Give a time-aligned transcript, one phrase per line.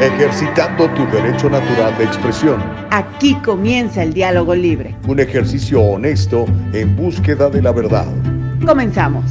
[0.00, 2.62] ejercitando tu derecho natural de expresión.
[2.90, 4.94] Aquí comienza el diálogo libre.
[5.06, 8.06] Un ejercicio honesto en búsqueda de la verdad.
[8.64, 9.24] Comenzamos.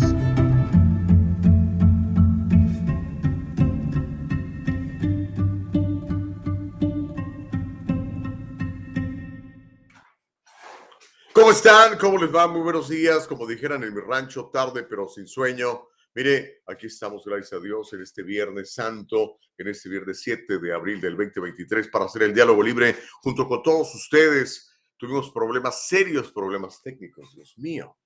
[11.58, 11.98] Están?
[11.98, 12.48] ¿Cómo les va?
[12.48, 13.28] Muy buenos días.
[13.28, 15.88] Como dijeran en mi rancho, tarde pero sin sueño.
[16.14, 20.72] Mire, aquí estamos, gracias a Dios, en este Viernes Santo, en este Viernes 7 de
[20.72, 24.72] abril del 2023, para hacer el diálogo libre junto con todos ustedes.
[24.98, 27.98] Tuvimos problemas, serios problemas técnicos, Dios mío.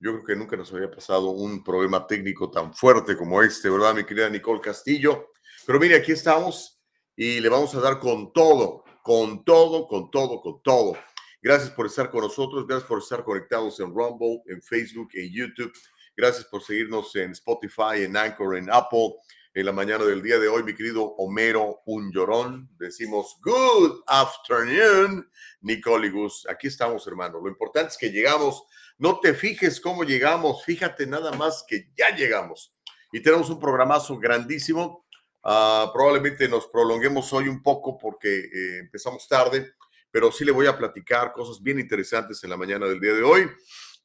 [0.00, 3.94] Yo creo que nunca nos había pasado un problema técnico tan fuerte como este, ¿verdad,
[3.94, 5.32] mi querida Nicole Castillo?
[5.66, 6.80] Pero mire, aquí estamos
[7.14, 10.96] y le vamos a dar con todo, con todo, con todo, con todo.
[11.42, 15.72] Gracias por estar con nosotros, gracias por estar conectados en Rumble, en Facebook, en YouTube.
[16.16, 19.16] Gracias por seguirnos en Spotify, en Anchor, en Apple.
[19.56, 25.30] En la mañana del día de hoy, mi querido Homero Un Llorón, decimos Good afternoon,
[25.62, 26.46] Nicole y Gus.
[26.50, 27.40] Aquí estamos, hermano.
[27.40, 28.64] Lo importante es que llegamos.
[28.98, 32.74] No te fijes cómo llegamos, fíjate nada más que ya llegamos.
[33.12, 35.06] Y tenemos un programazo grandísimo.
[35.42, 39.74] Uh, probablemente nos prolonguemos hoy un poco porque eh, empezamos tarde,
[40.10, 43.22] pero sí le voy a platicar cosas bien interesantes en la mañana del día de
[43.22, 43.48] hoy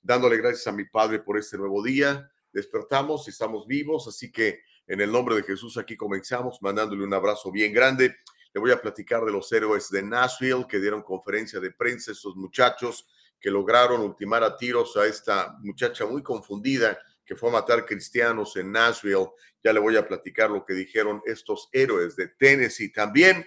[0.02, 2.30] dándole gracias a mi Padre por este nuevo día.
[2.52, 7.14] Despertamos y estamos vivos, así que en el nombre de Jesús aquí comenzamos, mandándole un
[7.14, 8.16] abrazo bien grande.
[8.54, 12.36] Le voy a platicar de los héroes de Nashville que dieron conferencia de prensa, estos
[12.36, 13.08] muchachos
[13.40, 18.56] que lograron ultimar a tiros a esta muchacha muy confundida que fue a matar cristianos
[18.58, 19.30] en Nashville.
[19.64, 23.46] Ya le voy a platicar lo que dijeron estos héroes de Tennessee también.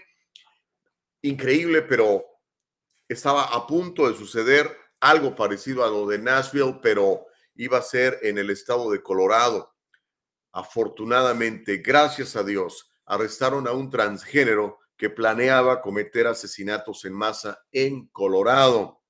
[1.20, 2.24] Increíble, pero
[3.08, 8.18] estaba a punto de suceder algo parecido a lo de Nashville, pero iba a ser
[8.22, 9.74] en el estado de Colorado.
[10.52, 18.06] Afortunadamente, gracias a Dios, arrestaron a un transgénero que planeaba cometer asesinatos en masa en
[18.08, 19.02] Colorado.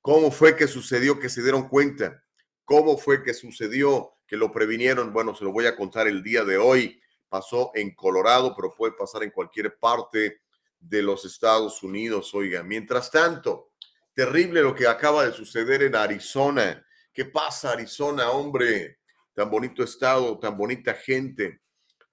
[0.00, 2.22] ¿Cómo fue que sucedió que se dieron cuenta?
[2.64, 5.12] ¿Cómo fue que sucedió que lo previnieron?
[5.12, 7.00] Bueno, se lo voy a contar el día de hoy.
[7.28, 10.42] Pasó en Colorado, pero puede pasar en cualquier parte
[10.88, 12.34] de los Estados Unidos.
[12.34, 13.72] Oiga, mientras tanto,
[14.14, 16.86] Terrible lo que acaba de suceder en Arizona.
[17.12, 19.00] ¿Qué pasa, Arizona, hombre?
[19.34, 21.62] Tan bonito estado, tan bonita gente.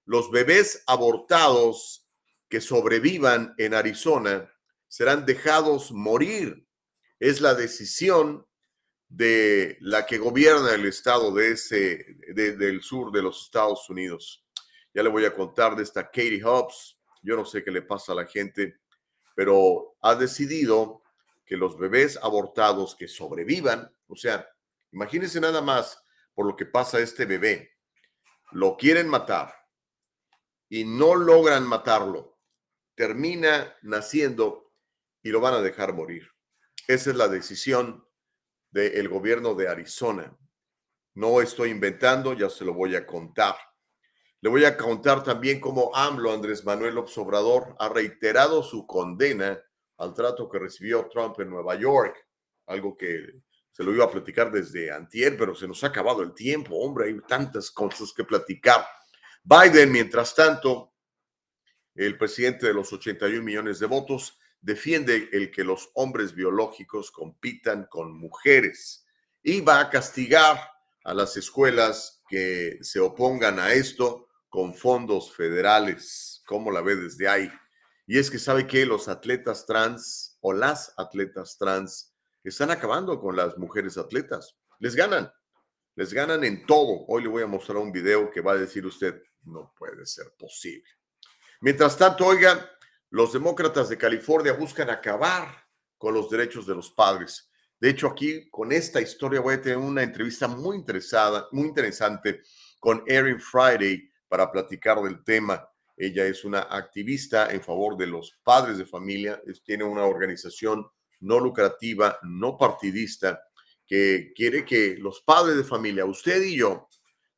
[0.04, 2.08] Los bebés abortados
[2.48, 4.52] que sobrevivan en Arizona
[4.88, 6.66] serán dejados morir.
[7.20, 8.44] Es la decisión
[9.08, 14.44] de la que gobierna el estado de ese, del sur de los Estados Unidos.
[14.92, 16.98] Ya le voy a contar de esta Katie Hobbs.
[17.22, 18.80] Yo no sé qué le pasa a la gente,
[19.34, 21.02] pero ha decidido
[21.46, 24.48] que los bebés abortados que sobrevivan, o sea,
[24.90, 26.02] imagínense nada más
[26.34, 27.72] por lo que pasa a este bebé,
[28.52, 29.54] lo quieren matar
[30.68, 32.38] y no logran matarlo,
[32.94, 34.72] termina naciendo
[35.22, 36.30] y lo van a dejar morir.
[36.88, 38.06] Esa es la decisión
[38.70, 40.36] del gobierno de Arizona.
[41.14, 43.56] No estoy inventando, ya se lo voy a contar.
[44.42, 49.62] Le voy a contar también cómo AMLO, Andrés Manuel Obrador, ha reiterado su condena
[49.98, 52.26] al trato que recibió Trump en Nueva York,
[52.66, 56.34] algo que se lo iba a platicar desde antier, pero se nos ha acabado el
[56.34, 58.84] tiempo, hombre, hay tantas cosas que platicar.
[59.44, 60.92] Biden, mientras tanto,
[61.94, 67.86] el presidente de los 81 millones de votos, defiende el que los hombres biológicos compitan
[67.86, 69.06] con mujeres
[69.40, 70.58] y va a castigar
[71.04, 76.42] a las escuelas que se opongan a esto con fondos federales.
[76.44, 77.50] ¿Cómo la ve desde ahí?
[78.06, 82.14] Y es que sabe que los atletas trans o las atletas trans
[82.44, 84.54] están acabando con las mujeres atletas.
[84.78, 85.32] Les ganan,
[85.94, 87.06] les ganan en todo.
[87.08, 90.34] Hoy le voy a mostrar un video que va a decir usted, no puede ser
[90.38, 90.90] posible.
[91.62, 92.70] Mientras tanto, oiga,
[93.08, 95.48] los demócratas de California buscan acabar
[95.96, 97.50] con los derechos de los padres.
[97.80, 102.42] De hecho, aquí con esta historia voy a tener una entrevista muy interesada, muy interesante
[102.78, 105.68] con Erin Friday para platicar del tema.
[105.94, 110.86] Ella es una activista en favor de los padres de familia, tiene una organización
[111.20, 113.42] no lucrativa, no partidista,
[113.86, 116.88] que quiere que los padres de familia, usted y yo,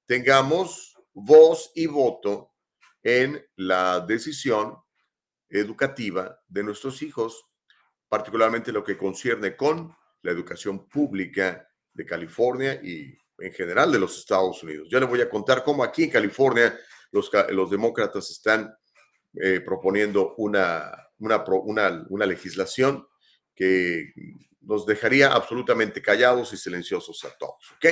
[0.06, 2.52] tengamos voz y voto
[3.02, 4.76] en la decisión
[5.49, 7.44] educativa de nuestros hijos,
[8.08, 9.93] particularmente lo que concierne con
[10.23, 14.89] la educación pública de California y en general de los Estados Unidos.
[14.91, 16.79] Ya le voy a contar cómo aquí en California
[17.11, 17.31] los,
[17.71, 18.75] demócratas están
[19.35, 21.45] eh, proponiendo una, una,
[22.09, 23.07] una, legislación
[23.55, 24.13] que
[24.61, 27.73] nos dejaría absolutamente callados y silenciosos a todos.
[27.77, 27.87] ¿Ok?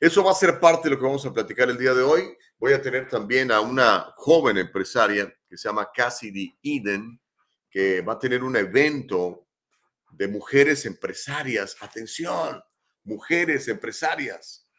[0.00, 2.36] Eso va a ser parte de lo que vamos a platicar el día de hoy.
[2.58, 7.20] Voy a tener también a una joven empresaria que se llama Cassidy Eden,
[7.70, 9.46] que va a tener un evento
[10.10, 11.76] de mujeres empresarias.
[11.80, 12.62] Atención,
[13.04, 14.69] mujeres empresarias,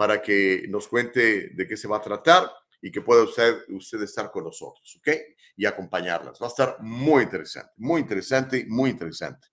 [0.00, 2.50] para que nos cuente de qué se va a tratar
[2.80, 5.14] y que pueda usted, usted estar con nosotros, ¿ok?
[5.58, 6.40] Y acompañarlas.
[6.40, 9.48] Va a estar muy interesante, muy interesante, muy interesante.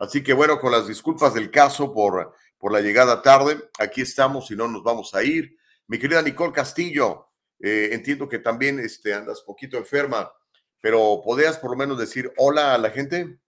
[0.00, 4.50] Así que bueno, con las disculpas del caso por, por la llegada tarde, aquí estamos
[4.50, 5.56] y no nos vamos a ir.
[5.86, 7.28] Mi querida Nicole Castillo,
[7.60, 10.32] eh, entiendo que también este, andas poquito enferma,
[10.80, 13.38] pero ¿podrías por lo menos decir hola a la gente?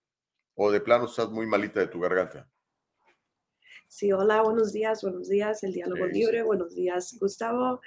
[0.54, 2.48] ¿O de plano estás muy malita de tu garganta?
[3.96, 7.80] Sí, hola, buenos días, buenos días, el diálogo libre, buenos días, Gustavo.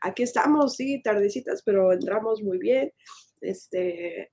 [0.00, 2.90] aquí estamos, sí, tardecitas, pero entramos muy bien.
[3.42, 4.30] Este,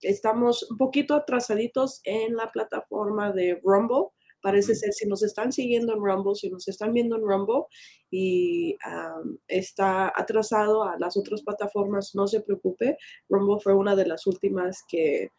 [0.00, 4.10] estamos un poquito atrasaditos en la plataforma de Rumble.
[4.44, 7.62] Parece ser, si nos están siguiendo en Rumble, si nos están viendo en Rumble
[8.10, 8.76] y
[9.48, 12.98] está atrasado a las otras plataformas, no se preocupe.
[13.30, 15.30] Rumble fue una de las últimas que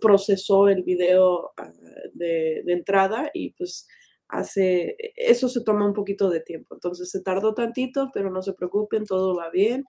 [0.00, 1.70] procesó el video ah,
[2.12, 3.86] de, de, entrada y pues
[4.32, 6.74] hace, eso se toma un poquito de tiempo.
[6.74, 9.84] Entonces se tardó tantito, pero no se preocupen, todo va bien.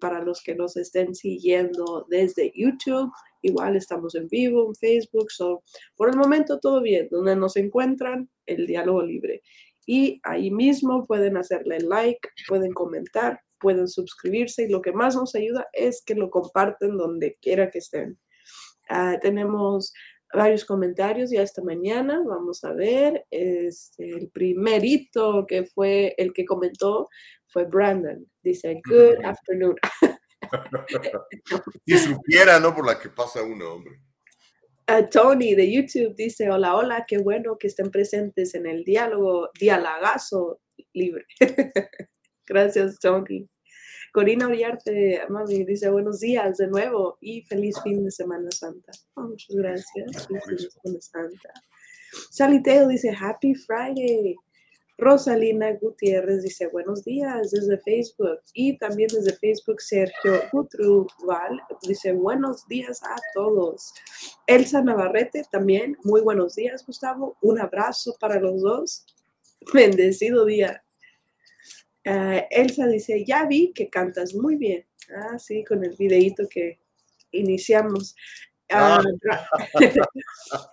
[0.00, 3.12] para los que nos estén siguiendo desde YouTube,
[3.42, 5.30] igual estamos en vivo, en Facebook.
[5.30, 5.62] So,
[5.94, 7.08] por el momento todo bien.
[7.10, 9.42] Donde nos encuentran, el diálogo libre.
[9.86, 15.34] Y ahí mismo pueden hacerle like, pueden comentar, pueden suscribirse y lo que más nos
[15.34, 18.18] ayuda es que lo comparten donde quiera que estén.
[18.88, 19.92] Ah, tenemos
[20.34, 22.22] varios comentarios ya esta mañana.
[22.26, 23.26] Vamos a ver.
[23.30, 27.08] Este, el primerito que fue el que comentó
[27.46, 28.26] fue Brandon.
[28.42, 29.76] Dice, good afternoon.
[31.86, 32.74] si supiera, ¿no?
[32.74, 34.00] Por la que pasa uno, hombre.
[35.10, 40.60] Tony de YouTube dice, hola, hola, qué bueno que estén presentes en el diálogo, dialagazo
[40.92, 41.24] libre.
[42.46, 43.48] Gracias, Tony.
[44.14, 48.92] Corina Uriarte, mami, dice buenos días de nuevo y feliz fin de Semana Santa.
[49.14, 50.28] Oh, muchas gracias.
[50.28, 51.52] Feliz fin de Semana Santa.
[52.30, 54.36] Sally dice Happy Friday.
[54.98, 62.68] Rosalina Gutiérrez dice buenos días desde Facebook y también desde Facebook Sergio Gutruval dice buenos
[62.68, 63.92] días a todos.
[64.46, 69.06] Elsa Navarrete también muy buenos días Gustavo, un abrazo para los dos.
[69.72, 70.83] Bendecido día.
[72.06, 74.86] Ah, Elsa dice, ya vi que cantas muy bien.
[75.16, 76.78] Ah, sí, con el videíto que
[77.32, 78.14] iniciamos.
[78.70, 79.00] Ah,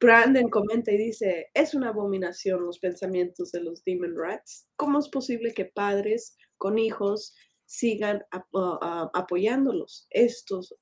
[0.00, 4.66] Brandon comenta y dice, es una abominación los pensamientos de los Demon Rats.
[4.76, 7.34] ¿Cómo es posible que padres con hijos
[7.66, 8.24] sigan
[9.12, 10.06] apoyándolos?
[10.10, 10.74] Estos,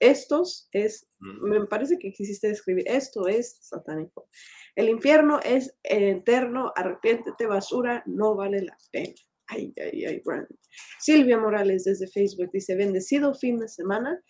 [0.00, 4.28] estos es, me parece que quisiste escribir, esto es satánico.
[4.74, 9.14] El infierno es eterno, arrepiéntete, basura, no vale la pena.
[9.46, 10.56] Ay, ay, ay, Brandon.
[11.00, 14.22] Silvia Morales desde Facebook dice, bendecido fin de semana.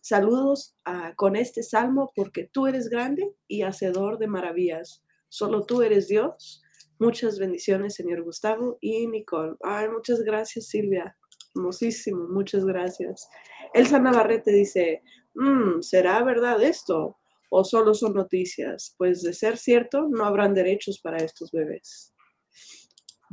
[0.00, 5.04] Saludos ah, con este salmo porque tú eres grande y hacedor de maravillas.
[5.28, 6.62] Solo tú eres Dios.
[6.98, 9.56] Muchas bendiciones, señor Gustavo y Nicole.
[9.62, 11.16] Ay, muchas gracias, Silvia.
[11.54, 13.28] Hermosísimo, muchas gracias.
[13.72, 15.02] Elsa Navarrete dice,
[15.34, 17.16] mm, ¿será verdad esto?
[17.56, 18.94] o solo son noticias?
[18.98, 22.12] Pues de ser cierto, no habrán derechos para estos bebés.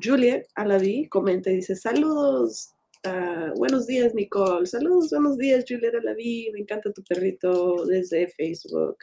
[0.02, 2.72] Juliet Alaví comenta y dice, saludos,
[3.56, 8.98] buenos días Nicole, saludos, buenos días Juliet Alaví, me encanta tu perrito desde Facebook.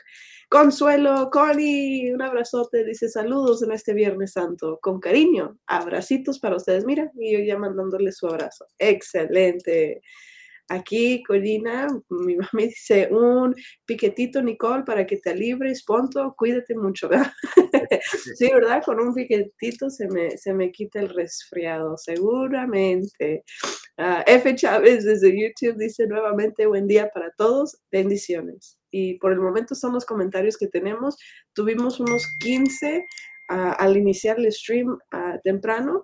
[0.49, 6.85] Consuelo, Connie, un abrazote, dice saludos en este Viernes Santo, con cariño, abracitos para ustedes,
[6.85, 8.67] mira, y yo ya mandándole su abrazo.
[8.78, 10.00] Excelente.
[10.70, 13.54] Aquí, Corina, mi mamá me dice un
[13.87, 17.32] piquetito, Nicole, para que te libres, punto, cuídate mucho, ¿verdad?
[18.37, 18.82] sí, ¿verdad?
[18.84, 23.44] Con un piquetito se me, se me quita el resfriado, seguramente.
[23.96, 24.54] Ah, F.
[24.54, 28.78] Chávez desde YouTube dice nuevamente, buen día para todos, bendiciones.
[28.90, 31.16] Y por el momento son los comentarios que tenemos.
[31.54, 33.04] Tuvimos unos 15
[33.48, 36.02] ah, al iniciar el stream ah, temprano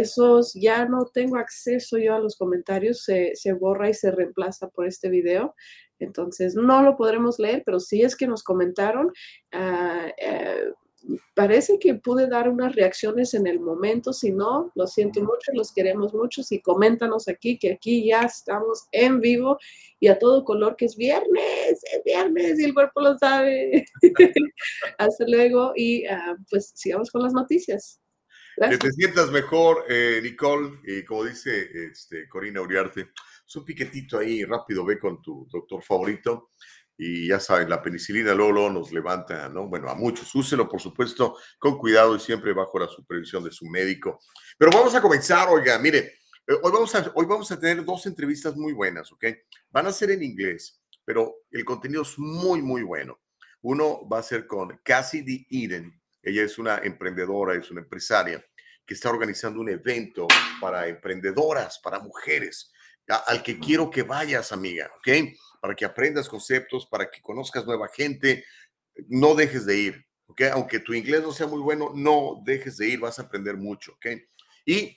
[0.00, 4.86] esos ya no tengo acceso yo a los comentarios, se, borra y se reemplaza por
[4.86, 5.54] este video.
[5.98, 9.12] Entonces no lo podremos leer, pero si es que nos comentaron.
[9.52, 10.72] Ah, eh,
[11.34, 15.72] parece que pude dar unas reacciones en el momento, si no, lo siento mucho, los
[15.72, 19.58] queremos mucho, y coméntanos aquí, que aquí ya estamos en vivo
[20.00, 23.84] y a todo color, que es viernes, es viernes y el cuerpo lo sabe.
[24.98, 28.00] Hasta luego y ah, pues sigamos con las noticias.
[28.56, 33.10] Que te sientas mejor, eh, Nicole, y como dice este, Corina Uriarte,
[33.46, 36.50] es un piquetito ahí rápido, ve con tu doctor favorito.
[36.96, 39.66] y ya saben, la penicilina Lolo nos levanta, ¿no?
[39.66, 40.32] Bueno, a muchos.
[40.32, 44.20] Úselo, por supuesto, con cuidado y siempre bajo la supervisión de su médico.
[44.56, 48.06] Pero vamos a comenzar, oiga, mire, eh, hoy vamos a, hoy vamos a tener dos
[48.06, 49.24] entrevistas muy buenas, ¿ok?
[49.70, 53.18] Van a ser en inglés, pero el contenido es muy, muy bueno.
[53.62, 56.00] Uno va a ser con Cassidy Eden.
[56.24, 58.44] Ella es una emprendedora, es una empresaria
[58.86, 60.26] que está organizando un evento
[60.60, 62.72] para emprendedoras, para mujeres,
[63.26, 65.08] al que quiero que vayas, amiga, ¿ok?
[65.64, 68.44] para que aprendas conceptos, para que conozcas nueva gente.
[69.08, 70.42] No dejes de ir, ¿ok?
[70.52, 73.92] Aunque tu inglés no sea muy bueno, no dejes de ir, vas a aprender mucho,
[73.92, 74.08] ¿ok?
[74.66, 74.94] Y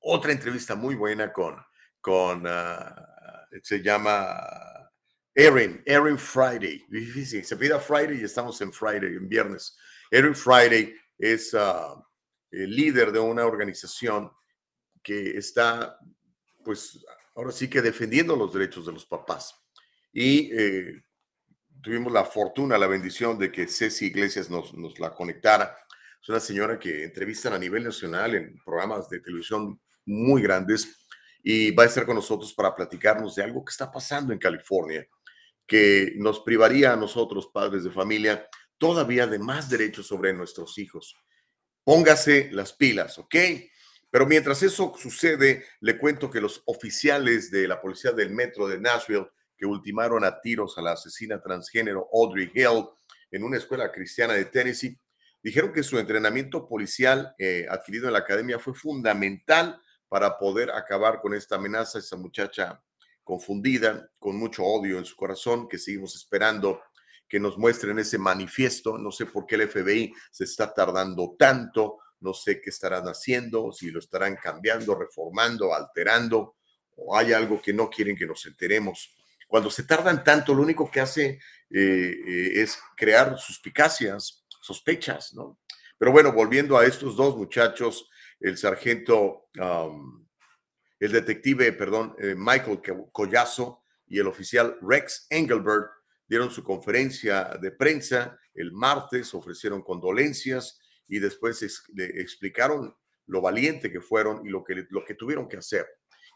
[0.00, 1.64] otra entrevista muy buena con,
[2.00, 4.36] con ah, se llama
[5.32, 6.84] Erin, Erin Friday.
[7.44, 9.78] Se pida Friday y estamos en Friday, en viernes.
[10.14, 12.00] Erin Friday es ah,
[12.52, 14.30] el líder de una organización
[15.02, 15.98] que está,
[16.64, 17.04] pues,
[17.34, 19.60] ahora sí que defendiendo los derechos de los papás
[20.12, 21.02] y eh,
[21.82, 25.76] tuvimos la fortuna, la bendición de que Ceci Iglesias nos, nos la conectara.
[26.22, 30.96] Es una señora que entrevistan a nivel nacional en programas de televisión muy grandes
[31.42, 35.04] y va a estar con nosotros para platicarnos de algo que está pasando en California,
[35.66, 38.48] que nos privaría a nosotros, padres de familia,
[38.84, 41.16] todavía de más derechos sobre nuestros hijos.
[41.84, 43.34] Póngase las pilas, ¿ok?
[44.10, 48.78] Pero mientras eso sucede, le cuento que los oficiales de la policía del metro de
[48.78, 52.84] Nashville que ultimaron a tiros a la asesina transgénero Audrey Hill
[53.30, 55.00] en una escuela cristiana de Tennessee,
[55.42, 61.22] dijeron que su entrenamiento policial eh, adquirido en la academia fue fundamental para poder acabar
[61.22, 62.82] con esta amenaza, esa muchacha
[63.22, 66.82] confundida, con mucho odio en su corazón, que seguimos esperando
[67.28, 68.98] que nos muestren ese manifiesto.
[68.98, 73.72] No sé por qué el FBI se está tardando tanto, no sé qué estarán haciendo,
[73.72, 76.56] si lo estarán cambiando, reformando, alterando,
[76.96, 79.14] o hay algo que no quieren que nos enteremos.
[79.46, 81.40] Cuando se tardan tanto, lo único que hace eh,
[81.70, 85.60] eh, es crear suspicacias, sospechas, ¿no?
[85.98, 88.08] Pero bueno, volviendo a estos dos muchachos,
[88.40, 89.48] el sargento,
[90.98, 92.80] el detective, perdón, eh, Michael
[93.12, 95.90] Collazo y el oficial Rex Engelbert
[96.28, 101.62] dieron su conferencia de prensa el martes, ofrecieron condolencias y después
[101.96, 102.94] explicaron
[103.26, 105.86] lo valiente que fueron y lo que, lo que tuvieron que hacer.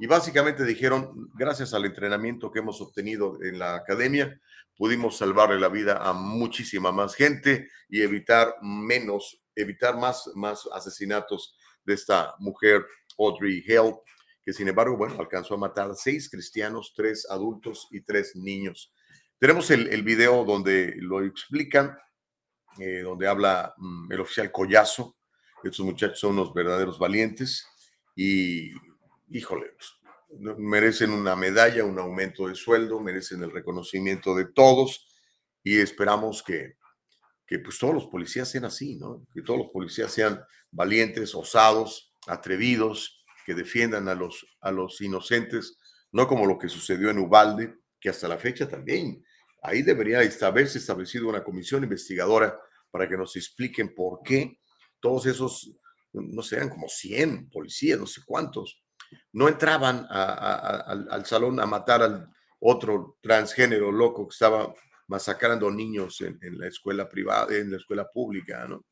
[0.00, 4.40] Y básicamente dijeron, gracias al entrenamiento que hemos obtenido en la academia,
[4.76, 11.56] pudimos salvarle la vida a muchísima más gente y evitar menos, evitar más, más asesinatos
[11.84, 12.86] de esta mujer,
[13.18, 13.94] Audrey Hill,
[14.44, 18.92] que sin embargo, bueno, alcanzó a matar seis cristianos, tres adultos y tres niños.
[19.38, 21.96] Tenemos el, el video donde lo explican,
[22.78, 25.16] eh, donde habla mm, el oficial Collazo.
[25.62, 27.66] Estos muchachos son unos verdaderos valientes
[28.14, 28.72] y
[29.30, 29.72] híjole,
[30.58, 35.06] merecen una medalla, un aumento de sueldo, merecen el reconocimiento de todos
[35.62, 36.76] y esperamos que,
[37.46, 39.26] que pues todos los policías sean así, ¿no?
[39.32, 40.40] Que todos los policías sean
[40.70, 45.78] valientes, osados, atrevidos, que defiendan a los, a los inocentes,
[46.12, 49.24] no como lo que sucedió en Ubalde, que hasta la fecha también,
[49.62, 52.58] ahí debería haberse establecido una comisión investigadora
[52.90, 54.58] para que nos expliquen por qué
[55.00, 55.72] todos esos,
[56.12, 58.82] no sé, como 100 policías, no sé cuántos,
[59.32, 62.28] no entraban al, salón a matar al
[62.60, 64.74] otro transgénero loco que estaba
[65.06, 68.84] masacrando niños en, la escuela privada, en la escuela pública, ¿no?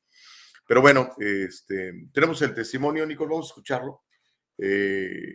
[0.66, 4.02] Pero bueno, este, tenemos el testimonio, Nicole, vamos a escucharlo.
[4.58, 5.35] Eh,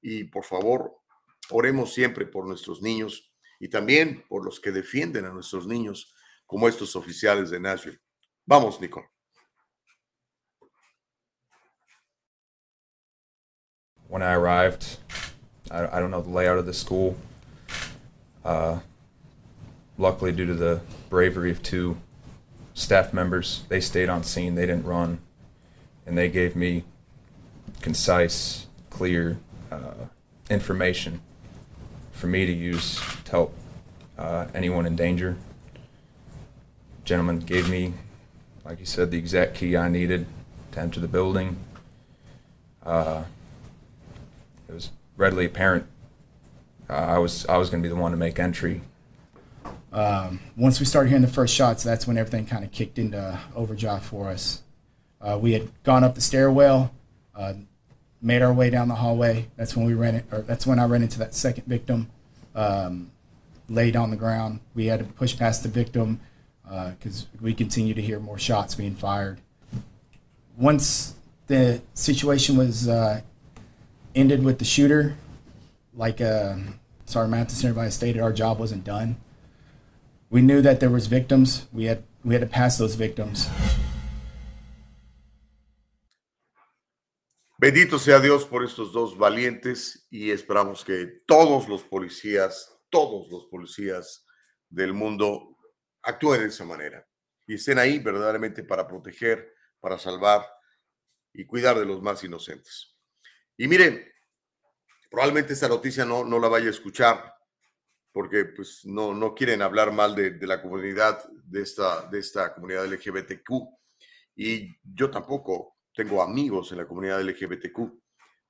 [0.00, 1.00] y por favor,
[1.50, 3.27] oremos siempre por nuestros niños
[3.58, 6.14] y también por los que defienden a nuestros niños,
[6.46, 7.98] como estos oficiales de Nashville.
[8.46, 9.06] Vamos, Nicole.
[14.08, 14.98] when I arrived.
[15.70, 17.16] I, I don't know the layout of the school.
[18.44, 18.80] Uh,
[19.96, 21.98] luckily, due to the bravery of two
[22.74, 24.54] staff members, they stayed on scene.
[24.54, 25.20] They didn't run,
[26.06, 26.84] and they gave me
[27.82, 29.38] concise, clear
[29.70, 30.06] uh,
[30.50, 31.20] information
[32.18, 33.54] for me to use to help
[34.18, 35.36] uh, anyone in danger.
[37.04, 37.94] Gentleman gave me,
[38.64, 40.26] like you said, the exact key I needed
[40.72, 41.56] to enter the building.
[42.84, 43.24] Uh,
[44.68, 45.86] it was readily apparent
[46.90, 48.80] uh, I was I was going to be the one to make entry.
[49.92, 53.38] Um, once we started hearing the first shots, that's when everything kind of kicked into
[53.54, 54.62] overdrive for us.
[55.20, 56.92] Uh, we had gone up the stairwell,
[57.34, 57.54] uh,
[58.20, 59.48] made our way down the hallway.
[59.56, 62.10] That's when we ran it, or that's when I ran into that second victim,
[62.54, 63.10] um,
[63.68, 64.60] laid on the ground.
[64.74, 66.20] We had to push past the victim
[66.64, 69.40] because uh, we continued to hear more shots being fired.
[70.56, 71.14] Once
[71.48, 73.22] the situation was uh,
[74.14, 75.16] ended with the shooter.
[75.94, 76.56] Like uh,
[77.06, 79.16] Sergeant Matheson, everybody stated, our job wasn't done.
[80.30, 81.66] we knew that there was victims.
[81.72, 83.48] We had we had to pass those victims.
[87.60, 93.46] Bendito sea Dios por estos dos valientes y esperamos que todos los policías, todos los
[93.46, 94.24] policías
[94.68, 95.58] del mundo
[96.02, 97.04] actúen de esa manera
[97.48, 100.46] y estén ahí verdaderamente para proteger, para salvar
[101.32, 102.96] y cuidar de los más inocentes.
[103.56, 104.06] Y miren,
[105.10, 107.34] probablemente esta noticia no, no la vaya a escuchar
[108.12, 112.86] porque pues no, no quieren hablar mal de, la comunidad, de esta, de esta comunidad
[112.86, 113.50] LGBTQ.
[114.36, 117.80] Y yo tampoco tengo amigos en la comunidad LGBTQ,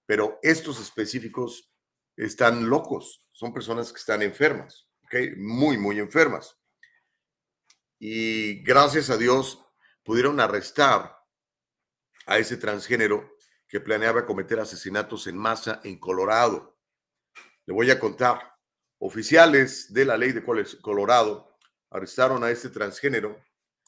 [0.04, 1.72] pero estos específicos
[2.14, 4.86] están locos, son personas que están enfermas,
[5.38, 6.58] muy, muy enfermas.
[7.98, 9.64] Y gracias a Dios
[10.02, 11.16] pudieron arrestar
[12.26, 13.34] a ese transgénero
[13.66, 16.78] que planeaba cometer asesinatos en masa en Colorado.
[17.64, 18.42] Le voy a contar.
[18.98, 20.44] Oficiales de la ley de
[20.82, 21.56] Colorado
[21.88, 23.42] arrestaron a este transgénero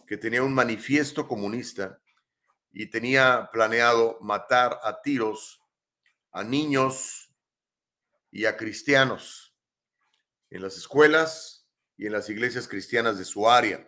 [0.07, 2.01] que tenía un manifiesto comunista
[2.73, 5.61] y tenía planeado matar a tiros
[6.33, 7.33] a niños
[8.31, 9.55] y a cristianos
[10.51, 13.87] en las escuelas y en las iglesias cristianas de su área.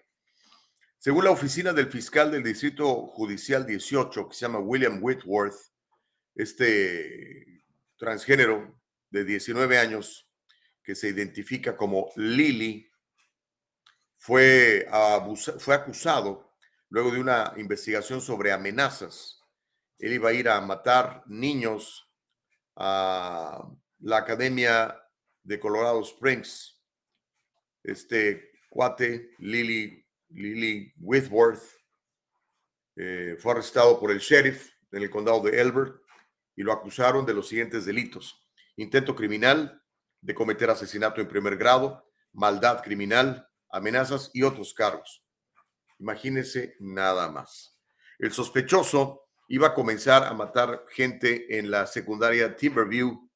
[0.98, 5.56] Según la oficina del fiscal del Distrito Judicial 18, que se llama William Whitworth,
[6.34, 7.64] este
[7.96, 10.28] transgénero de 19 años
[10.82, 12.88] que se identifica como Lily,
[14.16, 14.86] fue,
[15.58, 16.51] fue acusado
[16.92, 19.40] luego de una investigación sobre amenazas.
[19.98, 22.06] Él iba a ir a matar niños
[22.76, 23.66] a
[24.00, 25.02] la Academia
[25.42, 26.78] de Colorado Springs.
[27.82, 31.62] Este cuate, Lily, Lily Whitworth,
[32.96, 35.96] eh, fue arrestado por el sheriff en el condado de Elbert
[36.54, 38.38] y lo acusaron de los siguientes delitos.
[38.76, 39.82] Intento criminal,
[40.20, 45.21] de cometer asesinato en primer grado, maldad criminal, amenazas y otros cargos.
[46.02, 47.78] Imagínense nada más.
[48.18, 53.30] El sospechoso iba a comenzar a matar gente en la secundaria Timberview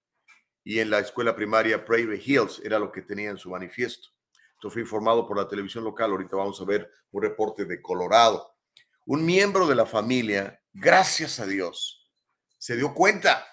[0.65, 4.09] y en la escuela primaria Prairie Hills, era lo que tenía en su manifiesto.
[4.55, 6.11] Esto fue informado por la televisión local.
[6.11, 8.57] Ahorita vamos a ver un reporte de Colorado.
[9.05, 12.11] Un miembro de la familia, gracias a Dios,
[12.59, 13.47] se dio cuenta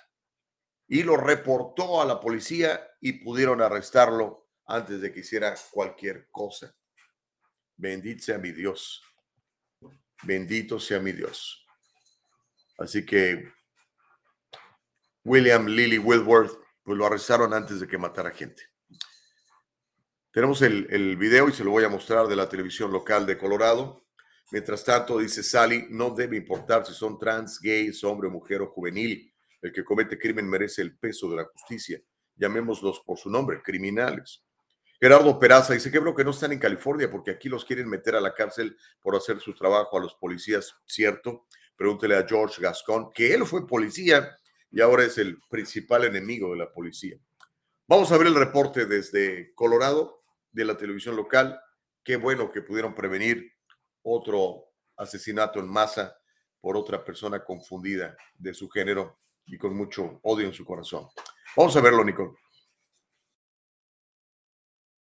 [0.87, 6.75] y lo reportó a la policía y pudieron arrestarlo antes de que hiciera cualquier cosa.
[7.75, 9.03] Bendito sea mi Dios.
[10.23, 11.65] Bendito sea mi Dios.
[12.77, 13.51] Así que
[15.23, 18.63] William Lily Wilworth, pues lo arrestaron antes de que matara gente.
[20.31, 23.37] Tenemos el, el video y se lo voy a mostrar de la televisión local de
[23.37, 24.05] Colorado.
[24.51, 29.33] Mientras tanto, dice Sally, no debe importar si son trans, gays, hombre, mujer o juvenil
[29.63, 31.99] el que comete crimen merece el peso de la justicia.
[32.35, 34.43] Llamémoslos por su nombre, criminales.
[35.03, 38.15] Gerardo Peraza dice que creo que no están en California porque aquí los quieren meter
[38.15, 41.45] a la cárcel por hacer su trabajo a los policías, ¿cierto?
[41.75, 44.37] Pregúntele a George Gascon, que él fue policía
[44.71, 47.17] y ahora es el principal enemigo de la policía.
[47.85, 51.59] Vamos a ver el reporte desde Colorado de la televisión local.
[52.01, 53.51] Qué bueno que pudieron prevenir
[54.03, 56.15] otro asesinato en masa
[56.61, 61.09] por otra persona confundida de su género y con mucho odio en su corazón.
[61.57, 62.42] Vamos a verlo, Nicole.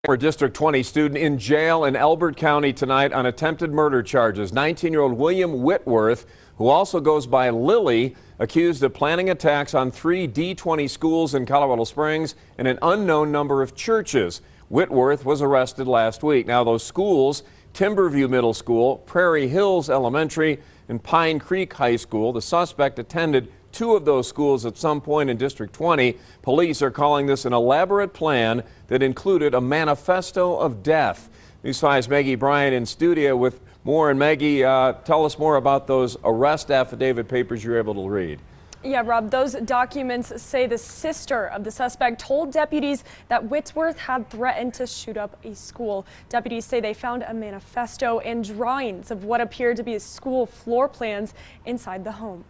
[0.06, 4.52] Former District 20 student in jail in Elbert County tonight on attempted murder charges.
[4.52, 6.26] 19 year old William Whitworth,
[6.58, 11.82] who also goes by Lily, accused of planning attacks on three D20 schools in Colorado
[11.82, 14.42] Springs and an unknown number of churches.
[14.68, 16.46] Whitworth was arrested last week.
[16.46, 17.42] Now, those schools
[17.74, 22.32] Timberview Middle School, Prairie Hills Elementary, and Pine Creek High School.
[22.32, 26.16] The suspect attended two of those schools at some point in District 20.
[26.40, 31.28] Police are calling this an elaborate plan that included a manifesto of death.
[31.62, 34.08] News 5's Maggie Bryant in studio with more.
[34.08, 38.40] And Maggie, uh, tell us more about those arrest affidavit papers you're able to read.
[38.82, 44.30] Yeah, Rob, those documents say the sister of the suspect told deputies that Whitworth had
[44.30, 46.06] threatened to shoot up a school.
[46.30, 50.88] Deputies say they found a manifesto and drawings of what appeared to be school floor
[50.88, 51.34] plans
[51.66, 52.44] inside the home.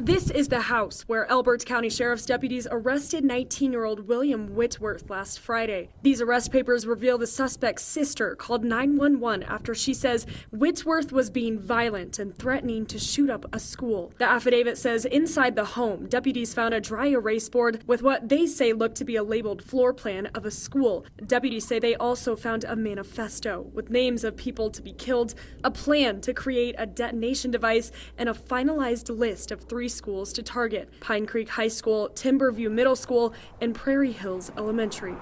[0.00, 5.10] This is the house where Elbert County Sheriff's deputies arrested 19 year old William Whitworth
[5.10, 5.88] last Friday.
[6.02, 11.58] These arrest papers reveal the suspect's sister called 911 after she says Whitworth was being
[11.58, 14.12] violent and threatening to shoot up a school.
[14.18, 18.46] The affidavit says inside the home, deputies found a dry erase board with what they
[18.46, 21.06] say looked to be a labeled floor plan of a school.
[21.26, 25.34] Deputies say they also found a manifesto with names of people to be killed,
[25.64, 30.42] a plan to create a detonation device, and a finalized list of three schools to
[30.42, 35.14] target Pine Creek High School, Timberview Middle School, and Prairie Hills Elementary.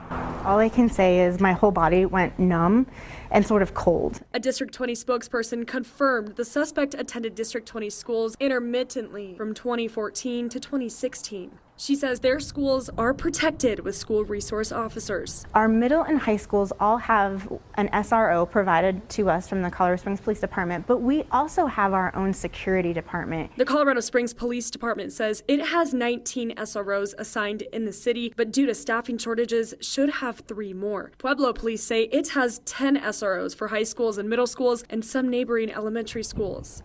[0.44, 2.86] All I can say is my whole body went numb
[3.30, 4.20] and sort of cold.
[4.34, 10.58] A District 20 spokesperson confirmed the suspect attended District 20 schools intermittently from 2014 to
[10.58, 11.58] 2016.
[11.78, 15.46] She says their schools are protected with school resource officers.
[15.54, 20.00] Our middle and high schools all have an SRO provided to us from the Colorado
[20.00, 23.50] Springs Police Department, but we also have our own security department.
[23.56, 28.50] The Colorado Springs Police Department says it has 19 SROs assigned in the city, but
[28.50, 31.12] due to staffing shortages, should have three more.
[31.18, 35.28] Pueblo police say it has 10 SROs for high schools and middle schools and some
[35.28, 36.82] neighboring elementary schools.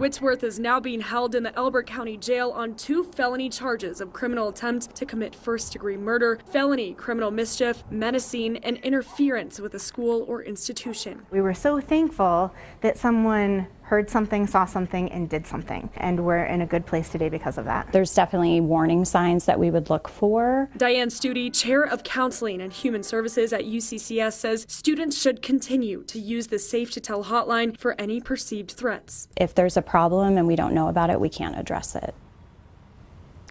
[0.00, 4.14] Whitsworth is now being held in the Elbert County Jail on two felony charges of
[4.14, 9.78] criminal attempt to commit first degree murder, felony criminal mischief, menacing, and interference with a
[9.78, 11.26] school or institution.
[11.30, 15.90] We were so thankful that someone heard something, saw something, and did something.
[15.96, 17.90] And we're in a good place today because of that.
[17.90, 20.70] There's definitely warning signs that we would look for.
[20.76, 26.20] Diane Studi, Chair of Counseling and Human Services at UCCS, says students should continue to
[26.20, 29.26] use the Safe to Tell hotline for any perceived threats.
[29.36, 32.14] If there's a problem and we don't know about it, we can't address it.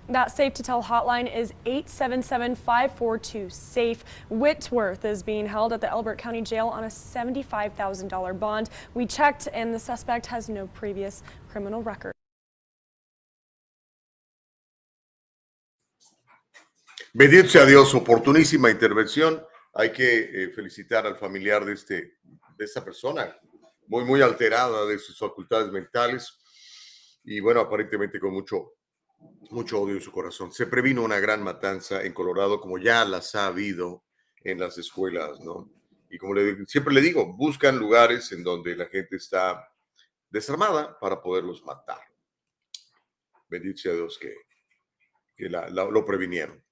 [0.10, 4.04] That Safe to Tell hotline is 877 542 SAFE.
[4.30, 8.72] Whitworth is being held at the Elbert County Jail on a $75,000 bond.
[8.96, 12.14] We checked, and the suspect has no previous criminal record.
[17.14, 19.44] Bendito sea Dios, oportunísima intervención.
[19.76, 22.18] Hay que eh, felicitar al familiar de, este,
[22.58, 23.36] de esta persona,
[23.88, 26.36] muy, muy alterada de sus facultades mentales
[27.24, 28.79] y bueno, aparentemente con mucho,
[29.50, 30.52] mucho odio en su corazón.
[30.52, 34.04] Se previno una gran matanza en Colorado, como ya las ha habido
[34.44, 35.70] en las escuelas, ¿no?
[36.10, 36.34] Y como
[36.68, 39.72] siempre le digo, buscan lugares en donde la gente está
[40.30, 42.00] desarmada para poderlos matar.
[43.48, 44.34] Bendito sea Dios que,
[45.36, 46.64] que lo previnieron.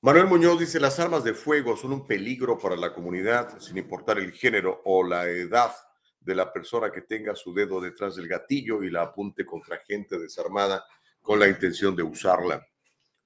[0.00, 4.18] Manuel Muñoz dice, las armas de fuego son un peligro para la comunidad, sin importar
[4.18, 5.72] el género o la edad
[6.20, 10.18] de la persona que tenga su dedo detrás del gatillo y la apunte contra gente
[10.18, 10.84] desarmada
[11.24, 12.64] con la intención de usarla.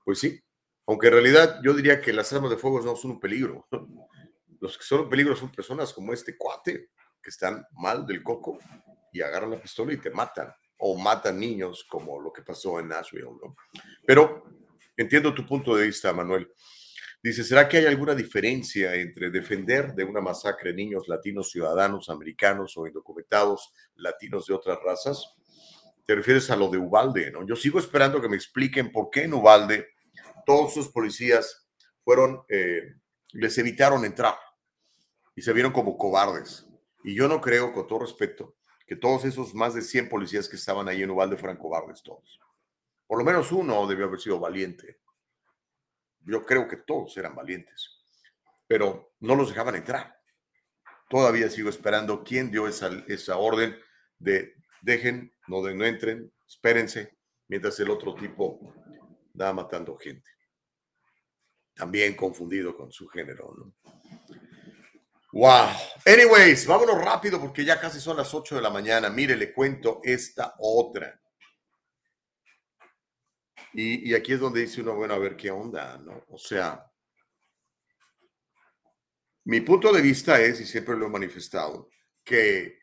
[0.05, 0.41] Pues sí,
[0.87, 3.67] aunque en realidad yo diría que las armas de fuego no son un peligro.
[4.61, 8.59] Los que son un peligro son personas como este cuate, que están mal del coco
[9.13, 10.55] y agarran la pistola y te matan.
[10.79, 13.25] O matan niños, como lo que pasó en Nashville.
[13.25, 13.57] ¿no?
[14.07, 14.45] Pero
[14.97, 16.49] entiendo tu punto de vista, Manuel.
[17.21, 22.77] Dice, ¿será que hay alguna diferencia entre defender de una masacre niños latinos ciudadanos americanos
[22.77, 25.35] o indocumentados latinos de otras razas?
[26.09, 27.47] Te refieres a lo de Ubalde, ¿no?
[27.47, 29.88] Yo sigo esperando que me expliquen por qué en Ubalde
[30.47, 31.68] todos sus policías
[32.03, 32.94] fueron, eh,
[33.33, 34.35] les evitaron entrar
[35.37, 36.66] y se vieron como cobardes.
[37.05, 40.57] Y yo no creo, con todo respeto, que todos esos más de 100 policías que
[40.57, 42.40] estaban ahí en Ubalde fueran cobardes todos.
[43.07, 45.03] Por lo menos uno debió haber sido valiente.
[46.21, 48.03] Yo creo que todos eran valientes,
[48.66, 50.18] pero no los dejaban entrar.
[51.11, 53.77] Todavía sigo esperando quién dio esa, esa orden
[54.18, 57.17] de dejen, no, no entren, espérense,
[57.49, 58.61] mientras el otro tipo
[59.33, 60.31] da matando gente.
[61.75, 63.75] También confundido con su género, ¿no?
[65.33, 65.69] Wow.
[66.07, 69.11] Anyways, vámonos rápido porque ya casi son las 8 de la mañana.
[69.11, 71.21] Mire, le cuento esta otra.
[73.75, 76.25] Y, y aquí es donde dice uno, bueno, a ver qué onda, ¿no?
[76.29, 76.91] O sea,
[79.45, 81.91] mi punto de vista es, y siempre lo he manifestado,
[82.25, 82.81] que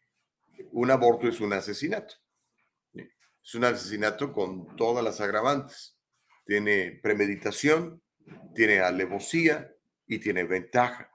[0.71, 2.15] un aborto es un asesinato.
[3.45, 5.97] Es un asesinato con todas las agravantes.
[6.45, 8.01] Tiene premeditación,
[8.55, 9.71] tiene alevosía
[10.07, 11.11] y tiene ventaja.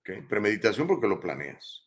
[0.00, 0.28] ¿ok?
[0.28, 1.82] Premeditación porque lo planeas.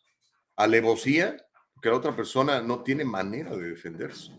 [0.58, 1.38] Alevosía
[1.74, 4.32] porque la otra persona no tiene manera de defenderse.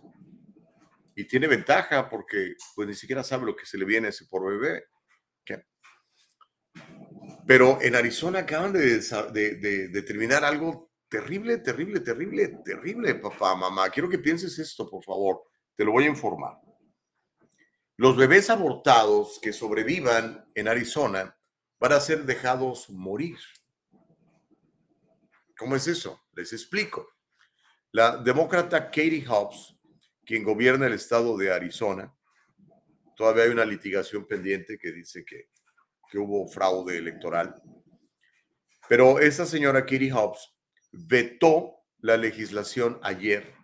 [1.14, 4.26] Y tiene ventaja porque pues ni siquiera sabe lo que se le viene a ese
[4.26, 4.85] por bebé.
[5.40, 5.61] ¿ok?
[7.46, 13.88] Pero en Arizona acaban de, de- de determinar algo terrible, terrible, terrible, terrible, papá, mamá.
[13.88, 15.44] Quiero que pienses esto, por favor.
[15.74, 16.61] Te lo voy a informar.
[17.96, 21.35] Los bebés abortados que sobrevivan en Arizona
[21.81, 23.38] van a ser dejados morir.
[25.57, 26.20] ¿Cómo es eso?
[26.35, 27.09] Les explico.
[27.92, 29.74] La demócrata Katie Hobbs,
[30.22, 32.14] quien gobierna el estado de Arizona,
[33.16, 35.48] todavía hay una litigación pendiente que dice que,
[36.11, 37.55] que hubo fraude electoral.
[38.87, 40.55] Pero esta señora Katie Hobbs
[40.92, 43.55] vetó la legislación ayer,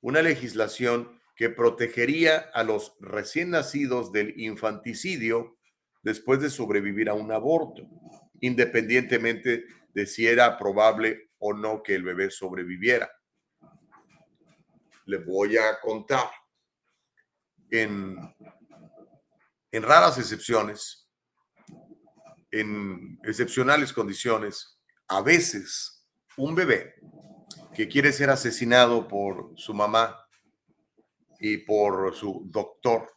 [0.00, 5.58] una legislación que protegería a los recién nacidos del infanticidio
[6.02, 7.88] después de sobrevivir a un aborto,
[8.40, 13.10] independientemente de si era probable o no que el bebé sobreviviera.
[15.06, 16.30] Le voy a contar.
[17.70, 18.16] en,
[19.72, 21.08] en raras excepciones,
[22.50, 26.01] en excepcionales condiciones, a veces
[26.36, 26.94] un bebé
[27.74, 30.18] que quiere ser asesinado por su mamá
[31.38, 33.10] y por su doctor,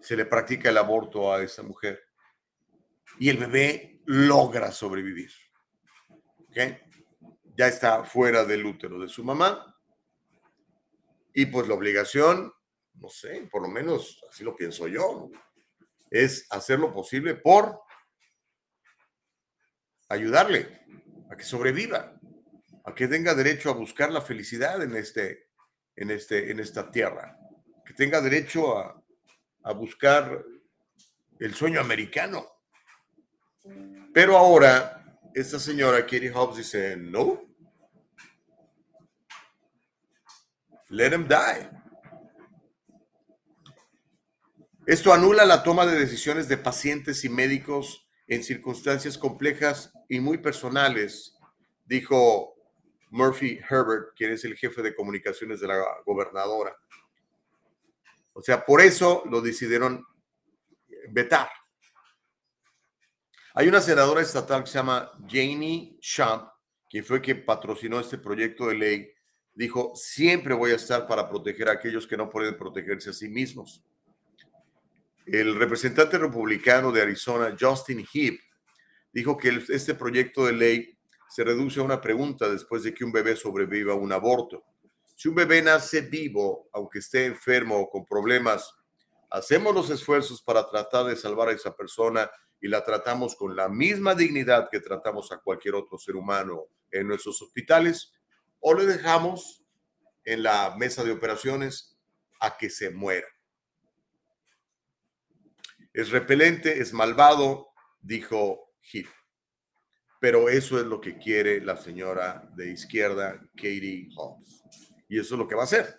[0.00, 2.00] se le practica el aborto a esa mujer
[3.18, 5.30] y el bebé logra sobrevivir.
[7.56, 9.74] Ya está fuera del útero de su mamá
[11.32, 12.52] y pues la obligación,
[12.94, 15.30] no sé, por lo menos así lo pienso yo,
[16.10, 17.80] es hacer lo posible por
[20.08, 20.84] ayudarle
[21.30, 22.18] a que sobreviva,
[22.84, 25.48] a que tenga derecho a buscar la felicidad en, este,
[25.96, 27.38] en, este, en esta tierra,
[27.84, 29.02] que tenga derecho a,
[29.64, 30.44] a buscar
[31.38, 32.46] el sueño americano.
[34.12, 37.42] Pero ahora, esta señora Katie Hobbs dice, no,
[40.90, 41.68] let him die.
[44.86, 50.38] Esto anula la toma de decisiones de pacientes y médicos en circunstancias complejas y muy
[50.38, 51.36] personales,
[51.84, 52.54] dijo
[53.10, 56.76] Murphy Herbert, quien es el jefe de comunicaciones de la gobernadora.
[58.32, 60.04] O sea, por eso lo decidieron
[61.10, 61.48] vetar.
[63.54, 66.48] Hay una senadora estatal que se llama Janie Champ,
[66.90, 69.14] quien fue que patrocinó este proyecto de ley,
[69.54, 73.28] dijo, siempre voy a estar para proteger a aquellos que no pueden protegerse a sí
[73.28, 73.84] mismos.
[75.26, 78.38] El representante republicano de Arizona, Justin Heap,
[79.10, 80.98] dijo que este proyecto de ley
[81.30, 84.64] se reduce a una pregunta después de que un bebé sobreviva a un aborto.
[85.16, 88.70] Si un bebé nace vivo, aunque esté enfermo o con problemas,
[89.30, 93.68] hacemos los esfuerzos para tratar de salvar a esa persona y la tratamos con la
[93.68, 98.12] misma dignidad que tratamos a cualquier otro ser humano en nuestros hospitales,
[98.60, 99.64] o le dejamos
[100.24, 101.98] en la mesa de operaciones
[102.40, 103.26] a que se muera.
[105.94, 107.68] Es repelente, es malvado,
[108.02, 109.06] dijo Heath.
[110.20, 114.64] Pero eso es lo que quiere la señora de izquierda, Katie Hobbs.
[115.08, 115.94] Y eso es lo que va a hacer,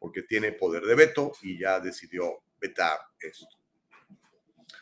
[0.00, 3.46] porque tiene poder de veto y ya decidió vetar esto.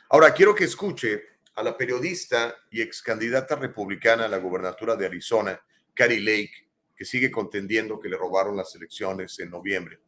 [0.08, 1.22] Ahora, quiero que escuche
[1.54, 5.60] a la periodista y ex candidata republicana a la gubernatura de Arizona,
[5.92, 10.00] Carrie Lake, que sigue contendiendo que le robaron las elecciones en noviembre.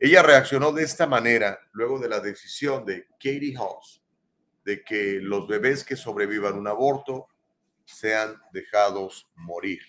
[0.00, 4.02] Ella reaccionó de esta manera luego de la decisión de Katie Hobbs
[4.64, 7.28] de que los bebés que sobrevivan un aborto
[7.84, 9.80] sean dejados morir.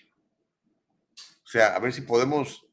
[1.44, 2.66] O sea, a ver si podemos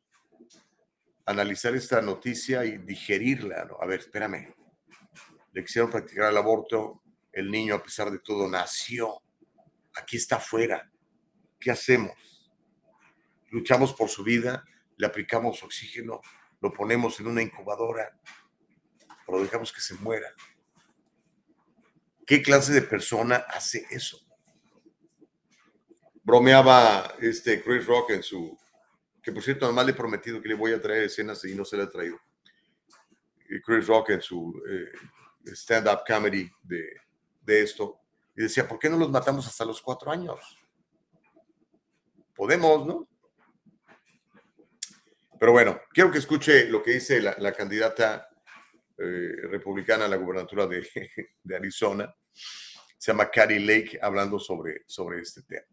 [1.26, 3.66] analizar esta noticia y digerirla.
[3.66, 3.78] ¿no?
[3.80, 4.54] A ver, espérame.
[5.54, 7.02] Le quisieron practicar el aborto.
[7.32, 9.22] El niño, a pesar de todo, nació.
[9.96, 10.92] Aquí está afuera.
[11.60, 12.52] ¿Qué hacemos?
[13.50, 14.66] Luchamos por su vida,
[14.98, 16.22] le aplicamos oxígeno,
[16.64, 18.18] lo ponemos en una incubadora
[19.28, 20.34] o lo dejamos que se muera.
[22.26, 24.26] ¿Qué clase de persona hace eso?
[26.24, 28.58] Bromeaba este Chris Rock en su
[29.22, 31.66] que por cierto, además le he prometido que le voy a traer escenas y no
[31.66, 32.18] se le ha traído.
[33.66, 34.92] Chris Rock en su eh,
[35.54, 36.98] stand-up comedy de,
[37.42, 38.00] de esto,
[38.36, 40.40] y decía, ¿por qué no los matamos hasta los cuatro años?
[42.36, 43.08] Podemos, ¿no?
[45.44, 48.30] Pero bueno, quiero que escuche lo que dice la, la candidata
[48.98, 50.88] eh, republicana a la gubernatura de,
[51.44, 52.16] de, Arizona.
[52.98, 55.66] Se llama Carrie Lake, hablando sobre, sobre este tema.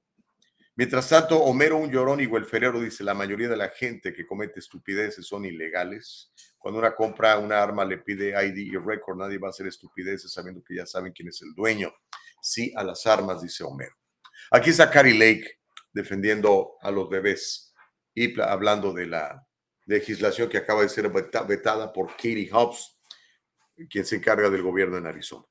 [0.75, 4.59] Mientras tanto, Homero, un llorón y Ferrero dice, la mayoría de la gente que comete
[4.59, 6.33] estupideces son ilegales.
[6.59, 10.33] Cuando una compra una arma le pide ID y récord, nadie va a hacer estupideces
[10.33, 11.95] sabiendo que ya saben quién es el dueño.
[12.43, 13.95] Sí a las armas, dice Homero.
[14.51, 15.61] Aquí está Carrie Lake
[15.93, 17.73] defendiendo a los bebés
[18.17, 19.47] y hablando de la
[19.91, 22.97] legislación que acaba de ser vetada por Katie Hobbs,
[23.91, 25.45] quien se encarga del gobierno en Arizona.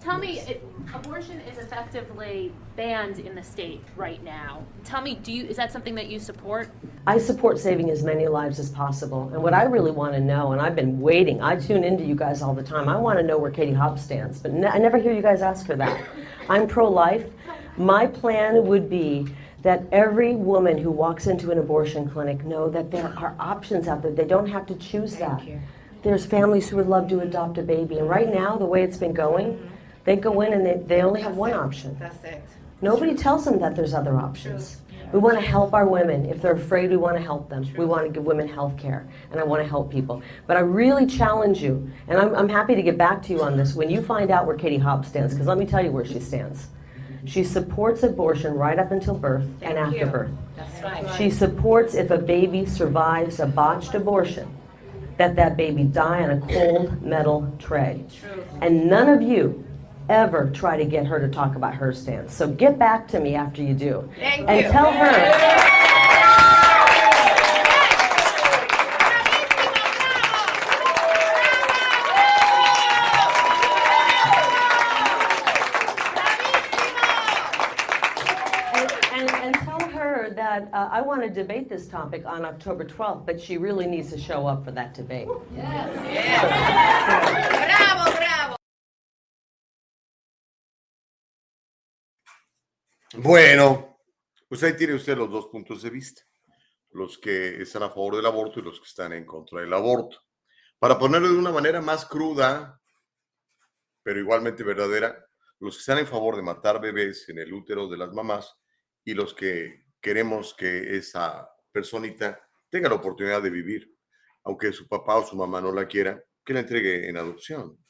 [0.00, 4.62] Tell me, it, abortion is effectively banned in the state right now.
[4.84, 6.68] Tell me, do you is that something that you support?
[7.06, 9.30] I support saving as many lives as possible.
[9.32, 12.14] And what I really want to know, and I've been waiting, I tune into you
[12.14, 12.88] guys all the time.
[12.88, 15.40] I want to know where Katie Hobbs stands, but ne- I never hear you guys
[15.40, 16.06] ask her that.
[16.50, 17.24] I'm pro-life.
[17.78, 19.26] My plan would be
[19.64, 24.00] that every woman who walks into an abortion clinic know that there are options out
[24.02, 24.12] there.
[24.12, 25.42] They don't have to choose that.
[26.02, 28.96] There's families who would love to adopt a baby, and right now, the way it's
[28.96, 29.54] been going.
[29.54, 29.74] Mm-hmm
[30.04, 31.96] they go in and they, they only have one option.
[31.98, 32.42] That's it.
[32.82, 34.80] Nobody tells them that there's other options.
[35.12, 36.26] We want to help our women.
[36.26, 37.66] If they're afraid, we want to help them.
[37.78, 40.22] We want to give women health care, and I want to help people.
[40.46, 43.56] But I really challenge you, and I'm, I'm happy to get back to you on
[43.56, 46.04] this when you find out where Katie Hobbs stands, because let me tell you where
[46.04, 46.66] she stands.
[47.26, 50.06] She supports abortion right up until birth and after you.
[50.06, 50.30] birth.
[50.56, 51.16] That's right.
[51.16, 54.48] She supports if a baby survives a botched abortion,
[55.16, 58.04] that that baby die on a cold metal tray.
[58.20, 58.44] True.
[58.60, 59.64] And none of you
[60.08, 62.34] ever try to get her to talk about her stance.
[62.34, 64.08] So get back to me after you do.
[64.18, 64.70] Thank and you.
[64.70, 66.03] tell her
[80.84, 84.18] uh, I want to debate this topic on October 12th, but she really needs to
[84.18, 85.28] show up for that debate.
[93.16, 93.98] Bueno,
[94.48, 96.22] pues ahí tiene usted los dos puntos de vista,
[96.90, 100.18] los que están a favor del aborto y los que están en contra del aborto.
[100.80, 102.78] Para ponerlo de una manera más cruda,
[104.02, 105.16] pero igualmente verdadera,
[105.60, 108.52] los que están en favor de matar bebés en el útero de las mamás
[109.04, 112.38] y los que queremos que esa personita
[112.68, 113.90] tenga la oportunidad de vivir,
[114.44, 117.82] aunque su papá o su mamá no la quiera, que la entregue en adopción.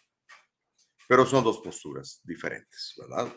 [1.08, 3.34] Pero son dos posturas diferentes, ¿verdad?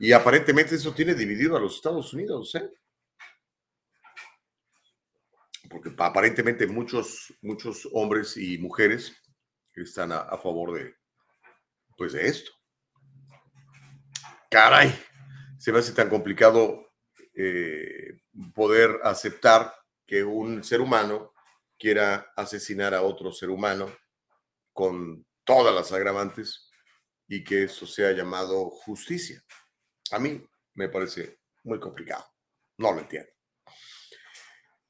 [0.00, 2.68] Y aparentemente eso tiene dividido a los Estados Unidos, ¿eh?
[5.70, 9.14] Porque pa- aparentemente muchos, muchos hombres y mujeres
[9.76, 10.96] están a, a favor de,
[11.96, 12.50] pues de esto.
[14.50, 14.92] Caray,
[15.58, 16.89] se me hace tan complicado
[17.42, 18.20] eh,
[18.54, 19.74] poder aceptar
[20.06, 21.32] que un ser humano
[21.78, 23.90] quiera asesinar a otro ser humano
[24.74, 26.70] con todas las agravantes
[27.26, 29.42] y que eso sea llamado justicia.
[30.10, 32.26] A mí me parece muy complicado.
[32.76, 33.30] No lo entiendo.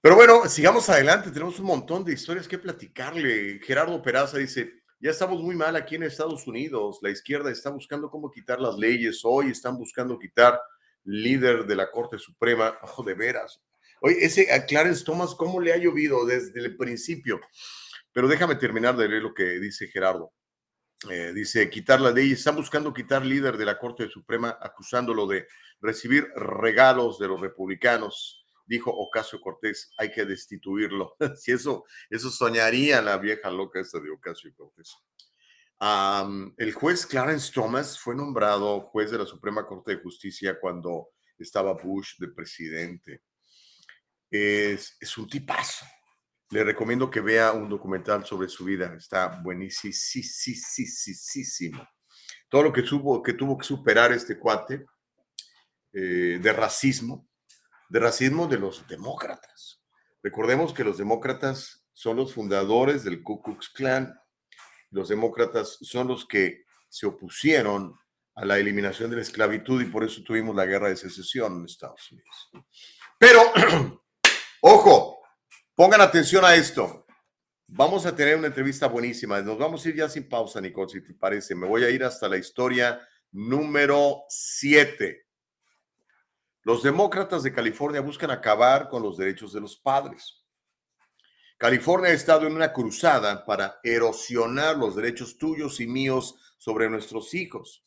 [0.01, 1.31] Pero bueno, sigamos adelante.
[1.31, 3.61] Tenemos un montón de historias que platicarle.
[3.63, 6.99] Gerardo Peraza dice, ya estamos muy mal aquí en Estados Unidos.
[7.03, 9.21] La izquierda está buscando cómo quitar las leyes.
[9.23, 10.61] Hoy están buscando quitar
[11.05, 12.79] líder de la Corte Suprema.
[12.83, 13.61] Ojo, de veras.
[14.03, 17.41] Oye, ese a Clarence Thomas, ¿cómo le ha llovido desde el principio?
[18.13, 20.33] Pero déjame terminar de leer lo que dice Gerardo.
[21.09, 22.33] Eh, dice, quitar la ley.
[22.33, 25.47] Están buscando quitar líder de la Corte Suprema acusándolo de
[25.81, 28.45] recibir regalos de los republicanos.
[28.67, 31.17] Dijo Ocasio Cortés, hay que destituirlo.
[31.37, 34.95] si eso, eso soñaría la vieja loca esta de Ocasio Cortés.
[35.81, 41.09] Am, el juez Clarence Thomas fue nombrado juez de la Suprema Corte de Justicia cuando
[41.39, 43.23] estaba Bush de presidente.
[44.31, 45.87] Es, es un tipazo.
[46.51, 48.93] Le recomiendo que vea un documental sobre su vida.
[48.95, 49.89] Está buenísimo.
[52.51, 54.85] Todo lo que tuvo que, tuvo que superar este cuate
[55.93, 57.27] eh, de racismo,
[57.89, 59.83] de racismo de los demócratas.
[60.23, 64.20] Recordemos que los demócratas son los fundadores del Ku Klux Klan.
[64.91, 67.99] Los demócratas son los que se opusieron
[68.35, 71.65] a la eliminación de la esclavitud y por eso tuvimos la guerra de secesión en
[71.67, 72.51] Estados Unidos.
[73.19, 73.41] Pero,
[74.63, 75.23] ojo,
[75.75, 77.07] pongan atención a esto.
[77.67, 79.41] Vamos a tener una entrevista buenísima.
[79.43, 81.55] Nos vamos a ir ya sin pausa, Nicole, si te parece.
[81.55, 83.01] Me voy a ir hasta la historia
[83.31, 85.27] número 7.
[86.63, 90.40] Los demócratas de California buscan acabar con los derechos de los padres.
[91.61, 97.35] California ha estado en una cruzada para erosionar los derechos tuyos y míos sobre nuestros
[97.35, 97.85] hijos.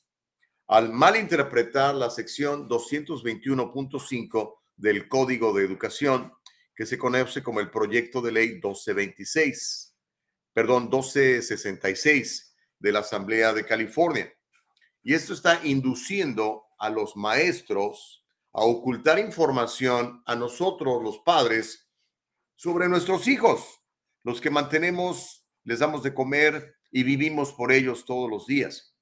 [0.68, 6.32] Al malinterpretar la sección 221.5 del Código de Educación,
[6.76, 9.96] que se conoce como el proyecto de ley 1226,
[10.54, 14.32] perdón, 1266 de la Asamblea de California.
[15.02, 21.83] Y esto está induciendo a los maestros a ocultar información a nosotros, los padres,
[22.56, 23.82] sobre nuestros hijos,
[24.24, 28.96] los que mantenemos, les damos de comer y vivimos por ellos todos los días.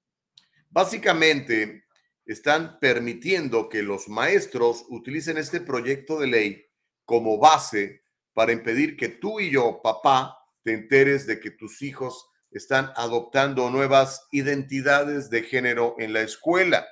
[0.70, 1.86] Básicamente,
[2.26, 6.66] están permitiendo que los maestros utilicen este proyecto de ley
[7.04, 12.30] como base para impedir que tú y yo, papá, te enteres de que tus hijos
[12.52, 16.88] están adoptando nuevas identidades de género en la escuela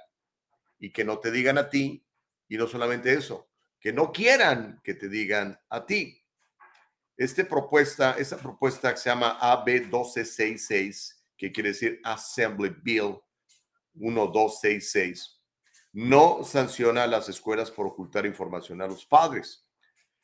[0.80, 2.06] y que no te digan a ti,
[2.48, 6.18] y no solamente eso, que no quieran que te digan a ti.
[7.19, 13.20] Esta propuesta, esta propuesta que se llama AB 1266, que quiere decir Assembly Bill
[13.95, 15.38] 1266,
[15.91, 19.67] no sanciona a las escuelas por ocultar información a los padres.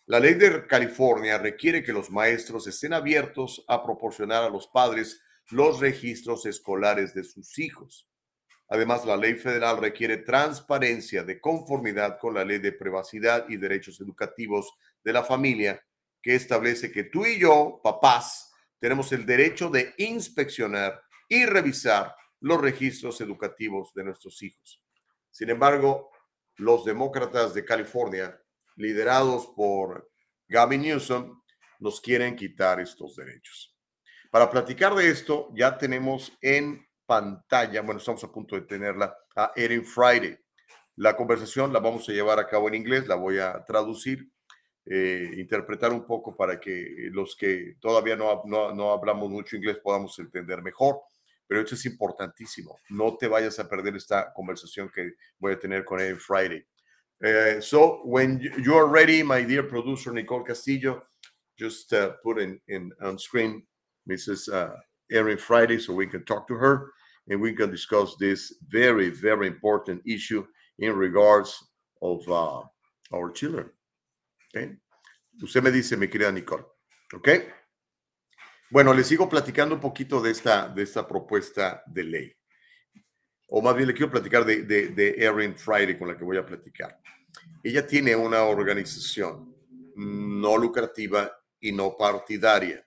[0.05, 5.21] La ley de California requiere que los maestros estén abiertos a proporcionar a los padres
[5.49, 8.07] los registros escolares de sus hijos.
[8.69, 13.99] Además, la ley federal requiere transparencia de conformidad con la ley de privacidad y derechos
[13.99, 14.71] educativos
[15.03, 15.83] de la familia,
[16.25, 20.99] que establece que tú y yo, papás, tenemos el derecho de inspeccionar
[21.29, 24.83] y revisar los registros educativos de nuestros hijos.
[25.29, 26.09] Sin embargo,
[26.55, 28.41] los demócratas de California,
[28.75, 30.09] liderados por
[30.47, 31.43] Gavin Newsom,
[31.77, 33.77] nos quieren quitar estos derechos.
[34.31, 39.51] Para platicar de esto, ya tenemos en pantalla, bueno, estamos a punto de tenerla, a
[39.55, 40.35] Erin Friday.
[40.95, 44.27] La conversación la vamos a llevar a cabo en inglés, la voy a traducir,
[44.85, 49.77] eh, interpretar un poco para que los que todavía no, no, no hablamos mucho inglés
[49.83, 51.01] podamos entender mejor.
[51.47, 52.79] Pero esto es importantísimo.
[52.89, 56.65] No te vayas a perder esta conversación que voy a tener con Erin Friday.
[57.23, 61.03] Uh, so when you are ready, my dear producer Nicole Castillo,
[61.57, 63.63] just uh, put in, in on screen
[64.09, 64.51] Mrs.
[64.51, 64.75] Uh,
[65.11, 66.91] Erin Friday so we can talk to her
[67.29, 70.45] and we can discuss this very, very important issue
[70.79, 71.63] in regards
[72.01, 72.61] of uh,
[73.13, 73.69] our children.
[75.41, 76.65] Usted me dice, mi querida Nicole.
[77.13, 77.47] Okay.
[78.69, 82.35] Bueno, les sigo platicando un poquito de esta, de esta propuesta de ley.
[83.47, 86.45] O más bien le quiero platicar de, de Erin Friday con la que voy a
[86.45, 86.99] platicar.
[87.63, 89.55] Ella tiene una organización
[89.95, 92.85] no lucrativa y no partidaria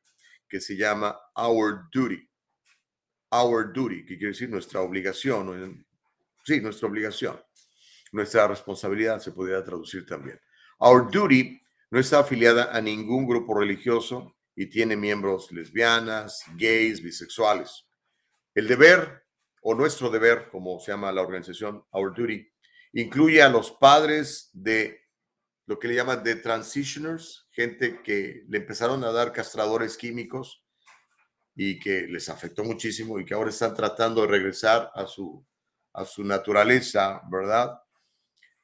[0.49, 2.29] que se llama Our Duty.
[3.31, 5.87] Our Duty, que quiere decir nuestra obligación.
[6.45, 7.41] Sí, nuestra obligación.
[8.13, 10.41] Nuestra responsabilidad se podría traducir también.
[10.79, 11.61] Our Duty
[11.91, 17.87] no está afiliada a ningún grupo religioso y tiene miembros lesbianas, gays, bisexuales.
[18.55, 19.25] El deber,
[19.63, 22.49] o nuestro deber, como se llama la organización Our Duty,
[22.93, 25.01] incluye a los padres de
[25.67, 30.65] lo que le llaman de transitioners, gente que le empezaron a dar castradores químicos
[31.55, 35.45] y que les afectó muchísimo y que ahora están tratando de regresar a su,
[35.93, 37.79] a su naturaleza, ¿verdad?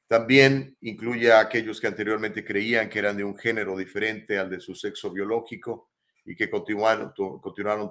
[0.07, 4.59] También incluye a aquellos que anteriormente creían que eran de un género diferente al de
[4.59, 5.89] su sexo biológico
[6.23, 7.11] y que continuaron,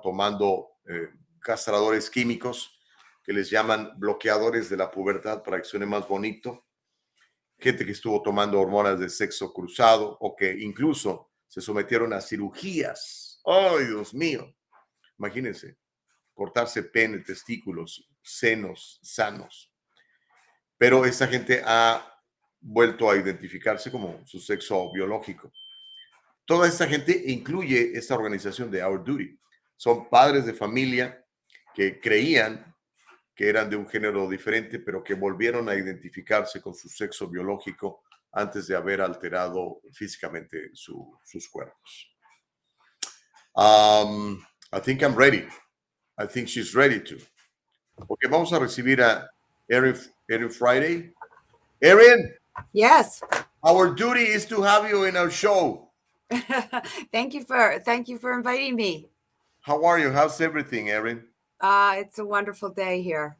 [0.00, 1.08] tomando eh,
[1.40, 2.78] castradores químicos
[3.22, 6.66] que les llaman bloqueadores de la pubertad para que suene más bonito.
[7.58, 13.40] Gente que estuvo tomando hormonas de sexo cruzado o que incluso se sometieron a cirugías.
[13.44, 14.54] ¡Ay, Dios mío!
[15.18, 15.78] Imagínense,
[16.32, 19.73] cortarse pene, testículos, senos sanos
[20.78, 22.04] pero esta gente ha
[22.60, 25.52] vuelto a identificarse como su sexo biológico.
[26.44, 29.38] Toda esta gente incluye esta organización de Our Duty.
[29.76, 31.24] Son padres de familia
[31.74, 32.74] que creían
[33.34, 38.04] que eran de un género diferente, pero que volvieron a identificarse con su sexo biológico
[38.32, 42.10] antes de haber alterado físicamente sus cuerpos.
[43.56, 45.46] Um, I think I'm ready.
[46.18, 47.16] I think she's ready to.
[48.06, 49.30] Porque vamos a recibir a
[49.70, 49.98] Erin
[50.30, 51.10] Erin Friday.
[51.82, 52.32] Erin.
[52.72, 53.22] Yes.
[53.62, 55.90] Our duty is to have you in our show.
[57.12, 59.08] thank you for thank you for inviting me.
[59.62, 60.10] How are you?
[60.10, 61.24] How's everything, Erin?
[61.60, 63.36] Uh, it's a wonderful day here.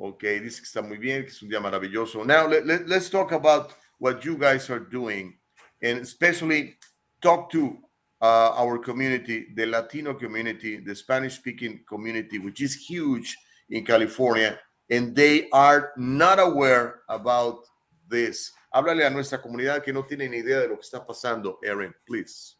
[0.00, 2.24] Okay, que está muy bien, que es un día maravilloso.
[2.24, 5.34] Now let, let, let's talk about what you guys are doing
[5.82, 6.76] and especially
[7.20, 7.78] talk to
[8.20, 13.36] uh, our community, the Latino community, the Spanish speaking community, which is huge
[13.70, 14.58] in California
[14.92, 17.66] and they are not aware about
[18.08, 18.52] this.
[18.74, 21.94] Háblale a nuestra comunidad que no tiene ni idea de lo que está pasando, Erin,
[22.06, 22.56] please.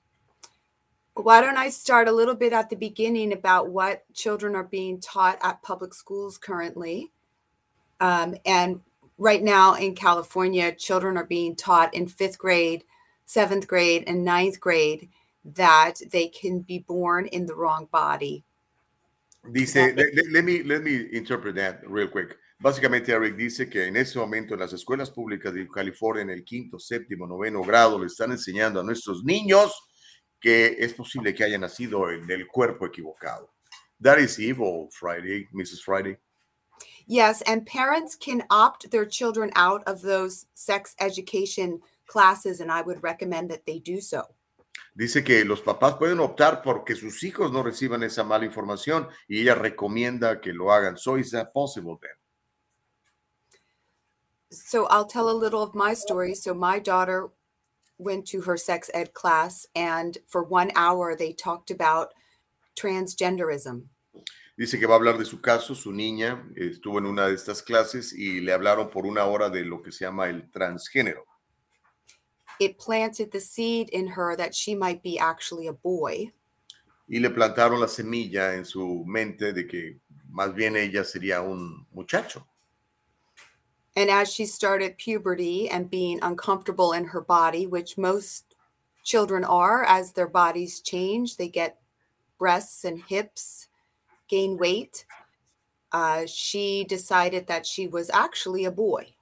[1.14, 4.98] Why don't I start a little bit at the beginning about what children are being
[4.98, 7.12] taught at public schools currently?
[8.00, 8.80] Um, and
[9.18, 12.84] right now in California, children are being taught in fifth grade,
[13.26, 15.10] seventh grade, and ninth grade
[15.44, 18.44] that they can be born in the wrong body
[19.44, 22.38] Dice, let, let, me, let me interpret that real quick.
[22.60, 26.44] Básicamente, Eric dice que en este momento en las escuelas públicas de California, en el
[26.44, 29.72] quinto, séptimo, noveno grado, le están enseñando a nuestros niños
[30.40, 33.52] que es posible que hayan nacido en el cuerpo equivocado.
[34.00, 35.82] That is evil, Friday, Mrs.
[35.82, 36.18] Friday.
[37.06, 42.82] Yes, and parents can opt their children out of those sex education classes, and I
[42.82, 44.22] would recommend that they do so.
[44.94, 49.40] Dice que los papás pueden optar porque sus hijos no reciban esa mala información y
[49.40, 50.98] ella recomienda que lo hagan.
[50.98, 52.10] So is that possible then?
[54.50, 56.34] So I'll tell a little of my story.
[56.34, 57.28] So my daughter
[57.96, 62.12] went to her sex ed class and for one hour they talked about
[62.76, 63.88] transgenderism.
[64.58, 67.62] Dice que va a hablar de su caso, su niña estuvo en una de estas
[67.62, 71.24] clases y le hablaron por una hora de lo que se llama el transgénero
[72.62, 76.30] it planted the seed in her that she might be actually a boy.
[77.08, 79.96] Y le plantaron la semilla en su mente de que
[80.30, 82.46] más bien ella sería un muchacho.
[83.96, 88.54] And as she started puberty and being uncomfortable in her body, which most
[89.02, 91.80] children are as their bodies change, they get
[92.38, 93.68] breasts and hips,
[94.28, 95.04] gain weight.
[95.90, 99.14] Uh, she decided that she was actually a boy.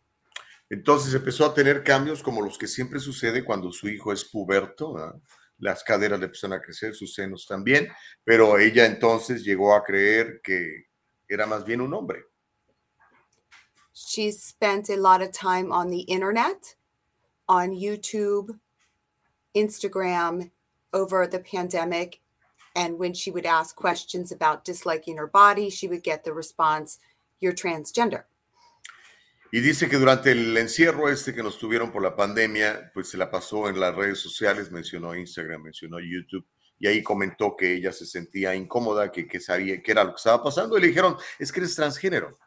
[0.70, 5.20] Entonces empezó a tener cambios como los que siempre sucede cuando su hijo es puberto.
[5.58, 7.88] Las caderas le a crecer, sus senos también,
[8.24, 10.86] pero ella entonces llegó a creer que
[11.28, 12.24] era más bien un hombre.
[13.92, 16.76] She spent a lot of time on the internet,
[17.48, 18.58] on YouTube,
[19.54, 20.52] Instagram
[20.92, 22.20] over the pandemic.
[22.76, 27.00] And when she would ask questions about disliking her body, she would get the response,
[27.40, 28.24] You're transgender.
[29.53, 33.16] Y dice que durante el encierro este que nos tuvieron por la pandemia, pues se
[33.16, 36.46] la pasó en las redes sociales, mencionó Instagram, mencionó YouTube,
[36.78, 40.18] y ahí comentó que ella se sentía incómoda, que, que sabía qué era lo que
[40.18, 42.38] estaba pasando, y le dijeron, es que eres transgénero.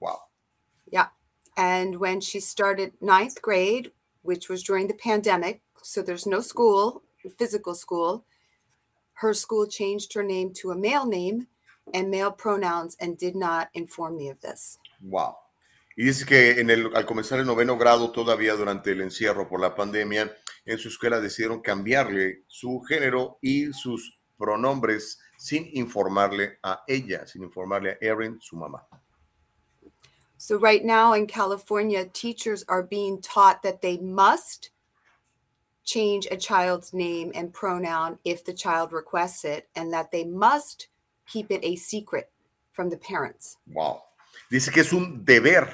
[0.00, 0.18] Wow.
[0.90, 1.12] Yeah.
[1.56, 7.02] And when she started ninth grade, which was during the pandemic, so there's no school,
[7.38, 8.24] physical school,
[9.14, 11.46] her school changed her name to a male name
[11.92, 14.78] and male pronouns and did not inform me of this.
[15.00, 15.36] Wow.
[15.96, 19.60] Y dice que en el, al comenzar el noveno grado, todavía durante el encierro por
[19.60, 20.34] la pandemia,
[20.64, 27.42] en su escuela decidieron cambiarle su género y sus pronombres sin informarle a ella, sin
[27.42, 28.86] informarle a Erin, su mamá.
[30.36, 34.70] So, right now in California, teachers are being taught that they must
[35.84, 40.88] change a child's name and pronoun if the child requests it, and that they must
[41.26, 42.30] keep it a secret
[42.72, 43.56] from the parents.
[43.72, 44.02] Wow.
[44.54, 45.68] Dice que es un deber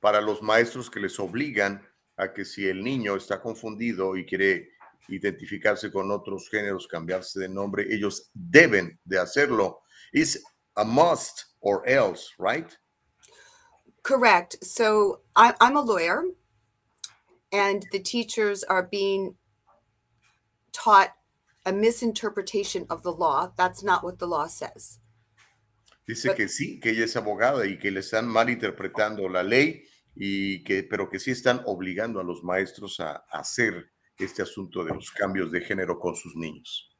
[0.00, 1.80] para los maestros que les obligan
[2.16, 4.70] a que si el niño está confundido y quiere
[5.06, 9.82] identificarse con otros géneros, cambiarse de nombre, ellos deben de hacerlo.
[10.12, 10.42] It's
[10.74, 12.76] a must or else, right?
[14.02, 14.56] Correct.
[14.60, 16.24] So I, I'm a lawyer,
[17.52, 19.36] and the teachers are being
[20.72, 21.14] taught
[21.64, 23.52] a misinterpretation of the law.
[23.56, 24.98] That's not what the law says.
[26.06, 29.84] Dice que sí, que ella es abogada y que le están malinterpretando la ley,
[30.14, 34.84] y que, pero que sí están obligando a los maestros a, a hacer este asunto
[34.84, 36.90] de los cambios de género con sus niños.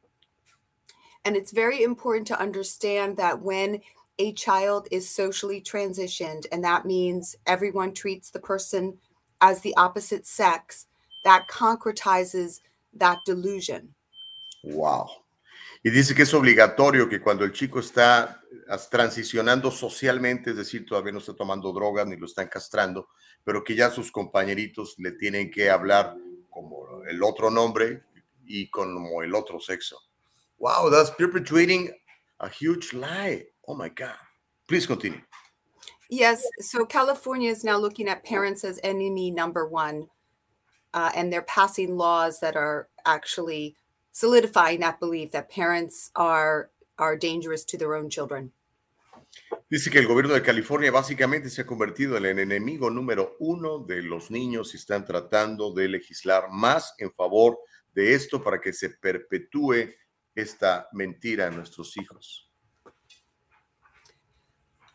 [1.25, 3.81] And it's very important to understand that when
[4.19, 8.99] a child is socially transitioned, and that means everyone treats the person
[9.41, 10.87] as the opposite sex,
[11.25, 12.61] that concretizes
[12.95, 13.95] that delusion.
[14.65, 15.09] Wow.
[15.87, 20.85] Y dice que es obligatorio que cuando el chico está as- transicionando socialmente, es decir,
[20.85, 23.11] todavía no está tomando drogas ni lo están castrando,
[23.45, 26.17] pero que ya sus compañeritos le tienen que hablar
[26.51, 28.03] como el otro nombre
[28.45, 29.97] y como el otro sexo.
[30.59, 31.93] Wow, that's perpetuating
[32.41, 33.47] a huge lie.
[33.69, 34.19] Oh my God.
[34.67, 35.23] Please continue.
[36.11, 40.09] Yes, so California is now looking at parents as enemy number one,
[40.95, 43.77] uh, and they're passing laws that are actually
[44.17, 48.51] solidifying that belief that parents are are dangerous to their own children.
[49.69, 53.79] Dice que el gobierno de California básicamente se ha convertido en el enemigo número uno
[53.79, 57.59] de los niños y están tratando de legislar más en favor
[57.93, 59.93] de esto para que se perpetúe
[60.35, 62.51] esta mentira en nuestros hijos.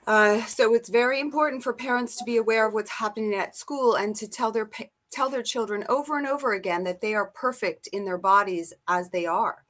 [0.08, 3.96] Uh, so it's very important for parents to be aware of what's happening at school
[3.96, 7.32] and to tell their pa- tell their children over and over again that they are
[7.34, 9.66] perfect in their bodies as they are,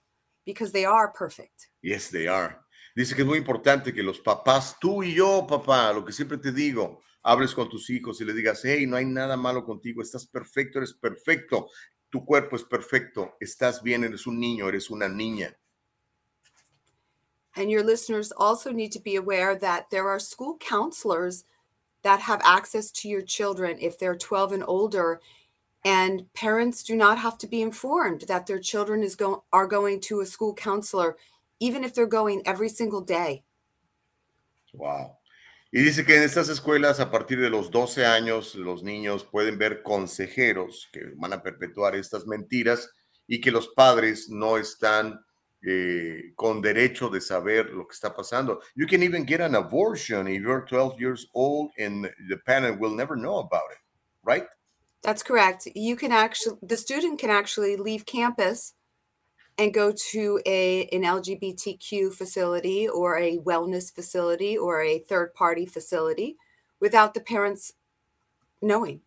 [0.45, 1.69] because they are perfect.
[1.81, 2.57] Yes, they are.
[2.95, 6.37] Dice que es muy importante que los papás, tú y yo, papá, lo que siempre
[6.37, 10.01] te digo, hables con tus hijos y le digas, hey, no hay nada malo contigo,
[10.01, 11.69] estás perfecto, eres perfecto,
[12.09, 15.55] tu cuerpo es perfecto, estás bien, eres un niño, eres una niña.
[17.55, 21.43] And your listeners also need to be aware that there are school counselors
[22.03, 25.21] that have access to your children if they're 12 and older.
[25.83, 29.99] And parents do not have to be informed that their children is go- are going
[30.01, 31.17] to a school counselor,
[31.59, 33.43] even if they're going every single day.
[34.73, 35.17] Wow.
[35.73, 39.57] Y dice que en estas escuelas, a partir de los 12 años, los niños pueden
[39.57, 42.89] ver consejeros que van a perpetuar estas mentiras
[43.25, 45.23] y que los padres no están
[45.65, 48.61] eh, con derecho de saber lo que está pasando.
[48.75, 52.95] You can even get an abortion if you're 12 years old and the parent will
[52.95, 53.79] never know about it,
[54.23, 54.45] right?
[55.03, 55.67] That's correct.
[55.75, 58.73] You can actually, the student can actually leave campus
[59.57, 65.65] and go to a an LGBTQ facility or a wellness facility or a third party
[65.65, 66.37] facility
[66.79, 67.73] without the parents
[68.61, 69.01] knowing.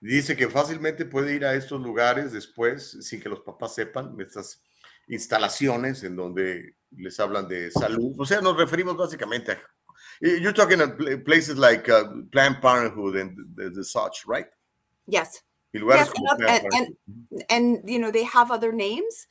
[0.00, 4.60] Dice que fácilmente puede ir a estos lugares después, sin que los papás sepan, estas
[5.08, 8.14] instalaciones en donde les hablan de salud.
[8.18, 9.58] O sea, nos referimos básicamente a...
[10.20, 14.46] You're talking at places like uh, Planned Parenthood and the, the such, right?
[15.08, 15.42] Yes.
[15.72, 19.26] Yes, and, and, and, and you know they have other names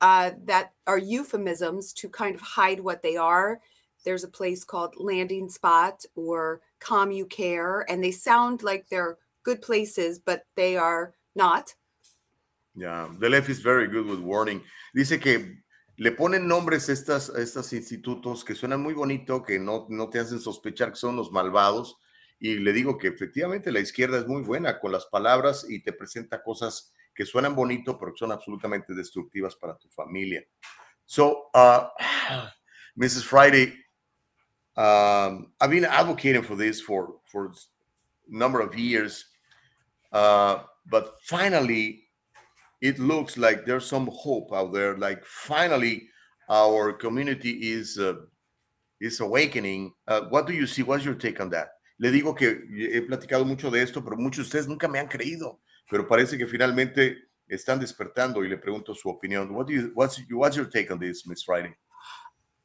[0.00, 3.60] uh, that are euphemisms to kind of hide what they are.
[4.04, 9.60] There's a place called Landing Spot or Commune Care, and they sound like they're good
[9.60, 11.74] places, but they are not.
[12.74, 14.62] Yeah, the left is very good with warning.
[14.94, 15.62] Dice que
[15.96, 20.08] le ponen nombres a estas, a estos institutos que suenan muy bonito, que no, no
[20.08, 21.96] te hacen sospechar que son los malvados.
[22.40, 25.92] Y le digo que efectivamente la izquierda es muy buena con las palabras y te
[25.92, 30.42] presenta cosas que suenan bonito, pero que son absolutamente destructivas para tu familia.
[31.04, 31.88] So, uh,
[32.96, 33.24] Mrs.
[33.24, 33.74] Friday,
[34.76, 37.52] um, I've been advocating for this for for a
[38.28, 39.26] number of years,
[40.10, 42.01] uh, but finally,
[42.82, 44.98] it looks like there's some hope out there.
[44.98, 46.08] Like finally,
[46.50, 48.14] our community is uh,
[49.00, 49.92] is awakening.
[50.06, 50.82] Uh, what do you see?
[50.82, 51.68] What's your take on that?
[51.98, 55.08] Le digo que he platicado mucho de esto, pero muchos de ustedes nunca me han
[55.08, 55.60] creído.
[55.88, 57.16] Pero parece que finalmente
[57.48, 59.54] están despertando y le pregunto su opinión.
[59.54, 61.74] What do you, what's, what's your take on this, Miss Friday?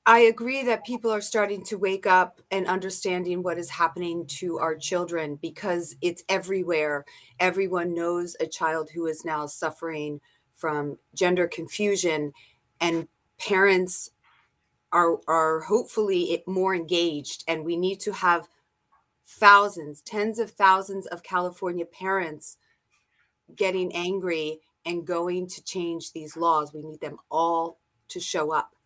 [0.07, 4.57] I agree that people are starting to wake up and understanding what is happening to
[4.59, 7.05] our children because it's everywhere.
[7.41, 10.21] Everyone knows a child who is now suffering
[10.55, 12.33] from gender confusion,
[12.81, 14.11] and parents
[14.93, 17.43] are are hopefully more engaged.
[17.47, 18.47] And we need to have
[19.25, 22.57] thousands, tens of thousands of California parents
[23.55, 26.73] getting angry and going to change these laws.
[26.73, 27.79] We need them all
[28.09, 28.76] to show up.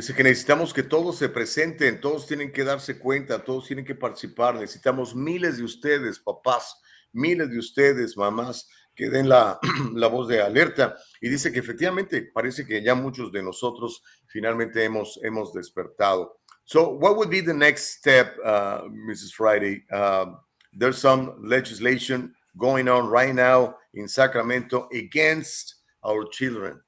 [0.00, 3.94] Dice que necesitamos que todos se presenten, todos tienen que darse cuenta, todos tienen que
[3.94, 4.54] participar.
[4.54, 6.80] Necesitamos miles de ustedes, papás,
[7.12, 9.60] miles de ustedes, mamás, que den la,
[9.92, 10.96] la, voz de alerta.
[11.20, 16.40] Y dice que efectivamente parece que ya muchos de nosotros finalmente hemos, hemos despertado.
[16.64, 19.34] So, what would be the next step, uh, Mrs.
[19.34, 19.84] Friday?
[19.92, 20.32] Uh,
[20.72, 26.80] there's some legislation going on right now in Sacramento against our children.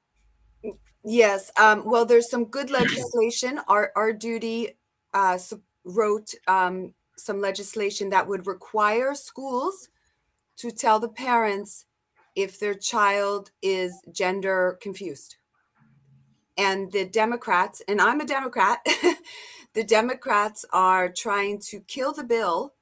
[1.03, 1.51] Yes.
[1.57, 3.59] Um, well, there's some good legislation.
[3.67, 4.77] Our our duty
[5.13, 5.37] uh,
[5.83, 9.89] wrote um, some legislation that would require schools
[10.57, 11.85] to tell the parents
[12.35, 15.35] if their child is gender confused.
[16.57, 18.79] And the Democrats, and I'm a Democrat,
[19.73, 22.73] the Democrats are trying to kill the bill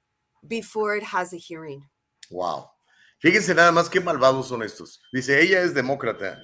[0.45, 1.85] before it has a hearing.
[2.29, 2.71] Wow.
[3.19, 4.99] Fíjense nada más qué malvados son estos.
[5.13, 6.41] Dice, ella es demócrata.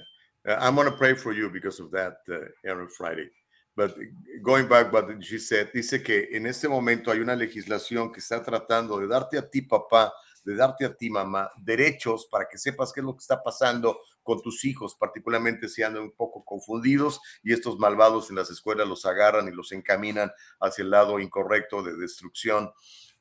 [0.48, 3.28] Uh, I'm going to pray for you because of that, uh, Aaron Friday.
[3.76, 3.94] But
[4.42, 8.42] going back what she said, dice que en este momento hay una legislación que está
[8.42, 10.12] tratando de darte a ti, papá,
[10.44, 14.00] de darte a ti, mamá, derechos para que sepas qué es lo que está pasando
[14.22, 18.88] con tus hijos, particularmente si andan un poco confundidos y estos malvados en las escuelas
[18.88, 22.72] los agarran y los encaminan hacia el lado incorrecto de destrucción.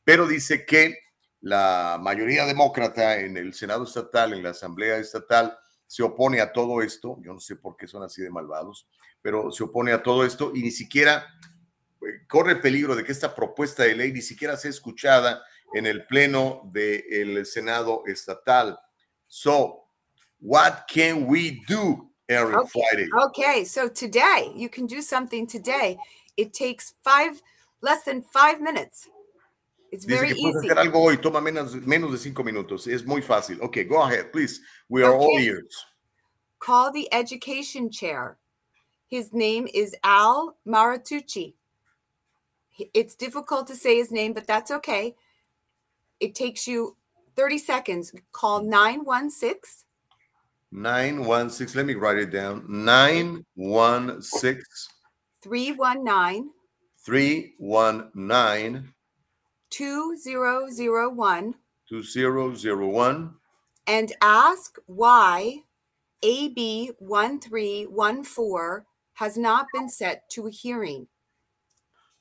[0.03, 0.97] Pero dice que
[1.41, 5.57] la mayoría demócrata en el Senado estatal, en la Asamblea estatal,
[5.87, 7.17] se opone a todo esto.
[7.21, 8.87] Yo no sé por qué son así de malvados,
[9.21, 11.25] pero se opone a todo esto y ni siquiera
[12.01, 15.41] eh, corre el peligro de que esta propuesta de ley ni siquiera sea escuchada
[15.73, 18.79] en el pleno del Senado estatal.
[19.27, 19.87] So,
[20.39, 22.69] what can we do, Eric okay.
[22.69, 23.09] Friday?
[23.25, 25.97] Okay, so today you can do something today.
[26.37, 27.41] It takes five,
[27.81, 29.09] less than five minutes.
[29.91, 30.69] It's Dice very que puedes easy.
[30.69, 32.87] hacer algo hoy, toma menos, menos de cinco minutos.
[32.87, 33.61] Es muy fácil.
[33.61, 34.59] Okay, go ahead, please.
[34.89, 35.85] We are all ears.
[36.59, 38.37] Call the education chair.
[39.07, 41.53] His name is Al Maratucci.
[42.93, 45.15] It's difficult to say his name, but that's okay.
[46.19, 46.95] It takes you
[47.35, 48.11] 30 seconds.
[48.31, 49.85] Call 916
[50.71, 52.65] 916, let me write it down.
[52.67, 54.61] 916
[55.41, 56.51] 319
[57.05, 58.93] 319
[59.77, 61.53] 2001
[61.87, 63.35] 2001
[63.85, 65.61] and ask why
[66.23, 71.07] AB 1314 has not been set to a hearing.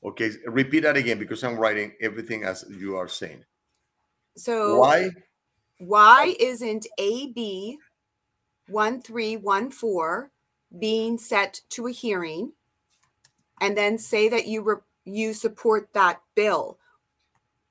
[0.03, 3.43] Okay, repeat that again because I'm writing everything as you are saying.
[4.35, 5.09] So Why?
[5.79, 7.79] why isn't AB
[8.67, 10.29] 1314
[10.77, 12.53] being set to a hearing?
[13.59, 16.77] And then say that you re- you support that bill.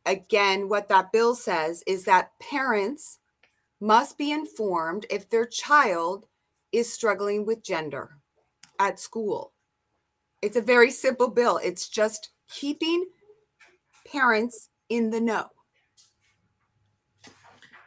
[0.06, 3.18] Again, what that bill says is that parents
[3.80, 6.26] must be informed if their child
[6.70, 8.18] is struggling with gender
[8.78, 9.52] at school.
[10.42, 11.58] It's a very simple bill.
[11.62, 13.06] It's just keeping
[14.10, 15.50] parents in the know.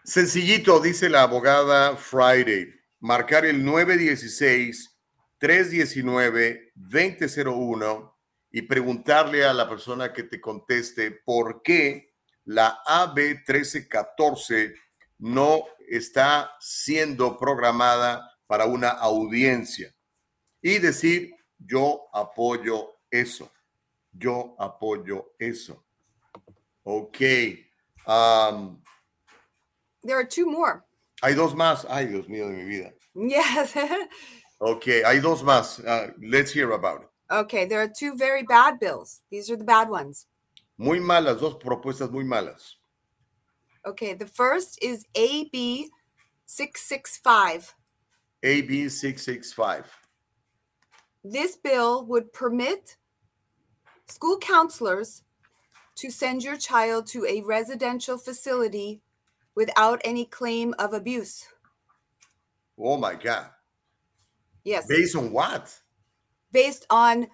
[0.06, 2.68] Sencillito, dice la abogada Friday.
[3.00, 3.64] Marcar el
[5.40, 8.12] 916-319-2001
[8.52, 12.09] y preguntarle a la persona que te conteste por qué
[12.50, 14.74] la AB 1314
[15.20, 19.94] no está siendo programada para una audiencia.
[20.60, 23.52] Y decir, yo apoyo eso.
[24.12, 25.86] Yo apoyo eso.
[26.84, 27.20] Ok.
[28.08, 28.82] Um,
[30.02, 30.84] There are two more.
[31.22, 31.86] Hay dos más.
[31.88, 32.94] Ay, Dios mío de mi vida.
[33.14, 33.76] Yes.
[34.62, 35.80] Ok, hay dos más.
[35.80, 37.10] Uh, let's hear about it.
[37.32, 39.22] okay, there are two very bad bills.
[39.32, 40.26] These are the bad ones.
[40.82, 42.76] Muy malas, dos propuestas muy malas.
[43.86, 45.90] Okay, the first is AB
[46.46, 47.76] 665.
[48.44, 49.92] AB 665.
[51.22, 52.96] This bill would permit
[54.08, 55.24] school counselors
[55.96, 59.02] to send your child to a residential facility
[59.56, 61.46] without any claim of abuse.
[62.80, 63.48] Oh my God.
[64.64, 64.86] Yes.
[64.88, 65.78] Based on what?
[66.54, 67.28] Based on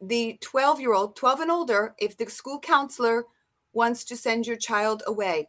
[0.00, 3.24] the 12 year old, 12 and older, if the school counselor
[3.72, 5.48] wants to send your child away.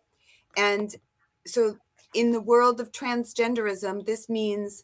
[0.58, 0.96] And
[1.46, 1.78] so,
[2.14, 4.84] in the world of transgenderism, this means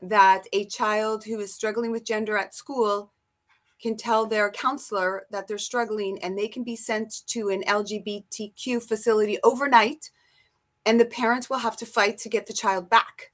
[0.00, 3.12] that a child who is struggling with gender at school
[3.80, 8.80] can tell their counselor that they're struggling and they can be sent to an LGBTQ
[8.80, 10.10] facility overnight
[10.86, 13.32] and the parents will have to fight to get the child back.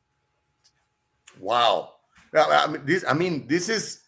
[1.38, 1.94] Wow.
[2.34, 4.00] I mean, this, I mean, this is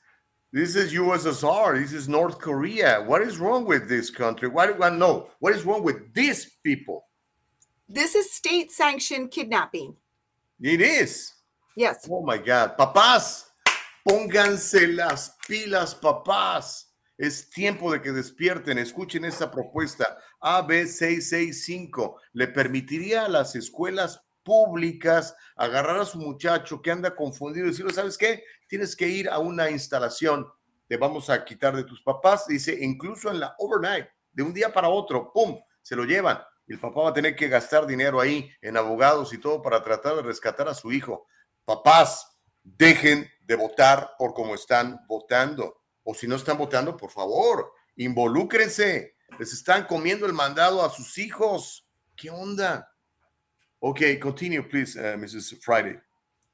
[0.53, 1.81] this is USSR.
[1.81, 3.05] This is North Korea.
[3.07, 4.49] What is wrong with this country?
[4.49, 5.29] Why do I know?
[5.39, 7.05] What is wrong with these people?
[7.89, 9.97] This is state sanctioned kidnapping.
[10.61, 11.33] It is.
[11.77, 12.09] Yes.
[12.11, 12.77] Oh my God.
[12.77, 13.45] Papás,
[14.09, 16.87] pónganse las pilas, papás.
[17.17, 18.79] Es tiempo de que despierten.
[18.79, 20.19] Escuchen esta propuesta.
[20.43, 24.21] AB665 le permitiría a las escuelas
[24.51, 28.43] públicas agarrar a su muchacho que anda confundido y decirle, ¿sabes qué?
[28.67, 30.45] Tienes que ir a una instalación,
[30.89, 32.49] te vamos a quitar de tus papás.
[32.49, 35.61] Dice, incluso en la overnight, de un día para otro, ¡pum!
[35.83, 36.41] Se lo llevan.
[36.67, 40.17] El papá va a tener que gastar dinero ahí en abogados y todo para tratar
[40.17, 41.29] de rescatar a su hijo.
[41.65, 45.81] Papás, dejen de votar por cómo están votando.
[46.03, 49.15] O si no están votando, por favor, involúcrense.
[49.39, 51.87] Les están comiendo el mandado a sus hijos.
[52.17, 52.90] ¿Qué onda?
[53.83, 55.61] Okay, continue, please, uh, Mrs.
[55.63, 55.97] Friday.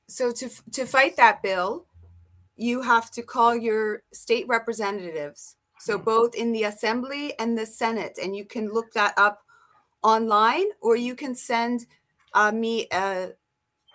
[0.09, 1.87] So to to fight that bill,
[2.57, 5.57] you have to call your state representatives.
[5.81, 9.43] So both in the assembly and the senate, and you can look that up
[10.03, 11.87] online, or you can send
[12.33, 13.29] uh, me uh,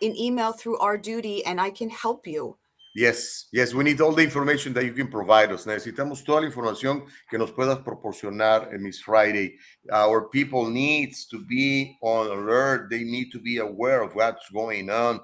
[0.02, 2.58] an email through our duty, and I can help you.
[2.94, 5.66] Yes, yes, we need all the information that you can provide us.
[5.66, 9.58] Necesitamos toda la información que nos puedas proporcionar, eh, Miss Friday.
[9.90, 12.90] Our people needs to be on alert.
[12.90, 15.22] They need to be aware of what's going on.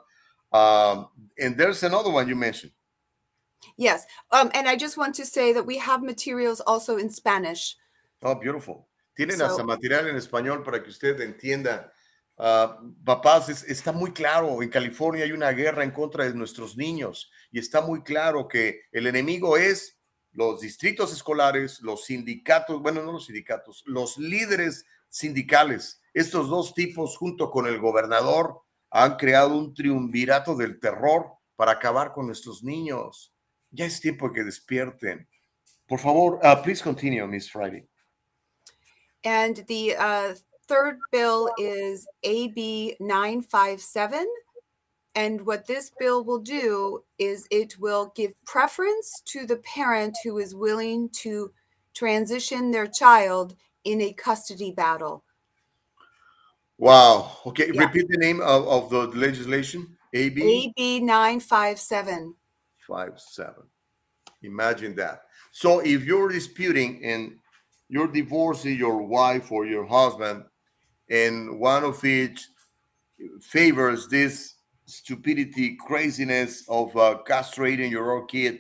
[0.54, 2.72] Um, and there's another one you mentioned.
[3.76, 7.76] Yes, um, and I just want to say that we have materials also in Spanish.
[8.24, 8.88] Oh, beautiful.
[9.20, 11.92] Tienen So- hasta material en español para que usted entienda.
[12.40, 16.78] Ah, papás, es- está muy claro, en California hay una guerra en contra de nuestros
[16.78, 19.98] niños y está muy claro que el enemigo es
[20.34, 26.00] los distritos escolares, los sindicatos, bueno, no los sindicatos, los líderes sindicales.
[26.14, 28.62] Estos dos tipos, junto con el gobernador,
[28.92, 33.34] han creado un triunvirato del terror para acabar con nuestros niños.
[33.72, 35.28] Ya es tiempo que despierten.
[35.88, 37.88] Por favor, ah, please continue, Miss Friday.
[39.24, 40.36] And the uh,
[40.68, 44.28] third bill is AB 957.
[45.16, 50.38] And what this bill will do is it will give preference to the parent who
[50.38, 51.52] is willing to
[51.96, 55.24] transition their child in a custody battle.
[56.78, 57.38] Wow.
[57.48, 57.82] Okay, Yeah.
[57.86, 59.98] repeat the name of, of the legislation.
[60.14, 60.42] AB
[60.78, 62.36] AB 957.
[62.88, 63.64] five seven.
[64.44, 65.24] Imagine that.
[65.52, 67.40] So if you're disputing and
[67.90, 70.46] you're divorcing your wife or your husband,
[71.10, 72.48] and one of each
[73.42, 74.56] favors this
[74.86, 78.60] stupidity, craziness of uh, castrating your own kid,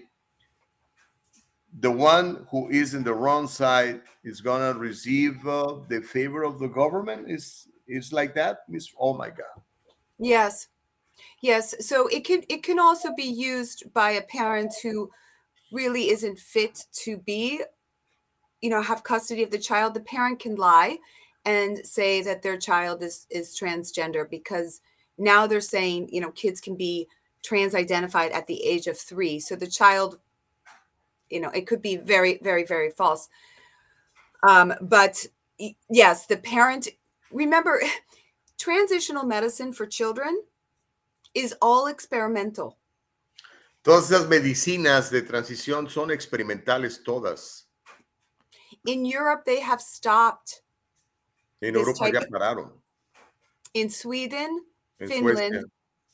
[1.79, 6.59] the one who is in the wrong side is gonna receive uh, the favor of
[6.59, 7.29] the government.
[7.29, 8.89] Is is like that, Miss?
[8.99, 9.61] Oh my God.
[10.19, 10.67] Yes.
[11.41, 11.75] Yes.
[11.87, 15.09] So it can it can also be used by a parent who
[15.71, 17.61] really isn't fit to be,
[18.61, 19.93] you know, have custody of the child.
[19.93, 20.97] The parent can lie
[21.47, 24.81] and say that their child is is transgender because
[25.17, 27.07] now they're saying, you know, kids can be
[27.41, 29.39] trans identified at the age of three.
[29.39, 30.19] So the child,
[31.29, 33.29] you know, it could be very, very, very false.
[34.47, 35.25] Um, but
[35.89, 36.89] yes, the parent,
[37.31, 37.81] remember,
[38.59, 40.43] transitional medicine for children
[41.33, 42.77] is all experimental.
[43.83, 47.67] Todas esas medicinas de transición son experimentales todas.
[48.85, 50.61] In Europe, they have stopped.
[51.61, 52.71] En Europa ya pararon.
[53.73, 54.65] In Sweden,
[54.99, 55.65] En Finland,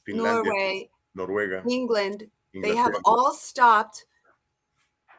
[0.06, 2.30] Suecia, Norway, Noruega, England,
[2.62, 4.06] they have all stopped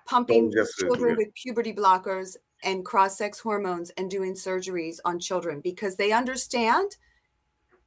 [0.06, 4.98] pumping Todos ya se children with puberty blockers and cross sex hormones and doing surgeries
[5.04, 6.96] on children because they understand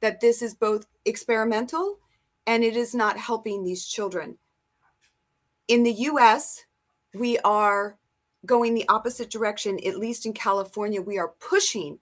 [0.00, 1.98] that this is both experimental
[2.46, 4.38] and it is not helping these children.
[5.66, 6.64] In the US,
[7.14, 7.98] we are
[8.46, 11.02] going the opposite direction, at least in California.
[11.02, 11.98] We are pushing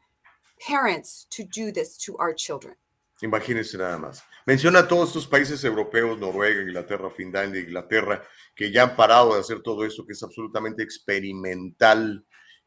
[0.59, 2.77] parents to do this to our children.
[3.23, 4.23] Imagínense nada más.
[4.47, 8.23] Menciona todos estos países europeos, Noruega, Inglaterra, Finlandia, Inglaterra,
[8.55, 12.25] que ya han parado de hacer todo esto que es absolutamente experimental.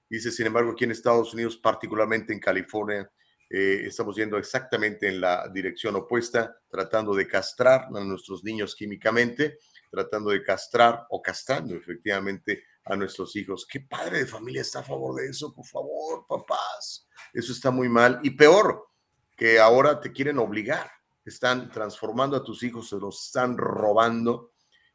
[0.09, 3.09] Dice, sin embargo, aquí en Estados Unidos, particularmente en California,
[3.49, 9.59] eh, estamos yendo exactamente en la dirección opuesta, tratando de castrar a nuestros niños químicamente,
[9.89, 13.65] tratando de castrar o castrando efectivamente a nuestros hijos.
[13.67, 15.53] ¿Qué padre de familia está a favor de eso?
[15.53, 17.07] Por favor, papás.
[17.33, 18.19] Eso está muy mal.
[18.23, 18.87] Y peor,
[19.35, 20.89] que ahora te quieren obligar.
[21.25, 24.53] Están transformando a tus hijos, se los están robando.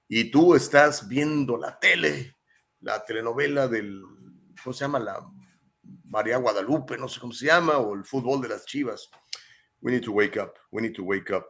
[0.08, 2.36] Y tú estás viendo la tele,
[2.80, 4.02] la telenovela del,
[4.62, 4.98] ¿cómo se llama?
[4.98, 5.26] La
[6.04, 9.08] María Guadalupe, no sé cómo se llama, o el fútbol de las chivas.
[9.80, 10.58] We need to wake up.
[10.70, 11.46] We need to wake up.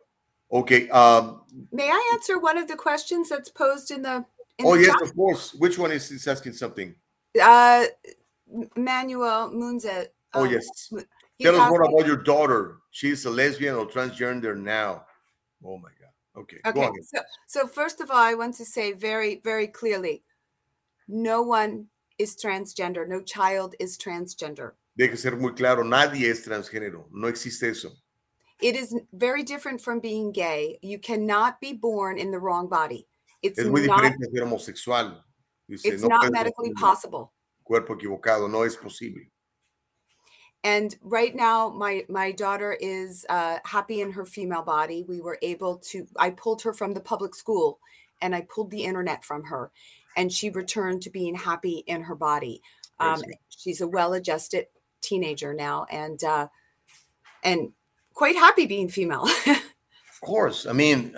[0.50, 0.88] Okay.
[0.90, 4.24] Um, May I answer one of the questions that's posed in the?
[4.58, 5.54] In oh the yes, of course.
[5.54, 6.94] Which one is, is asking something?
[7.40, 7.84] Uh,
[8.76, 10.08] Manuel Munze.
[10.34, 10.66] Oh um, yes.
[11.40, 12.76] Tell us more asking- about your daughter.
[12.90, 15.04] She's a lesbian or transgender now.
[15.64, 16.10] Oh my God.
[16.36, 16.58] Okay.
[16.66, 20.22] Okay, so, so first of all, I want to say very, very clearly,
[21.06, 21.86] no one
[22.18, 23.06] is transgender.
[23.06, 24.72] No child is transgender.
[24.98, 27.04] Deje ser muy claro, nadie es transgénero.
[27.12, 27.90] No existe eso.
[28.60, 30.78] It is very different from being gay.
[30.82, 33.06] You cannot be born in the wrong body.
[33.42, 34.00] It's Es muy not.
[34.00, 35.24] diferente ser homosexual.
[35.68, 37.32] Dice, It's no not medically possible.
[37.64, 39.22] Cuerpo equivocado, no es posible.
[40.64, 45.04] And right now, my my daughter is uh, happy in her female body.
[45.06, 46.06] We were able to.
[46.16, 47.78] I pulled her from the public school,
[48.22, 49.70] and I pulled the internet from her,
[50.16, 52.62] and she returned to being happy in her body.
[52.98, 54.66] Um, she's a well-adjusted
[55.02, 56.48] teenager now, and uh,
[57.42, 57.72] and
[58.14, 59.28] quite happy being female.
[60.14, 61.14] Of course, I mean,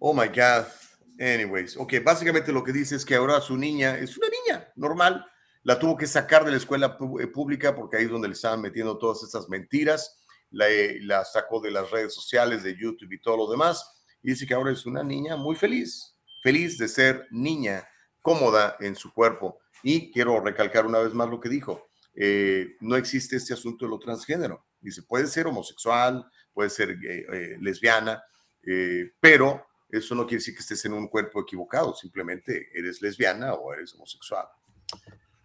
[0.00, 0.66] oh my God.
[1.18, 5.24] Anyways, ok, básicamente lo que dice es que ahora su niña es una niña normal.
[5.68, 8.62] La tuvo que sacar de la escuela eh, pública porque ahí es donde le estaban
[8.62, 10.18] metiendo todas estas mentiras.
[10.50, 14.02] La, eh, la sacó de las redes sociales, de YouTube y todo lo demás.
[14.22, 17.86] Y dice que ahora es una niña muy feliz, feliz de ser niña,
[18.22, 19.58] cómoda en su cuerpo.
[19.82, 21.90] Y quiero recalcar una vez más lo que dijo.
[22.14, 24.64] eh, no existe este asunto de lo transgénero.
[24.80, 26.96] Dice, puede ser homosexual, puede ser
[27.60, 28.22] lesbiana,
[29.20, 33.74] pero eso no quiere decir que estés en un cuerpo equivocado, simplemente eres lesbiana o
[33.74, 34.46] eres homosexual.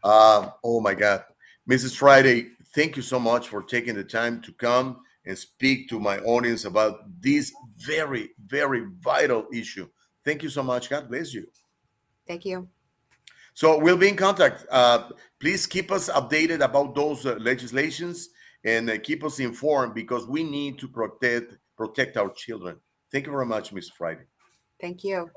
[0.03, 1.23] Ah, oh my God.
[1.69, 1.95] Mrs.
[1.95, 6.17] Friday, thank you so much for taking the time to come and speak to my
[6.19, 9.87] audience about this very, very vital issue.
[10.25, 10.89] Thank you so much.
[10.89, 11.45] God bless you.
[12.27, 12.67] Thank you.
[13.53, 14.65] So we'll be in contact.
[14.69, 18.29] Uh, please keep us updated about those uh, legislations
[18.65, 22.77] and uh, keep us informed because we need to protect protect our children.
[23.11, 24.23] Thank you very much, Miss Friday.
[24.79, 25.29] Thank you.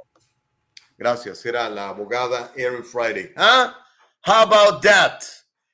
[0.98, 1.44] Gracias.
[1.44, 3.32] Era la abogada Erin Friday.
[3.36, 3.74] ¿Ah?
[4.26, 5.22] How about that?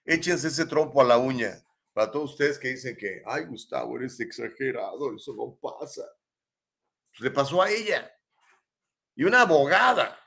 [0.04, 1.64] Échense ese trompo a la uña.
[1.94, 6.02] Para todos ustedes que dicen que, ay, Gustavo, eres exagerado, eso no pasa.
[7.20, 8.12] Le pasó a ella.
[9.14, 10.18] Y una abogada.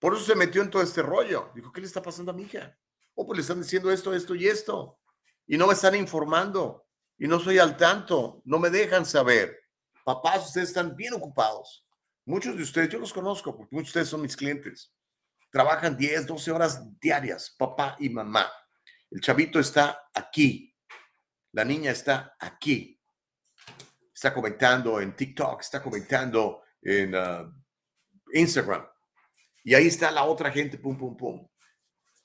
[0.00, 1.52] Por eso se metió en todo este rollo.
[1.54, 2.76] Dijo, ¿qué le está pasando a mi hija?
[3.14, 4.98] Oh, pues le están diciendo esto, esto y esto.
[5.46, 6.88] Y no me están informando.
[7.16, 8.42] Y no soy al tanto.
[8.44, 9.56] No me dejan saber.
[10.04, 11.86] Papás, ustedes están bien ocupados.
[12.24, 14.92] Muchos de ustedes, yo los conozco, porque muchos de ustedes son mis clientes.
[15.52, 18.50] Trabajan 10, 12 horas diarias, papá y mamá.
[19.10, 20.74] El chavito está aquí.
[21.52, 22.98] La niña está aquí.
[24.14, 27.52] Está comentando en TikTok, está comentando en uh,
[28.32, 28.86] Instagram.
[29.62, 31.46] Y ahí está la otra gente, pum, pum, pum.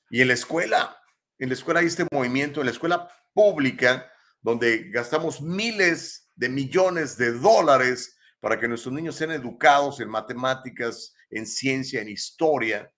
[0.09, 0.97] Y en la escuela,
[1.38, 4.09] en la escuela hay este movimiento, en la escuela pública,
[4.41, 11.13] donde gastamos miles de millones de dólares para que nuestros niños sean educados en matemáticas,
[11.30, 12.89] en ciencia, en historia,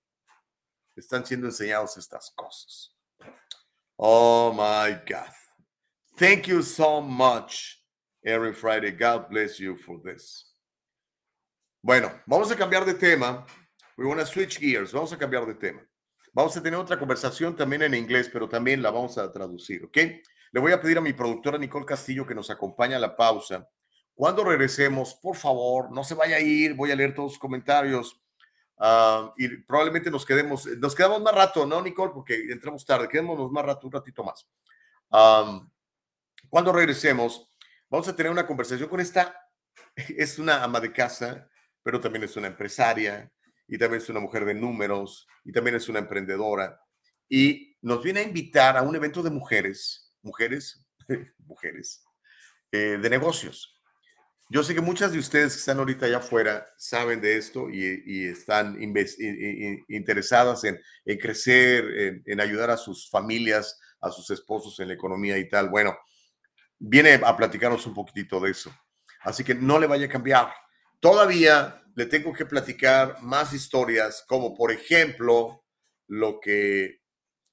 [1.00, 2.96] están siendo enseñados estas cosas.
[3.98, 5.30] Oh my God.
[6.18, 7.84] Thank you so much,
[8.24, 8.92] Erin Friday.
[8.92, 10.54] God bless you for this.
[11.82, 13.46] Bueno, vamos a cambiar de tema.
[13.98, 14.92] We want to switch gears.
[14.92, 15.82] Vamos a cambiar de tema.
[16.34, 19.98] Vamos a tener otra conversación también en inglés, pero también la vamos a traducir, ¿ok?
[20.52, 23.68] Le voy a pedir a mi productora Nicole Castillo que nos acompañe a la pausa.
[24.14, 28.20] Cuando regresemos, por favor, no se vaya a ir, voy a leer todos sus comentarios
[28.80, 32.12] uh, y probablemente nos quedemos, nos quedamos más rato, ¿no, Nicole?
[32.14, 34.48] Porque entramos tarde, quedémonos más rato, un ratito más.
[35.10, 35.70] Um,
[36.50, 37.50] cuando regresemos,
[37.90, 39.36] vamos a tener una conversación con esta,
[39.96, 41.50] es una ama de casa,
[41.84, 43.32] pero también es una empresaria
[43.68, 46.80] y también es una mujer de números y también es una emprendedora
[47.30, 50.84] y nos viene a invitar a un evento de mujeres, mujeres,
[51.38, 52.04] mujeres,
[52.72, 53.79] eh, de negocios.
[54.52, 58.02] Yo sé que muchas de ustedes que están ahorita allá afuera saben de esto y,
[58.04, 64.80] y están interesadas en, en crecer, en, en ayudar a sus familias, a sus esposos
[64.80, 65.70] en la economía y tal.
[65.70, 65.96] Bueno,
[66.80, 68.72] viene a platicarnos un poquitito de eso.
[69.22, 70.52] Así que no le vaya a cambiar.
[71.00, 75.64] Todavía le tengo que platicar más historias, como por ejemplo
[76.08, 77.02] lo que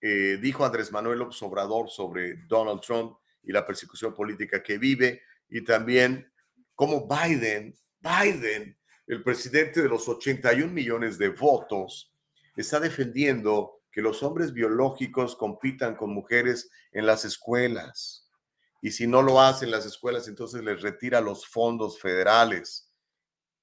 [0.01, 5.21] eh, dijo Andrés Manuel López Obrador sobre Donald Trump y la persecución política que vive,
[5.49, 6.33] y también
[6.77, 12.15] cómo Biden, Biden, el presidente de los 81 millones de votos,
[12.55, 18.31] está defendiendo que los hombres biológicos compitan con mujeres en las escuelas.
[18.83, 22.93] Y si no lo hacen las escuelas, entonces les retira los fondos federales.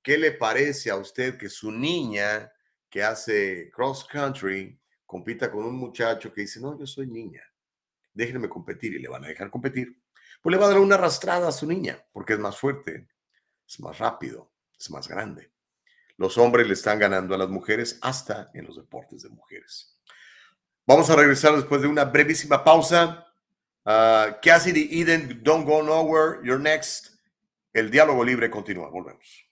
[0.01, 2.51] ¿Qué le parece a usted que su niña
[2.89, 7.43] que hace cross country compita con un muchacho que dice, no, yo soy niña,
[8.13, 10.02] déjenme competir y le van a dejar competir?
[10.43, 13.07] Pues le va a dar una arrastrada a su niña porque es más fuerte,
[13.65, 15.53] es más rápido, es más grande.
[16.17, 19.97] Los hombres le están ganando a las mujeres hasta en los deportes de mujeres.
[20.85, 23.25] Vamos a regresar después de una brevísima pausa.
[23.85, 26.45] Uh, Cassidy Eden, don't go nowhere.
[26.45, 27.15] You're next.
[27.71, 28.89] El diálogo libre continúa.
[28.89, 29.42] Volvemos.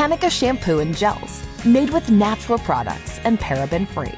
[0.00, 4.14] Kanika shampoo and gels, made with natural products and paraben free.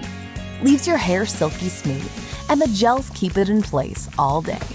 [0.62, 2.09] Leaves your hair silky smooth,
[2.49, 4.68] and the gels keep it in place all day.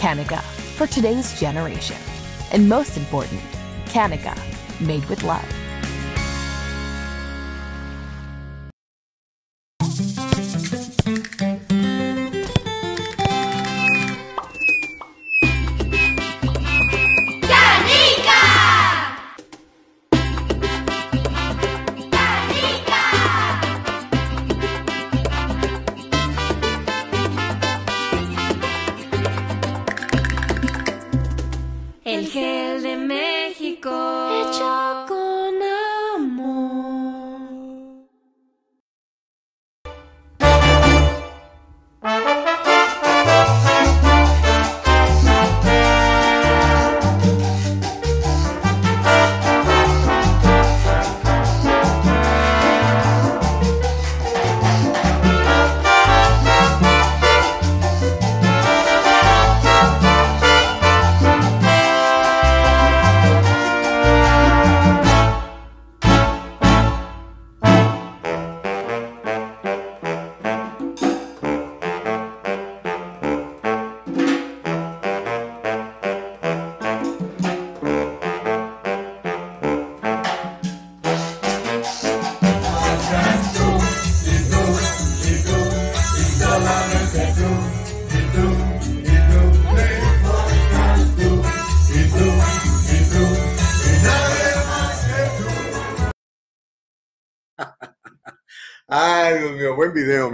[0.00, 0.40] Kanika,
[0.78, 1.98] for today's generation.
[2.50, 3.42] And most important,
[3.88, 4.34] Kanika,
[4.80, 5.44] made with love.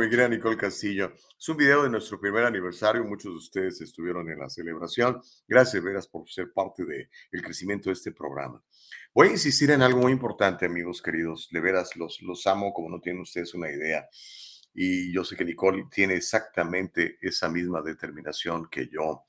[0.04, 1.14] Mi querida Nicole Castillo.
[1.38, 3.02] Es un video de nuestro primer aniversario.
[3.04, 5.22] Muchos de ustedes estuvieron en la celebración.
[5.48, 8.62] Gracias, Veras, por ser parte del crecimiento de este programa.
[9.14, 11.48] Voy a insistir en algo muy importante, amigos queridos.
[11.50, 14.06] De veras, los, los amo como no tienen ustedes una idea.
[14.74, 19.24] Y yo sé que Nicole tiene exactamente esa misma determinación que yo.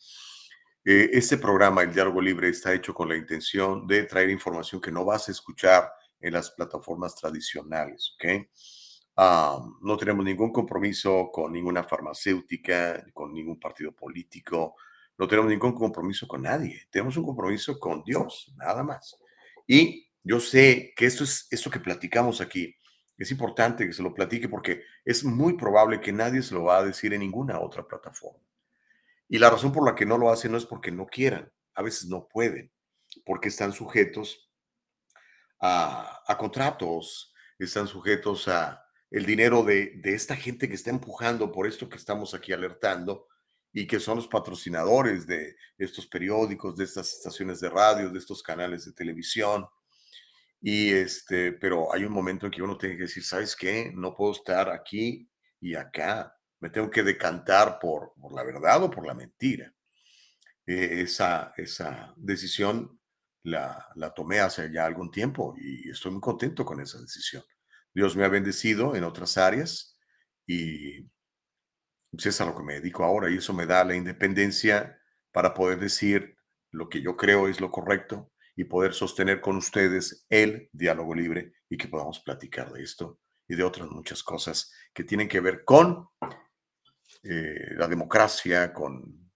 [0.83, 4.91] Eh, este programa, El Diálogo Libre, está hecho con la intención de traer información que
[4.91, 8.49] no vas a escuchar en las plataformas tradicionales, ¿ok?
[9.17, 14.75] Um, no tenemos ningún compromiso con ninguna farmacéutica, con ningún partido político,
[15.17, 19.17] no tenemos ningún compromiso con nadie, tenemos un compromiso con Dios, nada más.
[19.65, 22.75] Y yo sé que esto es esto que platicamos aquí.
[23.17, 26.79] Es importante que se lo platique porque es muy probable que nadie se lo va
[26.79, 28.43] a decir en ninguna otra plataforma.
[29.29, 31.81] Y la razón por la que no lo hacen no es porque no quieran, a
[31.81, 32.69] veces no pueden,
[33.25, 34.51] porque están sujetos
[35.61, 41.51] a, a contratos, están sujetos a el dinero de, de esta gente que está empujando
[41.51, 43.27] por esto que estamos aquí alertando
[43.77, 48.41] y que son los patrocinadores de estos periódicos, de estas estaciones de radio, de estos
[48.41, 49.67] canales de televisión.
[50.61, 53.91] Y este, pero hay un momento en que uno tiene que decir, ¿sabes qué?
[53.93, 55.29] No puedo estar aquí
[55.59, 56.33] y acá.
[56.61, 59.73] Me tengo que decantar por, por la verdad o por la mentira.
[60.65, 62.97] Eh, esa, esa decisión
[63.43, 67.43] la, la tomé hace ya algún tiempo y estoy muy contento con esa decisión.
[67.95, 69.97] Dios me ha bendecido en otras áreas
[70.45, 71.09] y
[72.11, 74.99] Pues es a lo que me dedico ahora y eso me da la independencia
[75.31, 76.35] para poder decir
[76.71, 81.53] lo que yo creo es lo correcto y poder sostener con ustedes el diálogo libre
[81.69, 85.63] y que podamos platicar de esto y de otras muchas cosas que tienen que ver
[85.63, 86.09] con
[87.23, 89.31] eh, la democracia, con,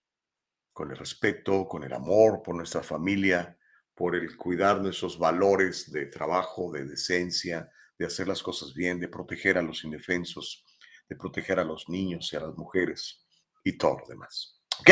[0.74, 3.58] con el respeto, con el amor por nuestra familia,
[3.94, 7.70] por el cuidar nuestros valores de trabajo, de decencia,
[8.00, 10.66] de hacer las cosas bien, de proteger a los indefensos,
[11.08, 13.28] de proteger a los niños y a las mujeres
[13.64, 14.62] y todo lo demás.
[14.80, 14.90] ¿Ok?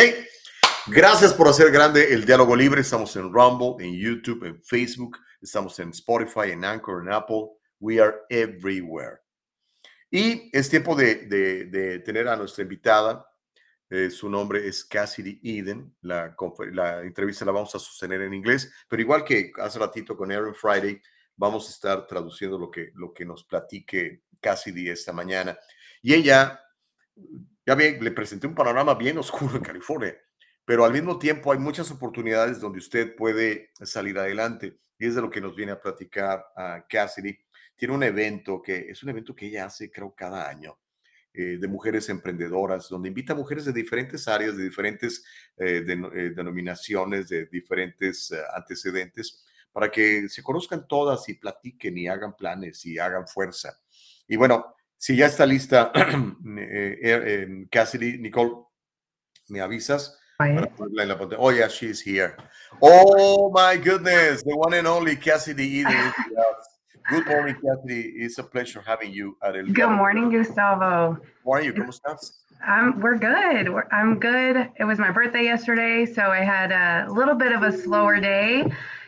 [0.88, 2.82] Gracias por hacer grande el diálogo libre.
[2.82, 7.52] Estamos en Rumble, en YouTube, en Facebook, estamos en Spotify, en Anchor, en Apple.
[7.80, 9.20] We are everywhere.
[10.12, 13.26] Y es tiempo de, tener a nuestra invitada.
[13.90, 15.96] Eh, su nombre es Cassidy Eden.
[16.02, 16.36] La,
[16.74, 20.56] la entrevista la vamos a sostener en inglés, pero igual que hace ratito con Aaron
[20.56, 21.02] Friday,
[21.38, 25.58] vamos a estar traduciendo lo que, lo que nos platique Cassidy esta mañana.
[26.02, 26.60] Y ella,
[27.66, 30.18] ya bien, le presenté un panorama bien oscuro en California,
[30.66, 34.80] pero al mismo tiempo hay muchas oportunidades donde usted puede salir adelante.
[35.00, 37.38] Y es de lo que nos viene a platicar a Cassidy.
[37.76, 40.78] Tiene un evento que es un evento que ella hace, creo, cada año.
[41.40, 45.24] Eh, de mujeres emprendedoras, donde invita a mujeres de diferentes áreas, de diferentes
[45.58, 49.46] eh, eh, denominaciones, de diferentes antecedentes,
[49.78, 53.78] para que se conozcan todas y platiquen y hagan planes y hagan fuerza.
[54.28, 55.92] Y bueno, si ya está lista
[57.72, 58.54] Cassidy, Nicole,
[59.50, 60.18] ¿me avisas?
[61.38, 62.36] Oh, yeah, she's here.
[62.82, 66.12] Oh, my goodness, the one and only Cassidy Eden.
[67.12, 68.14] Good morning, Cassidy.
[68.18, 71.20] It's a pleasure having you at El Good morning, Gustavo.
[71.46, 71.74] How are you?
[71.74, 72.32] ¿Cómo estás?
[72.68, 73.70] Um, we're good.
[73.70, 74.72] We're, I'm good.
[74.80, 78.66] It was my birthday yesterday, so I had a little bit of a slower day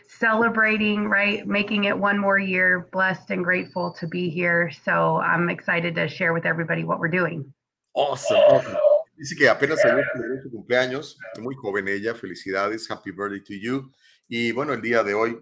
[0.09, 1.45] celebrating, right?
[1.45, 4.71] Making it one more year, blessed and grateful to be here.
[4.83, 7.53] So I'm excited to share with everybody what we're doing.
[7.93, 8.37] Awesome.
[8.37, 8.77] awesome.
[9.17, 10.03] Dice que apenas salió
[10.41, 13.91] su cumpleaños, muy joven ella, felicidades, happy birthday to you.
[14.29, 15.37] Y bueno, el día de hoy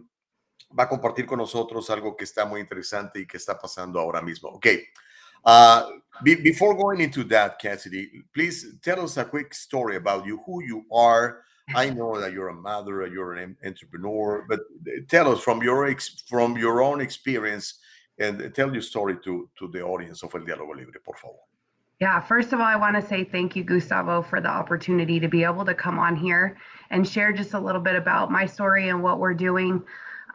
[0.77, 4.21] va a compartir con nosotros algo que está muy interesante y que está pasando ahora
[4.21, 4.49] mismo.
[4.49, 4.67] Ok.
[5.45, 10.41] Uh, be, before going into that, Cassidy, please tell us a quick story about you,
[10.45, 11.43] who you are.
[11.75, 14.61] I know that you're a mother, you're an entrepreneur, but
[15.09, 17.75] tell us from your ex, from your own experience
[18.19, 21.35] and tell your story to, to the audience of El Diálogo Libre, por favor.
[21.99, 25.27] Yeah, first of all, I want to say thank you, Gustavo, for the opportunity to
[25.27, 26.57] be able to come on here
[26.91, 29.83] and share just a little bit about my story and what we're doing.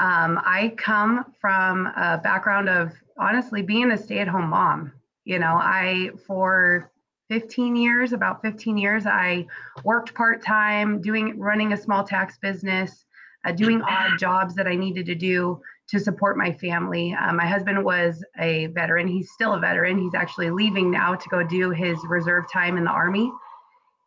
[0.01, 4.93] Um, I come from a background of honestly being a stay at home mom.
[5.24, 6.91] You know, I, for
[7.33, 9.47] 15 years, about 15 years, I
[9.85, 13.07] worked part time doing, running a small tax business,
[13.47, 15.59] uh, doing odd jobs that I needed to do
[15.89, 17.16] to support my family.
[17.18, 19.09] Uh, my husband was a veteran.
[19.09, 19.97] He's still a veteran.
[19.97, 23.33] He's actually leaving now to go do his reserve time in the Army.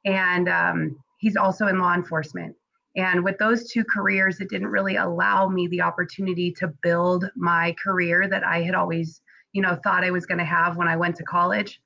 [0.05, 2.55] And um, he's also in law enforcement.
[2.95, 7.75] And with those two careers, it didn't really allow me the opportunity to build my
[7.83, 9.19] career that I had always,
[9.51, 11.81] you know, thought I was going to have when I went to college.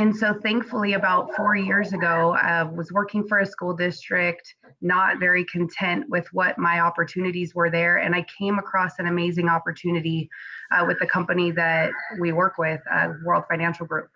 [0.00, 5.18] And so, thankfully, about four years ago, I was working for a school district, not
[5.18, 7.98] very content with what my opportunities were there.
[7.98, 10.30] And I came across an amazing opportunity
[10.70, 14.08] uh, with the company that we work with, uh, World Financial Group.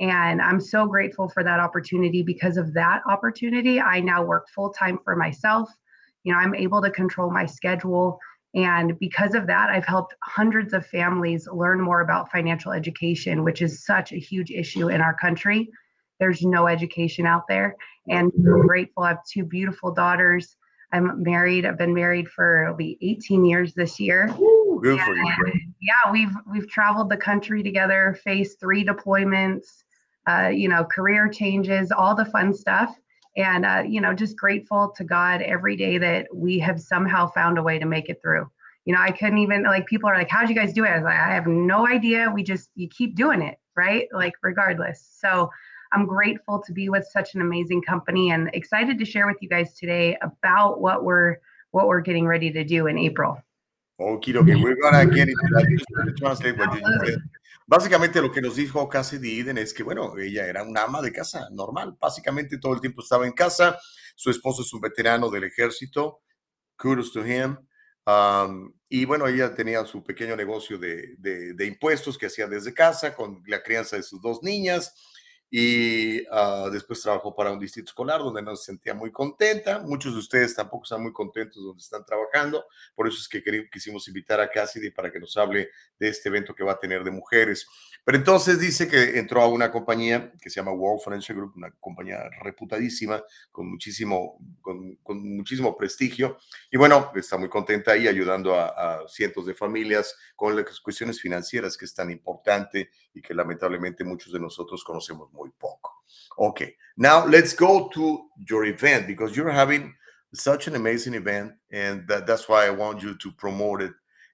[0.00, 3.80] And I'm so grateful for that opportunity because of that opportunity.
[3.80, 5.70] I now work full time for myself.
[6.24, 8.18] You know, I'm able to control my schedule.
[8.58, 13.62] And because of that, I've helped hundreds of families learn more about financial education, which
[13.62, 15.70] is such a huge issue in our country.
[16.18, 17.76] There's no education out there.
[18.08, 19.04] And I'm grateful.
[19.04, 20.56] I have two beautiful daughters.
[20.92, 21.66] I'm married.
[21.66, 24.28] I've been married for it'll be 18 years this year.
[24.40, 25.34] Ooh, good for you.
[25.80, 29.84] Yeah, we've we've traveled the country together, faced three deployments,
[30.28, 32.98] uh, you know, career changes, all the fun stuff.
[33.38, 37.56] And, uh, you know, just grateful to God every day that we have somehow found
[37.56, 38.50] a way to make it through.
[38.84, 40.88] You know, I couldn't even, like, people are like, how'd you guys do it?
[40.88, 42.30] I was like, I have no idea.
[42.34, 44.08] We just, you keep doing it, right?
[44.12, 45.08] Like, regardless.
[45.20, 45.48] So
[45.92, 49.48] I'm grateful to be with such an amazing company and excited to share with you
[49.48, 51.36] guys today about what we're,
[51.70, 53.40] what we're getting ready to do in April.
[54.00, 54.54] Okay, okay.
[54.56, 55.66] We're gonna get into that.
[55.68, 57.18] Just translate what you said.
[57.68, 61.12] Básicamente lo que nos dijo Cassidy Eden es que, bueno, ella era una ama de
[61.12, 63.78] casa normal, básicamente todo el tiempo estaba en casa,
[64.16, 66.22] su esposo es un veterano del ejército,
[66.78, 67.58] kudos to him,
[68.06, 73.14] um, y bueno, ella tenía su pequeño negocio de, de, impuestos que hacía desde casa
[73.14, 74.94] con la crianza de sus dos niñas,
[75.50, 79.78] y ah, después trabajó para un distrito escolar donde no se sentía muy contenta.
[79.80, 84.06] Muchos de ustedes tampoco están muy contentos donde están trabajando, por eso es que quisimos
[84.08, 87.10] invitar a Cassidy para que nos hable de este evento que va a tener de
[87.10, 87.66] mujeres.
[88.04, 91.70] Pero entonces dice que entró a una compañía que se llama World Financial Group, una
[91.72, 96.38] compañía reputadísima, con muchísimo, con, con muchísimo prestigio.
[96.70, 98.68] Y bueno, está muy contenta ahí ayudando a,
[99.02, 104.04] a cientos de familias con las cuestiones financieras que es tan importante y que lamentablemente
[104.04, 105.90] muchos de nosotros conocemos muy poco.
[106.38, 109.94] Okay, now let's go to your event because you're having
[110.34, 113.92] such an amazing event, and that, that's why I want you to promote it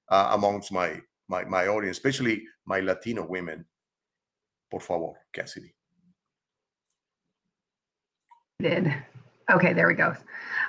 [0.09, 3.65] uh, amongst my, my my audience, especially my Latino women.
[4.71, 5.75] Por favor, Cassidy.
[8.65, 8.95] did.
[9.51, 10.17] Okay, there we go.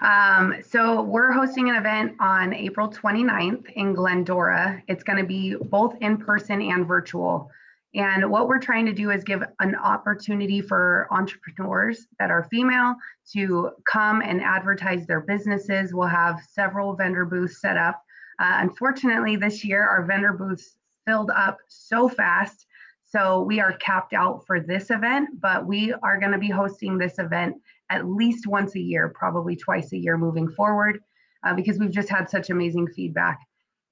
[0.01, 4.83] Um, so we're hosting an event on April 29th in Glendora.
[4.89, 7.49] It's going to be both in person and virtual.
[7.95, 12.95] And what we're trying to do is give an opportunity for entrepreneurs that are female
[13.31, 15.93] to come and advertise their businesses.
[15.93, 18.03] We'll have several vendor booths set up.
[18.39, 20.75] Uh, unfortunately, this year our vendor booths
[21.07, 22.65] filled up so fast.
[23.05, 26.97] So we are capped out for this event, but we are going to be hosting
[26.97, 27.55] this event
[27.89, 30.99] at least once a year, probably twice a year moving forward,
[31.45, 33.39] uh, because we've just had such amazing feedback.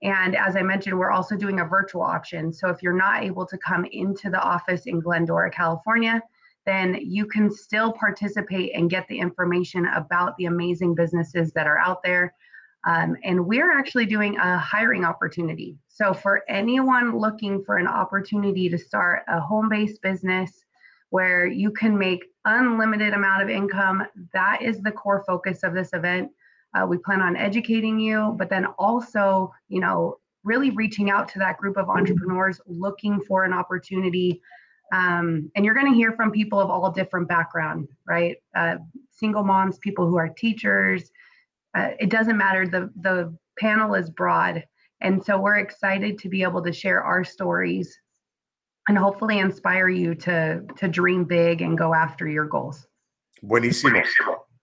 [0.03, 2.51] And as I mentioned, we're also doing a virtual option.
[2.51, 6.21] So if you're not able to come into the office in Glendora, California,
[6.65, 11.79] then you can still participate and get the information about the amazing businesses that are
[11.79, 12.33] out there.
[12.85, 15.77] Um, and we're actually doing a hiring opportunity.
[15.87, 20.65] So for anyone looking for an opportunity to start a home-based business
[21.09, 24.03] where you can make unlimited amount of income,
[24.33, 26.29] that is the core focus of this event.
[26.73, 31.39] Uh, we plan on educating you, but then also, you know, really reaching out to
[31.39, 34.41] that group of entrepreneurs looking for an opportunity.
[34.91, 38.37] Um, and you're going to hear from people of all different background, right?
[38.55, 38.77] Uh,
[39.11, 41.09] single moms, people who are teachers.
[41.75, 42.67] Uh, it doesn't matter.
[42.67, 44.63] The the panel is broad,
[45.01, 47.97] and so we're excited to be able to share our stories
[48.87, 52.85] and hopefully inspire you to to dream big and go after your goals.
[53.43, 54.03] Buenísimo.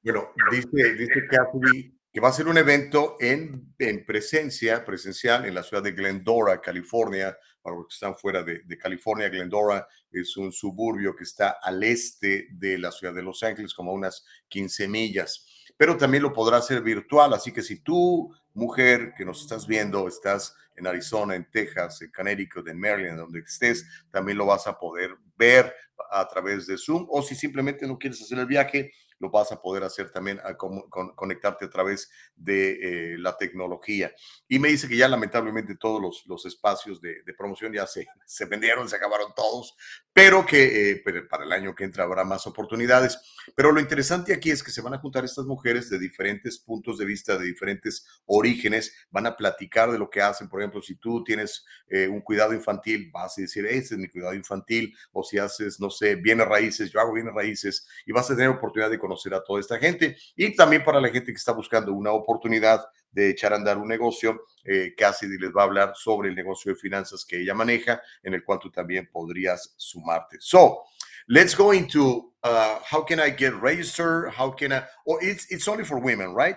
[0.05, 5.55] Bueno, dice, dice Cassidy que va a ser un evento en, en presencia, presencial, en
[5.55, 7.37] la ciudad de Glendora, California.
[7.63, 11.83] Para los que están fuera de, de California, Glendora es un suburbio que está al
[11.83, 15.47] este de la ciudad de Los Ángeles, como a unas 15 millas.
[15.77, 20.09] Pero también lo podrá hacer virtual, así que si tú, mujer que nos estás viendo,
[20.09, 24.79] estás en Arizona, en Texas, en Connecticut, en Maryland, donde estés, también lo vas a
[24.79, 25.73] poder ver
[26.11, 29.61] a través de Zoom o si simplemente no quieres hacer el viaje, lo vas a
[29.63, 34.13] poder hacer también a con- con- conectarte a través de eh, la tecnología.
[34.49, 38.07] Y me dice que ya lamentablemente todos los, los espacios de, de promoción ya se,
[38.27, 39.77] se vendieron, se acabaron todos,
[40.13, 43.19] pero que eh, para el año que entra habrá más oportunidades.
[43.55, 46.99] Pero lo interesante aquí es que se van a juntar estas mujeres de diferentes puntos
[46.99, 50.49] de vista, de diferentes orígenes, van a platicar de lo que hacen.
[50.49, 54.09] Por ejemplo, si tú tienes eh, un cuidado infantil, vas a decir, ese es mi
[54.09, 58.31] cuidado infantil, o si haces, no sé, bienes raíces, yo hago bienes raíces, y vas
[58.31, 60.17] a tener oportunidad de conocer a toda esta gente.
[60.37, 63.89] Y también para la gente que está buscando una oportunidad de echar a andar un
[63.89, 68.01] negocio, eh, Cassidy les va a hablar sobre el negocio de finanzas que ella maneja,
[68.23, 70.37] en el cual tú también podrías sumarte.
[70.41, 70.85] So,
[71.29, 74.33] let's go into uh, how can I get registered?
[74.33, 74.83] How can I?
[75.07, 76.57] Oh, it's it's only for women, right?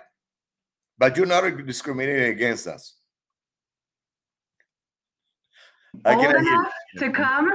[0.98, 2.96] But you're not discriminating against us.
[6.06, 7.52] I can enough to come.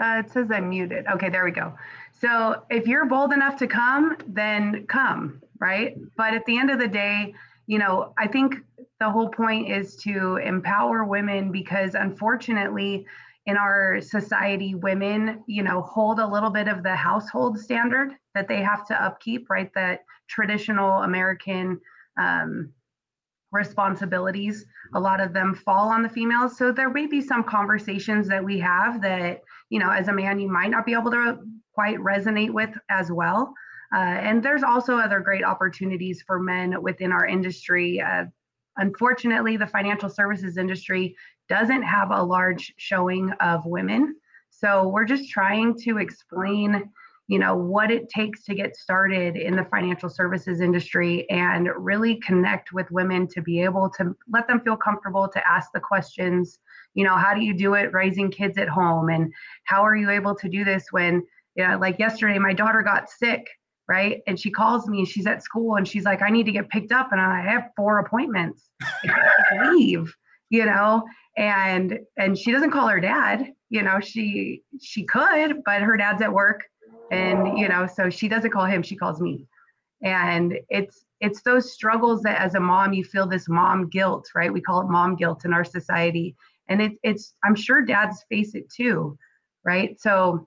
[0.00, 1.06] Uh, it says I'm muted.
[1.14, 1.74] Okay, there we go.
[2.20, 5.96] So if you're bold enough to come, then come, right?
[6.16, 7.34] But at the end of the day,
[7.66, 8.56] you know, I think
[9.00, 13.06] the whole point is to empower women because unfortunately,
[13.44, 18.48] in our society, women, you know, hold a little bit of the household standard that
[18.48, 19.70] they have to upkeep, right?
[19.74, 21.80] That traditional American
[22.18, 22.72] um,
[23.52, 24.64] responsibilities
[24.94, 28.44] a lot of them fall on the females so there may be some conversations that
[28.44, 29.40] we have that
[29.70, 31.38] you know as a man you might not be able to
[31.76, 33.52] quite resonate with as well.
[33.94, 38.00] Uh, and there's also other great opportunities for men within our industry.
[38.00, 38.24] Uh,
[38.78, 41.14] unfortunately the financial services industry
[41.50, 44.16] doesn't have a large showing of women.
[44.48, 46.90] So we're just trying to explain
[47.28, 52.20] you know what it takes to get started in the financial services industry and really
[52.20, 56.60] connect with women to be able to let them feel comfortable to ask the questions.
[56.94, 59.08] You know how do you do it raising kids at home?
[59.08, 59.32] And
[59.64, 61.24] how are you able to do this when
[61.64, 63.46] know like yesterday my daughter got sick
[63.88, 66.52] right and she calls me and she's at school and she's like i need to
[66.52, 68.70] get picked up and i have four appointments
[69.64, 70.12] leave
[70.50, 71.02] you know
[71.36, 76.22] and and she doesn't call her dad you know she she could but her dad's
[76.22, 76.64] at work
[77.10, 79.46] And you know, so she doesn't call him, she calls me.
[80.02, 84.52] And it's it's those struggles that as a mom you feel this mom guilt, right?
[84.52, 86.36] We call it mom guilt in our society.
[86.68, 89.16] And it, it's I'm sure dads face it too,
[89.64, 89.98] right?
[90.00, 90.46] So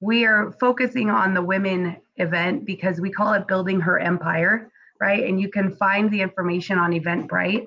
[0.00, 4.70] we are focusing on the women event because we call it building her empire,
[5.00, 5.24] right?
[5.24, 7.66] And you can find the information on Eventbrite,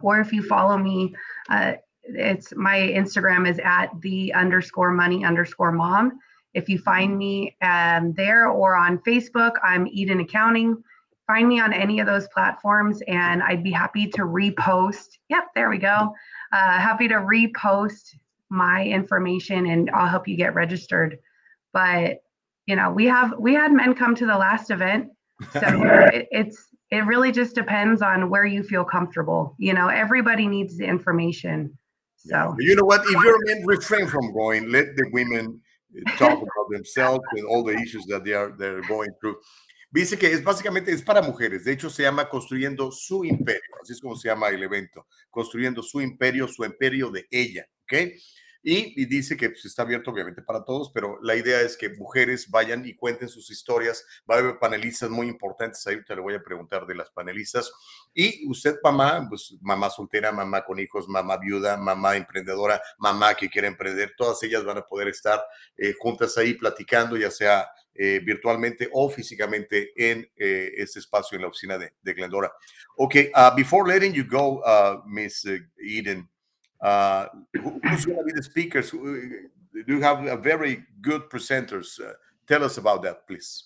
[0.00, 1.14] or if you follow me,
[1.48, 1.74] uh,
[2.04, 6.18] it's my Instagram is at the underscore money underscore mom.
[6.54, 10.82] If you find me um, there or on Facebook, I'm Eden Accounting.
[11.26, 15.18] Find me on any of those platforms, and I'd be happy to repost.
[15.28, 16.12] Yep, there we go.
[16.52, 18.16] Uh, happy to repost
[18.48, 21.18] my information, and I'll help you get registered.
[21.72, 22.22] But
[22.66, 25.10] you know, we have we had men come to the last event,
[25.52, 25.60] so
[26.12, 29.54] it, it's it really just depends on where you feel comfortable.
[29.58, 31.76] You know, everybody needs the information.
[32.16, 33.02] So You know what?
[33.04, 34.70] If you're a refrain from going.
[34.70, 35.60] Let the women
[35.96, 39.36] eh, talk about themselves and all the issues that they are they're going through.
[39.92, 41.64] Dice que es básicamente es para mujeres.
[41.64, 43.74] De hecho, se llama construyendo su imperio.
[43.82, 45.06] Así es como se llama el evento.
[45.30, 47.66] Construyendo su imperio, su imperio de ella.
[47.84, 48.12] ¿Ok?
[48.62, 52.50] Y, dice que pues, está abierto obviamente para todos, pero la idea es que mujeres
[52.50, 54.04] vayan y cuenten sus historias.
[54.30, 55.86] Va a haber panelistas muy importantes.
[55.86, 57.72] Ahorita le voy a preguntar de las panelistas.
[58.12, 63.48] Y usted, mamá, pues mamá soltera, mamá con hijos, mamá viuda, mamá emprendedora, mamá que
[63.48, 65.42] quiere emprender, todas ellas van a poder estar
[65.76, 71.42] eh, juntas ahí platicando, ya sea eh, virtualmente o físicamente en eh, este espacio en
[71.42, 72.52] la oficina de, Glendora.
[72.96, 76.28] Okay, uh, before letting you go, uh, Miss uh, Eden,
[76.82, 78.92] uh, who- who's going to be the speakers?
[78.94, 78.98] Uh,
[79.86, 82.00] Do you have a very good presenters?
[82.00, 82.12] Uh,
[82.46, 83.64] tell us about that, please.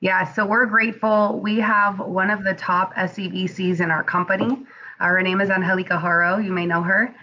[0.00, 1.40] Yeah, so we're grateful.
[1.40, 4.66] We have one of the top SEVCs in our company.
[5.00, 6.36] Uh, her name is Angelica Haro.
[6.38, 7.14] You may know her.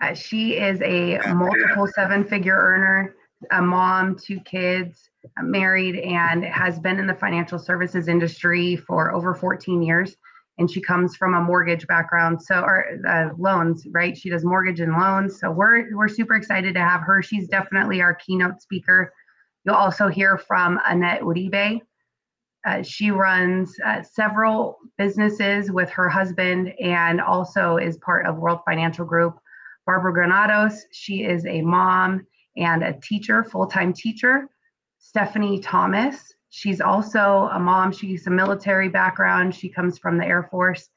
[0.00, 3.14] Uh, she is a multiple seven figure earner,
[3.50, 5.10] a mom, two kids,
[5.42, 10.16] married, and has been in the financial services industry for over 14 years.
[10.58, 14.16] And she comes from a mortgage background, so or uh, loans, right?
[14.16, 15.40] She does mortgage and loans.
[15.40, 17.22] So we're we're super excited to have her.
[17.22, 19.12] She's definitely our keynote speaker.
[19.64, 21.80] You'll also hear from Annette Uribe.
[22.66, 28.60] Uh, she runs uh, several businesses with her husband and also is part of World
[28.66, 29.38] Financial Group.
[29.86, 34.48] Barbara Granados, she is a mom and a teacher, full time teacher.
[34.98, 37.92] Stephanie Thomas, she's also a mom.
[37.92, 39.54] She's a military background.
[39.54, 40.90] She comes from the Air Force.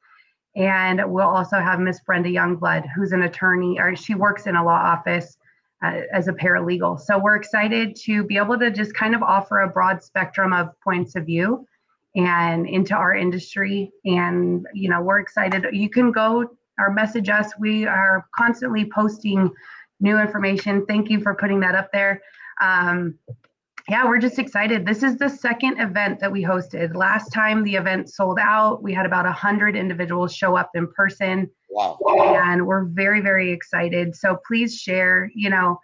[0.56, 4.64] And we'll also have Miss Brenda Youngblood, who's an attorney, or she works in a
[4.64, 5.38] law office
[5.84, 7.00] uh, as a paralegal.
[7.00, 10.70] So we're excited to be able to just kind of offer a broad spectrum of
[10.82, 11.68] points of view
[12.16, 13.92] and into our industry.
[14.06, 15.66] And, you know, we're excited.
[15.72, 17.52] You can go or message us.
[17.60, 19.52] We are constantly posting
[20.00, 20.86] new information.
[20.86, 22.22] Thank you for putting that up there.
[22.62, 23.18] Um,
[23.90, 24.86] yeah, we're just excited.
[24.86, 26.96] This is the second event that we hosted.
[26.96, 31.50] Last time the event sold out, we had about 100 individuals show up in person
[31.74, 31.98] Wow.
[32.06, 35.80] and we're very very excited so please share you know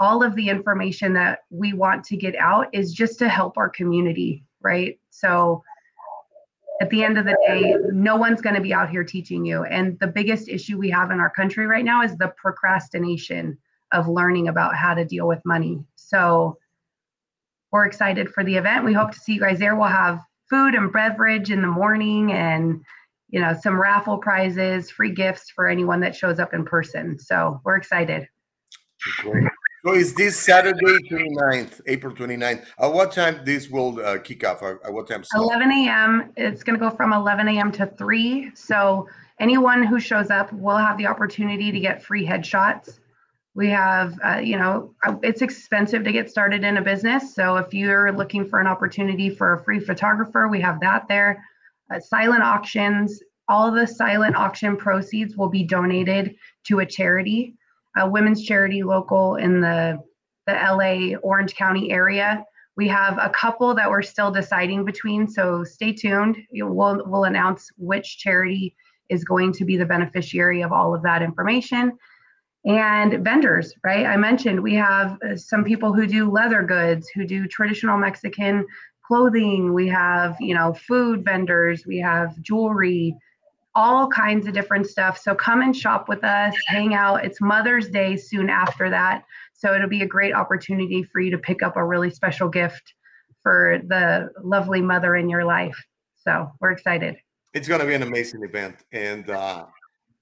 [0.00, 3.68] all of the information that we want to get out is just to help our
[3.68, 5.62] community right so
[6.80, 9.62] at the end of the day no one's going to be out here teaching you
[9.62, 13.56] and the biggest issue we have in our country right now is the procrastination
[13.92, 16.58] of learning about how to deal with money so
[17.72, 20.74] we're excited for the event we hope to see you guys there we'll have food
[20.74, 22.82] and beverage in the morning and
[23.30, 27.18] you know, some raffle prizes, free gifts for anyone that shows up in person.
[27.18, 28.26] So we're excited.
[29.18, 29.48] Great.
[29.84, 32.64] So is this Saturday 29th, April 29th?
[32.80, 34.62] At what time this will uh, kick off?
[34.62, 35.22] At at what time?
[35.22, 35.42] start?
[35.42, 36.32] 11 a.m.
[36.36, 37.70] It's going to go from 11 a.m.
[37.72, 38.50] to 3.
[38.54, 39.08] So
[39.38, 42.98] anyone who shows up will have the opportunity to get free headshots.
[43.58, 47.34] We have, uh, you know, uh, it's expensive to get started in a business.
[47.34, 51.44] So if you're looking for an opportunity for a free photographer, we have that there.
[51.92, 56.36] Uh, silent auctions, all the silent auction proceeds will be donated
[56.68, 57.56] to a charity,
[57.96, 59.98] a women's charity local in the
[60.46, 62.44] the LA Orange County area.
[62.76, 66.36] We have a couple that we're still deciding between, so stay tuned.
[66.52, 68.76] We'll we'll announce which charity
[69.08, 71.98] is going to be the beneficiary of all of that information.
[72.64, 74.04] And vendors, right?
[74.04, 78.66] I mentioned we have uh, some people who do leather goods, who do traditional Mexican
[79.06, 79.72] clothing.
[79.72, 83.16] We have, you know, food vendors, we have jewelry,
[83.74, 85.18] all kinds of different stuff.
[85.18, 87.24] So come and shop with us, hang out.
[87.24, 89.24] It's Mother's Day soon after that.
[89.54, 92.94] So it'll be a great opportunity for you to pick up a really special gift
[93.42, 95.76] for the lovely mother in your life.
[96.16, 97.16] So we're excited.
[97.54, 99.64] It's going to be an amazing event, and uh,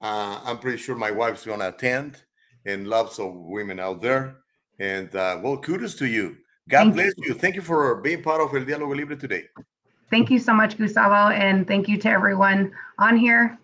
[0.06, 2.22] uh, I'm pretty sure my wife's going to attend,
[2.64, 4.36] and lots of women out there.
[4.78, 6.36] And uh, well, kudos to you.
[6.68, 7.34] God Thank bless you.
[7.34, 9.44] Thank you for being part of El Diálogo Libre today.
[10.10, 13.58] Thank you so much, Gustavo, and thank you to everyone on here.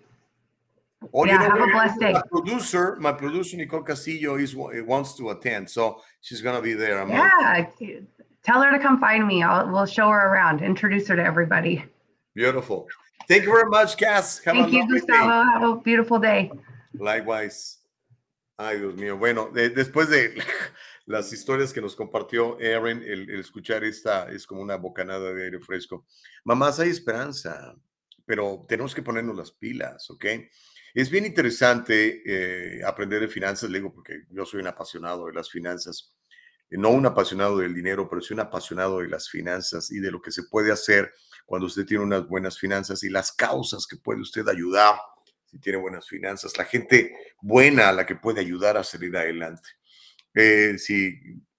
[1.15, 2.13] Oh, Yeah, you know have a blessed day.
[2.13, 7.01] My producer, my producer Nicole Castillo is wants to attend, so she's gonna be there.
[7.01, 7.67] I'm Yeah,
[8.43, 9.43] tell her to come find me.
[9.43, 11.85] I'll, we'll show her around, introduce her to everybody.
[12.35, 12.89] Beautiful.
[13.29, 14.41] Thank you very much, Cass.
[14.45, 15.29] Have Thank a you, Gustavo.
[15.29, 15.51] day.
[15.53, 16.51] Have a beautiful day.
[16.95, 17.79] Likewise.
[18.59, 19.17] Ay, Dios mío.
[19.17, 20.35] Bueno, de- después de
[21.07, 25.45] las historias que nos compartió Erin, el, el escuchar esta es como una bocanada de
[25.45, 26.07] aire fresco.
[26.45, 27.75] Mamás, hay esperanza,
[28.27, 30.25] pero tenemos que ponernos las pilas, ¿ok?
[30.95, 35.33] Es bien interesante eh, aprender de finanzas, le digo, porque yo soy un apasionado de
[35.33, 36.15] las finanzas.
[36.71, 40.11] Eh, No un apasionado del dinero, pero sí un apasionado de las finanzas y de
[40.11, 41.13] lo que se puede hacer
[41.53, 44.95] cuando usted tiene unas buenas finanzas y las causas que puede usted ayudar
[45.45, 49.69] si tiene buenas finanzas, la gente buena a la que puede ayudar a salir adelante.
[50.33, 51.15] Eh, si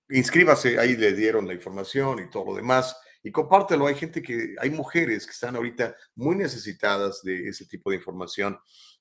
[0.10, 3.86] inscríbase, ahí le dieron la información y todo lo demás, y compártelo.
[3.86, 8.60] Hay gente que, hay mujeres que están ahorita muy necesitadas de ese tipo de información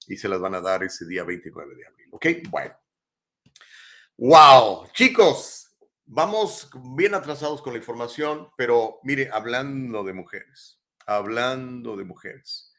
[0.08, 2.08] y se las van a dar ese día 29 de abril.
[2.10, 2.26] ¿Ok?
[2.50, 2.74] Bueno.
[4.18, 5.74] Wow, chicos,
[6.04, 12.72] vamos bien atrasados con la información, pero mire, hablando de mujeres, hablando de mujeres.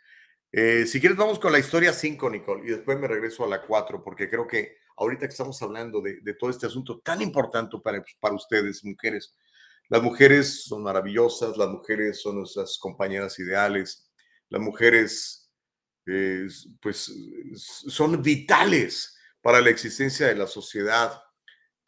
[0.51, 3.61] Eh, si quieres, vamos con la historia 5, Nicole, y después me regreso a la
[3.61, 8.03] 4, porque creo que ahorita que estamos hablando de, todo este asunto tan importante para,
[8.19, 9.35] para ustedes, mujeres,
[9.89, 14.11] las mujeres son maravillosas, las mujeres son nuestras compañeras ideales,
[14.49, 15.51] las mujeres,
[16.05, 16.47] eh,
[16.79, 17.11] pues,
[17.55, 21.21] son vitales para la existencia de la sociedad,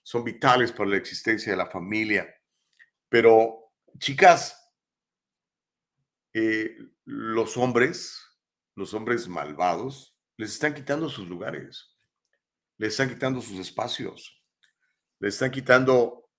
[0.02, 2.28] son vitales para la existencia de la familia.
[3.10, 4.65] Pero, chicas,
[6.38, 6.76] eh,
[7.06, 8.22] los hombres,
[8.76, 11.96] los hombres malvados, les están quitando sus lugares,
[12.78, 14.44] les están quitando sus espacios,
[15.20, 16.30] les están quitando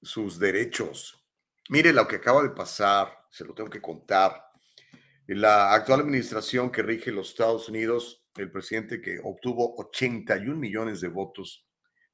[0.00, 1.22] sus derechos.
[1.68, 4.42] Mire lo que acaba de pasar, se lo tengo que contar.
[5.26, 11.08] La actual administración que rige los Estados Unidos, el presidente que obtuvo 81 millones de
[11.08, 11.68] votos,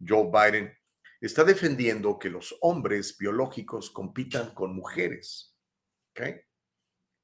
[0.04, 0.76] Joe Biden,
[1.20, 5.56] está defendiendo que los hombres biológicos compitan con mujeres.
[6.10, 6.22] ¿Ok?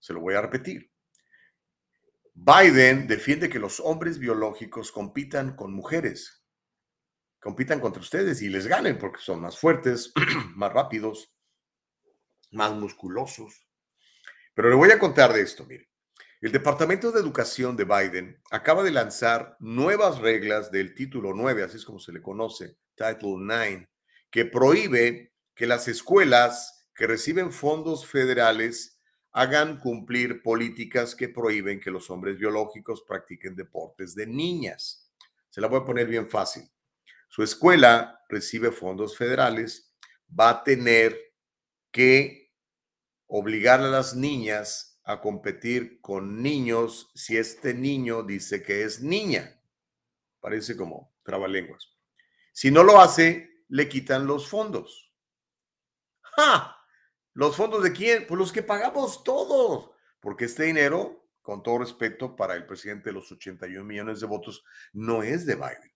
[0.00, 0.90] Se lo voy a repetir.
[2.34, 6.44] Biden defiende que los hombres biológicos compitan con mujeres,
[7.38, 10.12] compitan contra ustedes y les ganen porque son más fuertes,
[10.56, 11.34] más rápidos,
[12.50, 13.66] más musculosos.
[14.54, 15.90] Pero le voy a contar de esto, mire.
[16.40, 21.76] El Departamento de Educación de Biden acaba de lanzar nuevas reglas del título 9, así
[21.76, 23.90] es como se le conoce, Title 9,
[24.30, 28.99] que prohíbe que las escuelas que reciben fondos federales
[29.32, 35.10] hagan cumplir políticas que prohíben que los hombres biológicos practiquen deportes de niñas.
[35.50, 36.68] Se la voy a poner bien fácil.
[37.28, 39.94] Su escuela recibe fondos federales,
[40.38, 41.16] va a tener
[41.92, 42.52] que
[43.26, 49.60] obligar a las niñas a competir con niños si este niño dice que es niña.
[50.40, 51.88] Parece como trabalenguas.
[52.52, 55.12] Si no lo hace, le quitan los fondos.
[56.20, 56.79] ¡Ja!
[57.34, 58.26] ¿Los fondos de quién?
[58.26, 59.90] Pues los que pagamos todos.
[60.20, 64.64] Porque este dinero, con todo respeto para el presidente de los 81 millones de votos,
[64.92, 65.92] no es de Biden.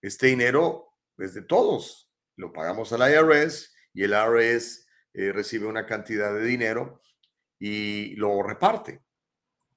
[0.00, 0.88] Este dinero
[1.18, 2.10] es de todos.
[2.36, 7.00] Lo pagamos al IRS y el IRS eh, recibe una cantidad de dinero
[7.58, 9.02] y lo reparte.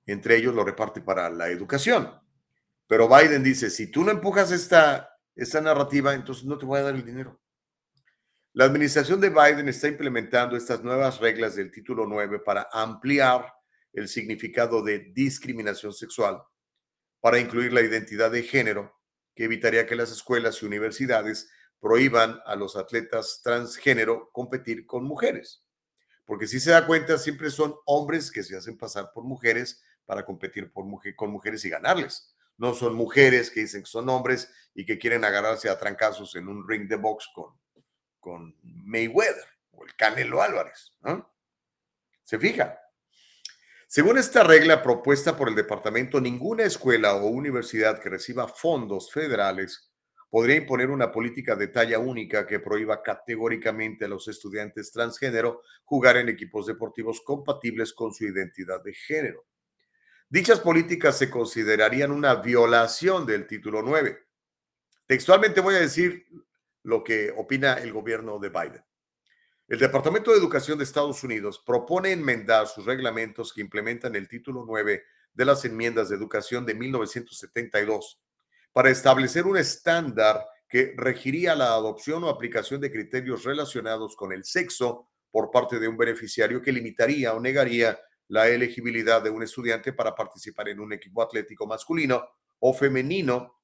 [0.05, 2.11] Entre ellos lo reparte para la educación.
[2.88, 6.84] Pero Biden dice, si tú no empujas esta, esta narrativa, entonces no te voy a
[6.84, 7.39] dar el dinero.
[8.57, 13.53] La administración de Biden está implementando estas nuevas reglas del título 9 para ampliar
[13.93, 16.41] el significado de discriminación sexual,
[17.19, 18.99] para incluir la identidad de género,
[19.35, 25.63] que evitaría que las escuelas y universidades prohíban a los atletas transgénero competir con mujeres.
[26.25, 30.25] Porque si se da cuenta, siempre son hombres que se hacen pasar por mujeres para
[30.25, 32.35] competir con mujeres y ganarles.
[32.57, 36.47] No son mujeres que dicen que son hombres y que quieren agarrarse a trancazos en
[36.47, 37.53] un ring de box con,
[38.28, 40.91] con Mayweather o el Canelo Álvarez.
[40.99, 41.34] ¿no?
[42.26, 42.78] ¿Se fija?
[43.88, 49.94] Según esta regla propuesta por el departamento, ninguna escuela o universidad que reciba fondos federales
[50.30, 56.18] podría imponer una política de talla única que prohíba categóricamente a los estudiantes transgénero jugar
[56.18, 59.45] en equipos deportivos compatibles con su identidad de género.
[60.28, 64.20] Dichas políticas se considerarían una violación del título 9.
[65.06, 66.28] Textualmente voy a decir
[66.88, 68.84] lo que opina el gobierno de Biden.
[69.68, 74.64] El Departamento de Educación de Estados Unidos propone enmendar sus reglamentos que implementan el título
[74.65, 75.03] 9
[75.34, 78.22] de las enmiendas de educación de 1972
[78.72, 84.45] para establecer un estándar que regiría la adopción o aplicación de criterios relacionados con el
[84.45, 87.99] sexo por parte de un beneficiario que limitaría o negaría
[88.30, 92.26] la elegibilidad de un estudiante para participar en un equipo atlético masculino
[92.59, 93.59] o femenino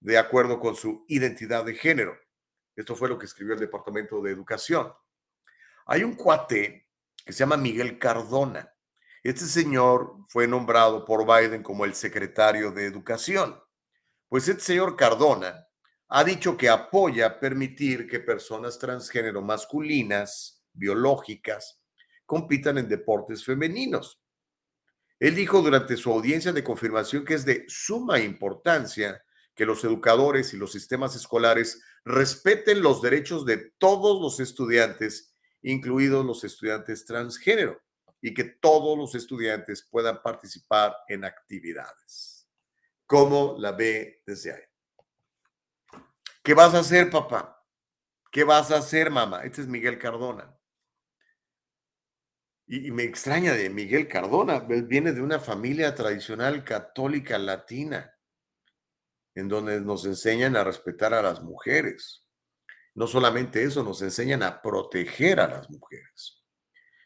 [0.00, 2.25] de acuerdo con su identidad de género.
[2.76, 4.92] Esto fue lo que escribió el Departamento de Educación.
[5.86, 6.90] Hay un cuate
[7.24, 8.70] que se llama Miguel Cardona.
[9.22, 13.58] Este señor fue nombrado por Biden como el secretario de Educación.
[14.28, 15.66] Pues este señor Cardona
[16.08, 21.80] ha dicho que apoya permitir que personas transgénero masculinas, biológicas,
[22.26, 24.20] compitan en deportes femeninos.
[25.18, 29.24] Él dijo durante su audiencia de confirmación que es de suma importancia
[29.54, 36.24] que los educadores y los sistemas escolares respeten los derechos de todos los estudiantes, incluidos
[36.24, 37.82] los estudiantes transgénero,
[38.22, 42.48] y que todos los estudiantes puedan participar en actividades.
[43.06, 46.00] ¿Cómo la ve desde ahí?
[46.42, 47.60] ¿Qué vas a hacer, papá?
[48.30, 49.42] ¿Qué vas a hacer, mamá?
[49.42, 50.56] Este es Miguel Cardona.
[52.68, 58.15] Y, me extraña de Miguel Cardona, viene de una familia tradicional católica latina,
[59.36, 62.26] en donde nos enseñan a respetar a las mujeres.
[62.94, 66.42] No solamente eso, nos enseñan a proteger a las mujeres.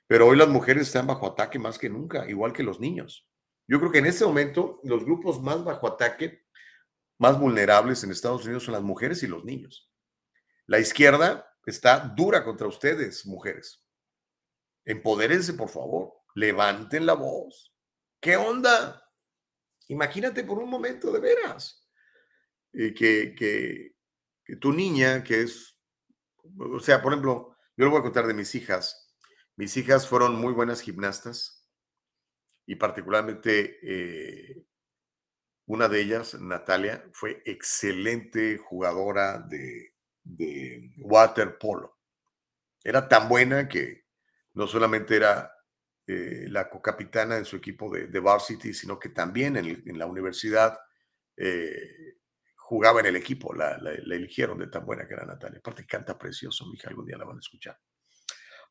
[0.07, 3.29] Pero hoy las mujeres están bajo ataque más que nunca, igual que los niños.
[3.67, 6.47] Yo creo que en este momento los grupos más bajo ataque,
[7.19, 9.91] más vulnerables en Estados Unidos son las mujeres y los niños.
[10.67, 13.85] La izquierda está dura contra ustedes, mujeres.
[14.85, 16.13] Empodérense, por favor.
[16.37, 17.75] Levanten la voz.
[18.21, 19.05] ¿Qué onda?
[19.89, 21.80] Imagínate por un momento, de veras,
[22.73, 23.95] que,
[24.61, 25.79] tu niña, que es,
[26.59, 29.15] o sea, por ejemplo, yo le voy a contar de mis hijas.
[29.57, 31.69] Mis hijas fueron muy buenas gimnastas
[32.67, 34.65] y particularmente eh,
[35.67, 39.95] una de ellas, Natalia, fue excelente jugadora de,
[40.99, 41.99] waterpolo.
[42.83, 44.05] Era tan buena que
[44.55, 45.53] no solamente era
[46.07, 50.79] eh, la cocapitana en su equipo de, de, varsity, sino que también en, la universidad
[51.37, 52.19] eh,
[52.71, 55.59] jugaba en el equipo, la, eligieron de tan buena que era Natalia.
[55.59, 57.77] Aparte canta precioso, mi hija, algún día la van a escuchar.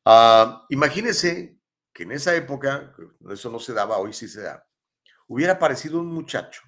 [0.05, 1.57] Uh, imagínense
[1.91, 2.95] que en esa época,
[3.29, 4.65] eso no se daba, hoy sí se da,
[5.27, 6.61] hubiera aparecido un muchacho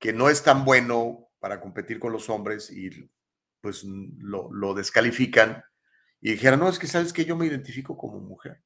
[0.00, 2.90] que no es tan bueno para competir con los hombres y
[3.60, 5.62] pues lo, descalifican
[6.20, 8.64] y dijera, no, es que sabes que yo me identifico como mujer.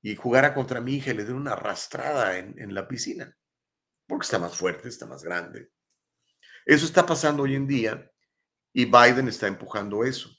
[0.00, 3.36] Y jugara contra mi hija y le den una arrastrada en, en la piscina,
[4.06, 5.70] porque está más fuerte, está más grande.
[6.66, 8.10] Eso está pasando hoy en día
[8.72, 10.30] y Biden está empujando eso.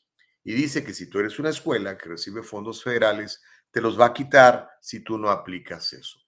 [0.44, 4.08] Y dice que si tú eres una escuela que recibe fondos federales, te los va
[4.08, 6.20] a quitar si tú no aplicas eso.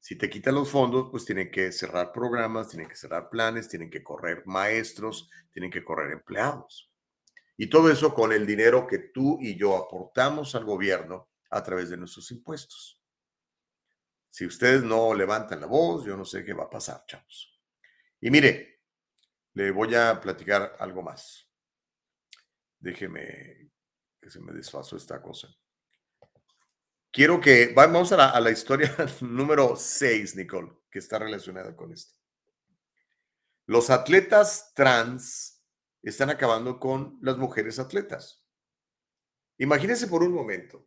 [0.00, 3.90] Si te quitan los fondos, pues tienen que cerrar programas, tienen que cerrar planes, tienen
[3.90, 6.90] que correr maestros, tienen que correr empleados.
[7.56, 11.90] Y todo eso con el dinero que tú y yo aportamos al gobierno a través
[11.90, 12.97] de nuestros impuestos.
[14.30, 17.58] Si ustedes no levantan la voz, yo no sé qué va a pasar, chavos.
[18.20, 18.82] Y mire,
[19.54, 21.48] le voy a platicar algo más.
[22.78, 23.70] Déjeme
[24.20, 25.48] que se me desfasó esta cosa.
[27.10, 31.92] Quiero que vamos a la, a la historia número 6, Nicole, que está relacionada con
[31.92, 32.14] esto.
[33.66, 35.62] Los atletas trans
[36.02, 38.44] están acabando con las mujeres atletas.
[39.58, 40.86] Imagínense por un momento,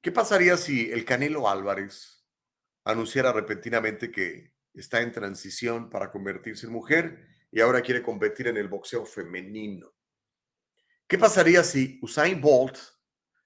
[0.00, 2.19] ¿qué pasaría si el Canelo Álvarez
[2.90, 8.56] anunciara repentinamente que está en transición para convertirse en mujer y ahora quiere competir en
[8.56, 9.92] el boxeo femenino?
[11.06, 12.78] ¿Qué pasaría si Usain Bolt,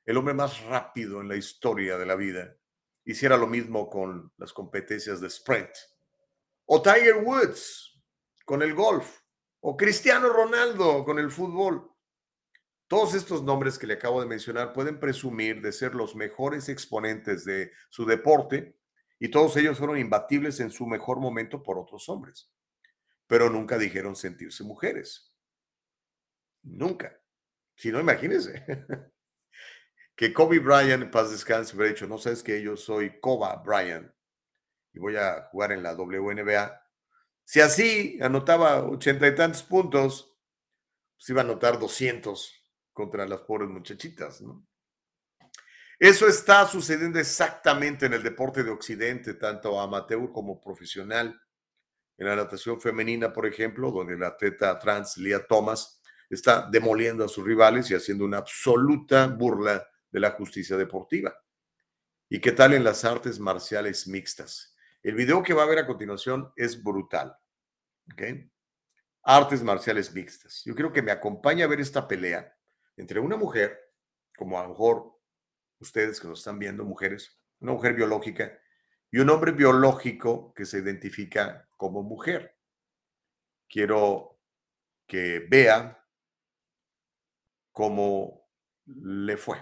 [0.05, 2.57] el hombre más rápido en la historia de la vida,
[3.05, 5.71] hiciera lo mismo con las competencias de sprint?
[6.67, 8.03] O Tiger Woods
[8.45, 9.21] con el golf
[9.61, 11.91] o Cristiano Ronaldo con el fútbol.
[12.87, 17.47] Todos estos nombres que le acabo de mencionar pueden presumir de ser los mejores exponentes
[17.47, 18.79] de su deporte
[19.19, 22.53] y todos ellos fueron imbatibles en su mejor momento por otros hombres,
[23.27, 25.35] pero nunca dijeron sentirse mujeres.
[26.63, 27.21] Nunca.
[27.75, 28.65] Si no, imagínense.
[30.17, 34.13] que Kobe Bryant, paz descanse, hubiera dicho, no sabes que yo soy Koba Bryant
[34.93, 36.85] y voy a jugar en la WNBA
[37.45, 40.35] si así anotaba ochenta y tantos puntos,
[41.17, 42.53] pues iba a anotar 200
[42.93, 44.67] contra las pobres muchachitas, ¿no?
[45.99, 51.41] Eso está sucediendo exactamente en el deporte de Occidente, tanto amateur como profesional.
[52.17, 57.29] En la natación femenina, por ejemplo, donde la atleta trans Lia Thomas está demoliendo a
[57.29, 61.35] sus rivales y haciendo una absoluta burla de la justicia deportiva.
[62.29, 64.75] ¿Y qué tal en las artes marciales mixtas?
[65.03, 67.37] El video que va a ver a continuación es brutal.
[69.23, 70.63] artes marciales mixtas.
[70.65, 72.57] Yo quiero que me acompañe a ver esta pelea
[72.97, 73.79] entre una mujer,
[74.37, 75.14] como a lo mejor
[75.85, 78.59] ustedes que nos están viendo, mujeres, una mujer biológica,
[79.11, 82.57] y un hombre biológico que se identifica como mujer.
[83.69, 84.41] Quiero
[85.07, 85.97] que vean
[87.71, 88.49] cómo
[88.87, 89.59] le fue.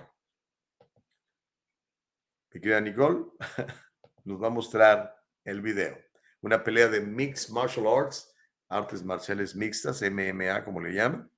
[2.51, 3.27] Mi querida Nicole
[4.24, 5.99] nos va a mostrar el video.
[6.40, 8.35] Una pelea de Mixed Martial Arts,
[8.69, 11.31] artes marciales mixtas, MMA como le llaman,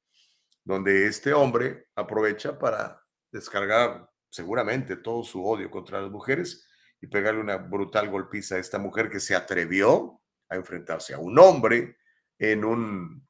[0.62, 6.66] donde este hombre aprovecha para descargar seguramente todo su odio contra las mujeres
[7.00, 11.38] y pegarle una brutal golpiza a esta mujer que se atrevió a enfrentarse a un
[11.38, 11.98] hombre
[12.36, 13.24] en un,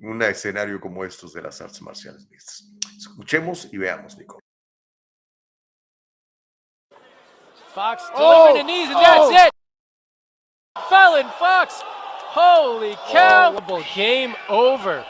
[0.00, 2.64] un escenario como estos de las artes marciales mixtas.
[2.96, 4.40] Escuchemos y veamos, Nicole.
[7.74, 9.52] Fox delivering the knees, and that's it.
[10.88, 11.82] Fallon Fox.
[11.84, 13.60] Holy cow.
[13.94, 15.04] Game over.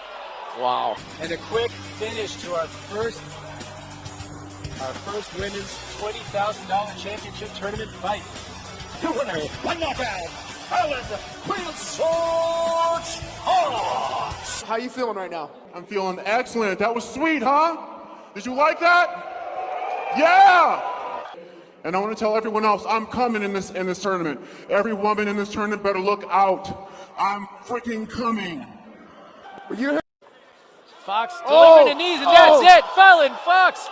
[0.58, 0.96] Wow.
[1.22, 3.22] And a quick finish to our first
[4.82, 8.23] our first women's $20,000 championship tournament fight.
[9.02, 10.28] The winner, by knockout,
[10.69, 11.02] Helen
[11.43, 14.62] Queen of Swords Hawks.
[14.62, 15.51] How you feeling right now?
[15.74, 16.78] I'm feeling excellent.
[16.78, 17.77] That was sweet, huh?
[18.35, 20.15] Did you like that?
[20.16, 20.81] Yeah!
[21.85, 24.40] And I want to tell everyone else, I'm coming in this in this tournament.
[24.69, 26.90] Every woman in this tournament better look out.
[27.19, 28.66] I'm freaking coming.
[29.77, 30.01] You heard
[31.01, 32.78] Fox delivering the oh, knees, and that's oh.
[32.78, 32.85] it.
[32.94, 33.89] Fallon Fox.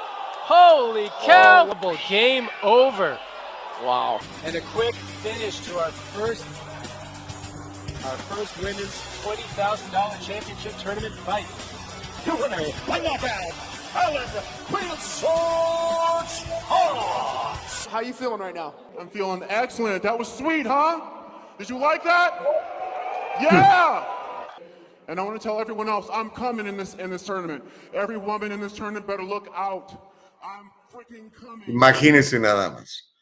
[0.51, 1.75] Holy cow.
[2.09, 3.19] Game over.
[3.85, 4.19] Wow.
[4.47, 6.43] And a quick finish to our first
[8.07, 11.45] our first women's $20,000 championship tournament fight.
[12.25, 13.53] The winner, by knockout,
[13.93, 14.27] Helen
[14.65, 17.85] Queen of Swords Hawks.
[17.85, 18.73] How you feeling right now?
[18.99, 20.03] I'm feeling excellent.
[20.03, 21.03] That was sweet, huh?
[21.59, 22.43] Did you like that?
[23.39, 24.03] Yeah!
[25.09, 27.63] And I want to tell everyone else, I'm coming in this in this tournament.
[27.93, 30.09] Every woman in this tournament better look out.
[31.67, 33.15] Imagínense nada más.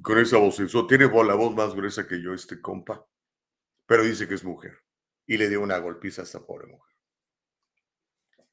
[0.00, 0.56] Con esa voz,
[0.88, 3.06] tiene la voz más gruesa que yo, este compa,
[3.86, 4.76] pero dice que es mujer
[5.26, 6.92] y le dio una golpiza a esta pobre mujer.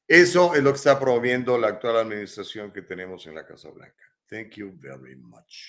[0.06, 4.04] Eso es lo que está promoviendo la actual administración que tenemos en la Casa Blanca.
[4.28, 5.66] Thank you very much.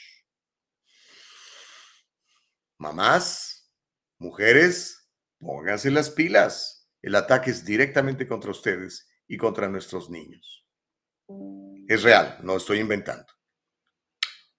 [2.77, 3.71] Mamás,
[4.17, 5.09] mujeres,
[5.39, 6.89] pónganse las pilas.
[7.01, 10.65] El ataque es directamente contra ustedes y contra nuestros niños.
[11.87, 13.25] Es real, no estoy inventando.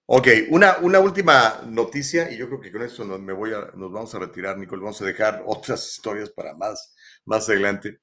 [0.05, 3.71] Ok, una, una última noticia y yo creo que con esto nos, me voy a,
[3.75, 4.81] nos vamos a retirar, Nicole.
[4.81, 6.93] Vamos a dejar otras historias para más,
[7.25, 7.99] más adelante.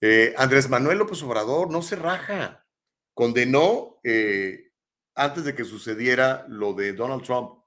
[0.00, 2.66] Eh, Andrés Manuel López Obrador no se raja.
[3.12, 4.72] Condenó eh,
[5.14, 7.60] antes de que sucediera lo de Donald Trump.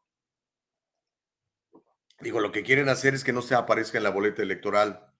[2.19, 5.13] Digo, lo que quieren hacer es que no se aparezca en la boleta electoral.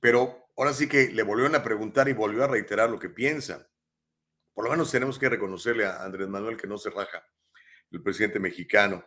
[0.00, 3.69] Pero ahora sí que le volvieron a preguntar y volvió a reiterar lo que piensa.
[4.54, 7.24] Por lo menos tenemos que reconocerle a Andrés Manuel que no se raja,
[7.90, 9.04] el presidente mexicano.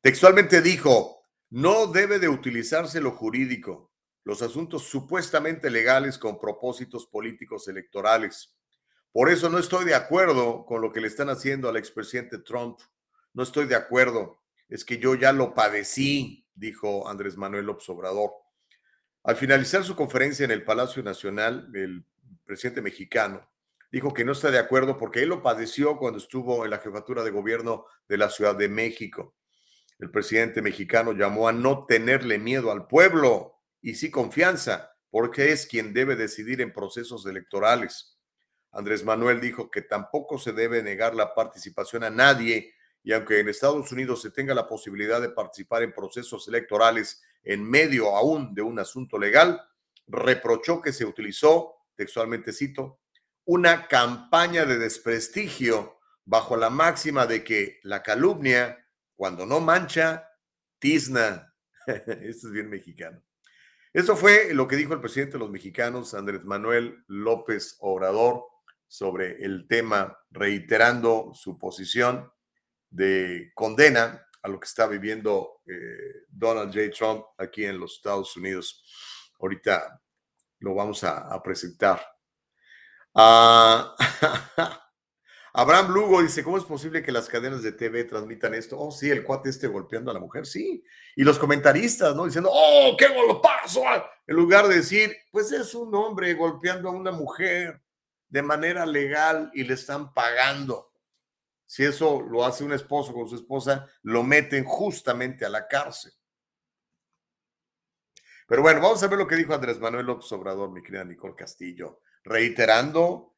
[0.00, 3.92] Textualmente dijo, no debe de utilizarse lo jurídico,
[4.24, 8.54] los asuntos supuestamente legales con propósitos políticos electorales.
[9.10, 12.78] Por eso no estoy de acuerdo con lo que le están haciendo al expresidente Trump.
[13.32, 14.42] No estoy de acuerdo.
[14.68, 17.88] Es que yo ya lo padecí, dijo Andrés Manuel López.
[19.24, 22.04] Al finalizar su conferencia en el Palacio Nacional, el
[22.44, 23.48] presidente mexicano
[23.90, 27.22] dijo que no está de acuerdo porque él lo padeció cuando estuvo en la jefatura
[27.22, 29.34] de gobierno de la Ciudad de México.
[29.98, 35.66] El presidente mexicano llamó a no tenerle miedo al pueblo y sí confianza, porque es
[35.66, 38.18] quien debe decidir en procesos electorales.
[38.70, 43.48] Andrés Manuel dijo que tampoco se debe negar la participación a nadie y aunque en
[43.48, 48.62] Estados Unidos se tenga la posibilidad de participar en procesos electorales en medio aún de
[48.62, 49.60] un asunto legal,
[50.06, 53.00] reprochó que se utilizó, textualmente cito,
[53.48, 60.28] una campaña de desprestigio bajo la máxima de que la calumnia, cuando no mancha,
[60.78, 61.54] tizna.
[61.86, 63.22] Esto es bien mexicano.
[63.90, 68.44] Eso fue lo que dijo el presidente de los mexicanos, Andrés Manuel López Obrador,
[68.86, 72.30] sobre el tema, reiterando su posición
[72.90, 76.90] de condena a lo que está viviendo eh, Donald J.
[76.90, 78.84] Trump aquí en los Estados Unidos.
[79.40, 80.02] Ahorita
[80.58, 82.17] lo vamos a, a presentar.
[83.20, 83.96] Ah,
[85.52, 88.78] Abraham Lugo dice, ¿cómo es posible que las cadenas de TV transmitan esto?
[88.78, 90.84] Oh, sí, el cuate esté golpeando a la mujer, sí.
[91.16, 92.26] Y los comentaristas, ¿no?
[92.26, 93.82] Diciendo, oh, qué golpazo.
[94.24, 97.82] En lugar de decir, pues es un hombre golpeando a una mujer
[98.28, 100.92] de manera legal y le están pagando.
[101.66, 106.12] Si eso lo hace un esposo con su esposa, lo meten justamente a la cárcel.
[108.46, 111.34] Pero bueno, vamos a ver lo que dijo Andrés Manuel López Obrador, mi querida Nicole
[111.34, 113.36] Castillo, reiterando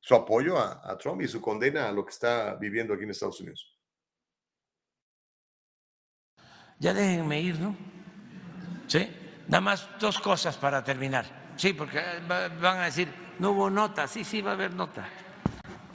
[0.00, 3.40] su apoyo a, Trump y su condena a lo que está viviendo aquí en Estados
[3.40, 3.76] Unidos.
[6.78, 7.76] Ya déjenme ir, ¿no?
[8.86, 9.10] Sí.
[9.48, 11.54] Nada más dos cosas para terminar.
[11.56, 12.00] Sí, porque
[12.30, 13.08] va- van a decir,
[13.38, 14.06] no hubo nota.
[14.06, 15.08] Sí, sí, va a haber nota.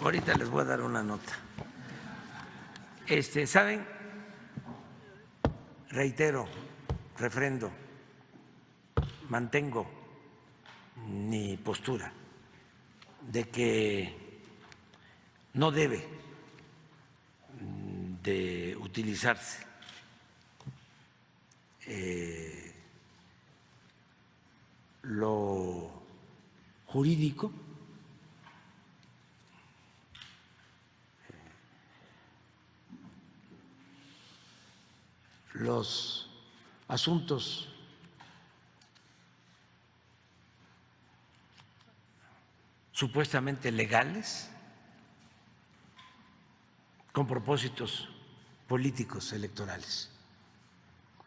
[0.02, 1.34] Ahorita les voy a dar una nota.
[3.08, 3.86] Este, ¿saben?
[5.90, 6.48] Reitero,
[7.18, 7.72] refrendo,
[9.30, 10.01] mantengo
[11.08, 12.12] mi postura
[13.22, 14.16] de que
[15.54, 16.08] no debe
[17.60, 19.66] mm, de utilizarse
[21.88, 22.74] eh,
[25.04, 25.92] lo
[26.88, 27.52] jurídico
[35.54, 36.30] los
[36.88, 37.71] asuntos
[43.02, 44.48] supuestamente legales
[47.12, 48.08] con propósitos
[48.68, 50.12] políticos electorales.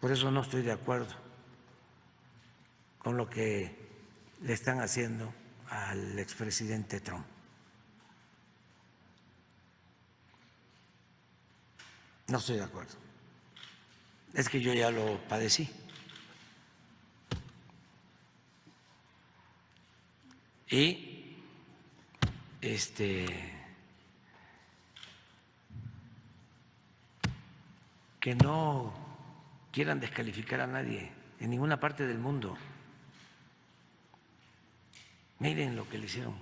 [0.00, 1.12] Por eso no estoy de acuerdo
[2.98, 3.76] con lo que
[4.42, 5.34] le están haciendo
[5.68, 7.26] al expresidente Trump.
[12.28, 12.94] No estoy de acuerdo.
[14.32, 15.68] Es que yo ya lo padecí.
[20.70, 21.13] Y
[22.64, 23.26] este
[28.20, 28.92] que no
[29.70, 31.10] quieran descalificar a nadie
[31.40, 32.56] en ninguna parte del mundo.
[35.40, 36.34] Miren lo que le hicieron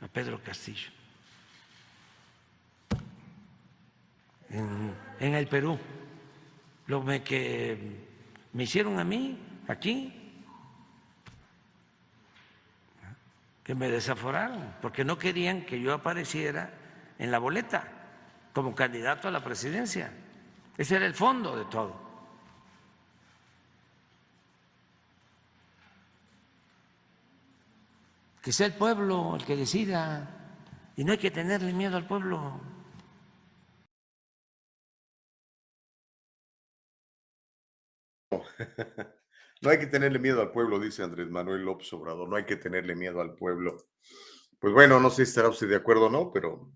[0.00, 0.90] a Pedro Castillo
[4.50, 5.78] en, el Perú,
[6.86, 7.78] lo que
[8.52, 9.38] me hicieron a mí
[9.68, 10.21] aquí,
[13.64, 16.70] que me desaforaron, porque no querían que yo apareciera
[17.18, 17.88] en la boleta
[18.52, 20.12] como candidato a la presidencia.
[20.76, 22.00] Ese era el fondo de todo.
[28.42, 30.28] Que sea el pueblo el que decida
[30.96, 32.60] y no hay que tenerle miedo al pueblo.
[39.62, 42.28] No hay que tenerle miedo al pueblo, dice Andrés Manuel López Obrador.
[42.28, 43.76] No hay que tenerle miedo al pueblo.
[44.58, 46.72] Pues bueno, no sé si estará usted de acuerdo o no, pero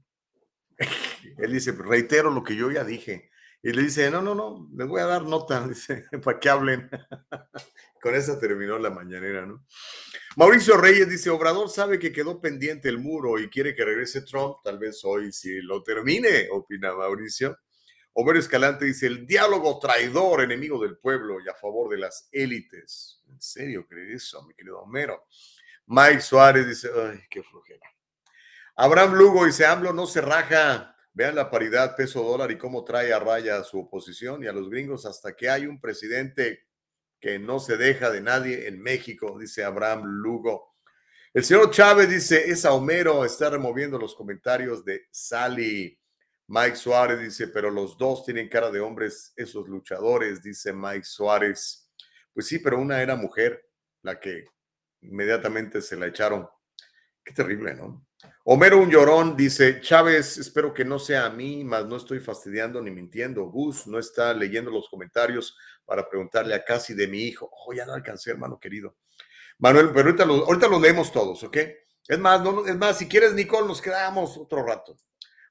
[1.39, 3.31] él dice, reitero lo que yo ya dije.
[3.61, 6.89] Y le dice, no, no, no, les voy a dar nota, dice, para que hablen.
[8.01, 9.67] Con esa terminó la mañanera, ¿no?
[10.37, 14.59] Mauricio Reyes dice, Obrador sabe que quedó pendiente el muro y quiere que regrese Trump,
[14.63, 17.59] tal vez hoy si lo termine, opina Mauricio.
[18.19, 23.23] Homero Escalante dice, el diálogo traidor, enemigo del pueblo y a favor de las élites.
[23.29, 25.27] ¿En serio crees eso, mi querido Homero?
[25.85, 27.87] Mike Suárez dice, ay, qué flojera.
[28.75, 30.97] Abraham Lugo dice, AMLO no se raja.
[31.13, 34.53] Vean la paridad peso dólar y cómo trae a raya a su oposición y a
[34.53, 36.67] los gringos hasta que hay un presidente
[37.21, 40.75] que no se deja de nadie en México, dice Abraham Lugo.
[41.35, 45.99] El señor Chávez dice, es a Homero, está removiendo los comentarios de Sally.
[46.49, 51.91] Mike Suárez dice, pero los dos tienen cara de hombres, esos luchadores, dice Mike Suárez.
[52.33, 53.69] Pues sí, pero una era mujer,
[54.03, 54.45] la que
[55.01, 56.49] inmediatamente se la echaron.
[57.25, 58.07] Qué terrible, ¿no?
[58.45, 62.81] Homero Un Llorón dice, Chávez, espero que no sea a mí, mas no estoy fastidiando
[62.81, 63.45] ni mintiendo.
[63.47, 67.51] Gus no está leyendo los comentarios para preguntarle a casi de mi hijo.
[67.53, 68.97] Oh, ya no alcancé, hermano querido.
[69.59, 71.57] Manuel, pero ahorita los leemos todos, ¿ok?
[72.07, 74.97] Es más, es más, si quieres, Nicole, nos quedamos otro rato.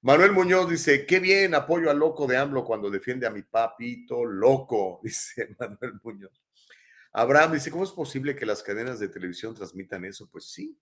[0.06, 4.24] Manuel Muñoz dice, qué bien, apoyo al loco de AMLO cuando defiende a mi papito
[4.24, 6.44] loco, dice Manuel Muñoz.
[7.12, 10.30] Abraham dice, ¿cómo es posible que las cadenas de televisión transmitan eso?
[10.32, 10.80] Pues sí,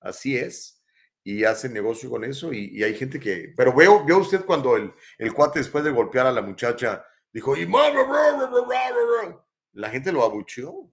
[0.00, 0.84] así es.
[1.24, 3.54] Y hacen negocio con eso y, hay gente que...
[3.56, 7.56] Pero veo, veo usted cuando el, el cuate después de golpear a la muchacha dijo,
[7.56, 8.88] y ma- bla, bla, bla, bla, bla,
[9.28, 9.46] bla".
[9.72, 10.92] la gente lo abucheó,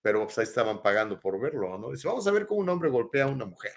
[0.00, 1.92] pero pues ahí estaban pagando por verlo, ¿no?
[1.92, 3.74] Dice, vamos a ver cómo un hombre golpea a una mujer.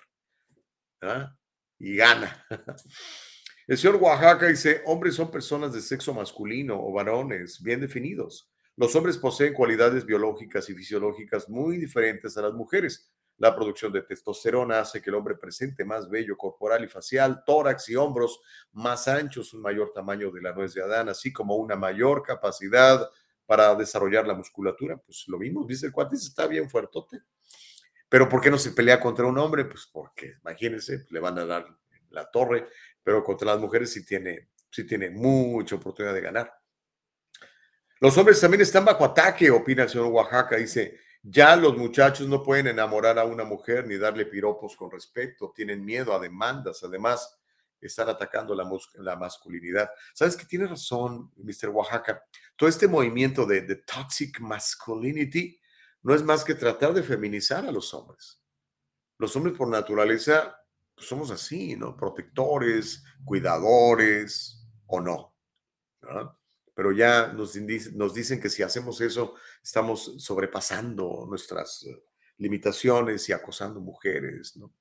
[1.04, 1.32] ¿ah?
[1.78, 2.44] Y gana.
[3.68, 8.48] El señor Oaxaca dice, hombres son personas de sexo masculino o varones bien definidos.
[8.76, 13.12] Los hombres poseen cualidades biológicas y fisiológicas muy diferentes a las mujeres.
[13.38, 17.90] La producción de testosterona hace que el hombre presente más vello corporal y facial, tórax
[17.90, 18.40] y hombros
[18.72, 23.10] más anchos, un mayor tamaño de la nuez de Adán, así como una mayor capacidad
[23.48, 24.98] para desarrollar la musculatura.
[24.98, 27.24] Pues lo mismo, dice el cuate, está bien fuertote.
[28.08, 29.66] Pero ¿por qué no se pelea contra un hombre?
[29.66, 31.66] Pues porque, imagínense, le van a dar
[32.12, 32.68] la torre,
[33.06, 36.52] pero contra las mujeres sí tiene, sí tiene mucha oportunidad de ganar.
[38.00, 40.56] Los hombres también están bajo ataque, opina el señor Oaxaca.
[40.58, 45.54] Dice, ya los muchachos no pueden enamorar a una mujer ni darle piropos con respeto,
[45.56, 47.40] tienen miedo a demandas, además
[47.80, 49.88] están atacando la, la masculinidad.
[50.16, 51.70] ¿Sabes que tiene razón, Mr.
[51.70, 52.24] Oaxaca?
[52.56, 55.60] Todo este movimiento de, de toxic masculinity
[56.02, 58.42] no es más que tratar de feminizar a los hombres.
[59.20, 60.60] Los hombres por naturaleza
[60.96, 61.96] pues, somos así, ¿no?
[61.96, 65.36] Protectores, cuidadores o no.
[66.74, 72.04] Pero ya nos, dicen que si hacemos eso, estamos sobrepasando nuestras eh,
[72.38, 74.74] limitaciones y acosando mujeres, ¿no?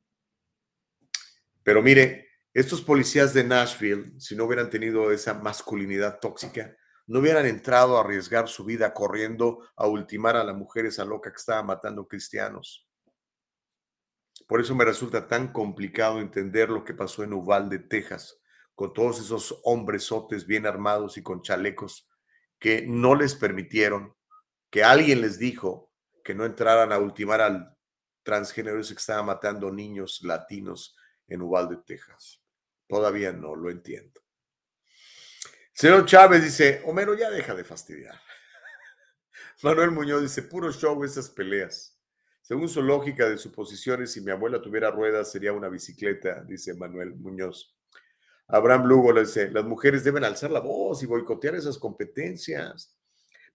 [1.62, 6.76] Pero mire, estos policías de Nashville, si no hubieran tenido esa masculinidad tóxica,
[7.06, 11.30] no hubieran entrado a arriesgar su vida corriendo a ultimar a la mujer esa loca
[11.30, 12.86] que estaba matando cristianos.
[14.46, 18.40] Por eso me resulta tan complicado entender lo que pasó en Uvalde, Texas,
[18.74, 22.10] con todos esos hombresotes bien armados y con chalecos
[22.58, 24.14] que no les permitieron,
[24.70, 25.92] que alguien les dijo
[26.24, 27.76] que no entraran a ultimar al
[28.22, 30.96] transgénero que estaba matando niños latinos
[31.28, 32.42] en Uvalde, Texas.
[32.88, 34.20] Todavía no lo entiendo.
[35.72, 38.20] Señor Chávez dice, Homero, ya deja de fastidiar.
[39.62, 41.93] Manuel Muñoz dice, puro show esas peleas.
[42.46, 47.14] Según su lógica de suposiciones, si mi abuela tuviera ruedas sería una bicicleta, dice Manuel
[47.14, 47.74] Muñoz.
[48.48, 52.94] Abraham Lugo dice, las mujeres deben alzar la voz y boicotear esas competencias.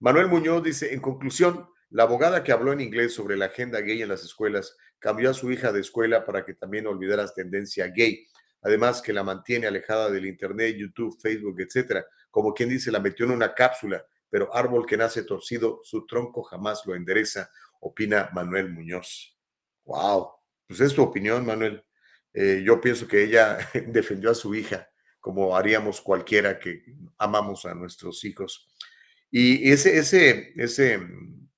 [0.00, 4.02] Manuel Muñoz dice, en conclusión, la abogada que habló en inglés sobre la agenda gay
[4.02, 8.26] en las escuelas cambió a su hija de escuela para que también olvidara tendencia gay
[8.62, 12.04] además que la mantiene alejada del Internet, YouTube, Facebook, etcétera.
[12.30, 16.42] Como quien dice, la metió en una cápsula, pero árbol que nace torcido, su tronco
[16.42, 17.50] jamás lo endereza,
[17.80, 19.36] opina Manuel Muñoz.
[19.84, 20.30] ¡Wow!
[20.66, 21.84] Pues es tu opinión, Manuel.
[22.32, 23.58] Eh, yo pienso que ella
[23.88, 24.88] defendió a su hija,
[25.18, 26.84] como haríamos cualquiera que
[27.18, 28.68] amamos a nuestros hijos.
[29.30, 31.48] Y ese, ese, ese mm,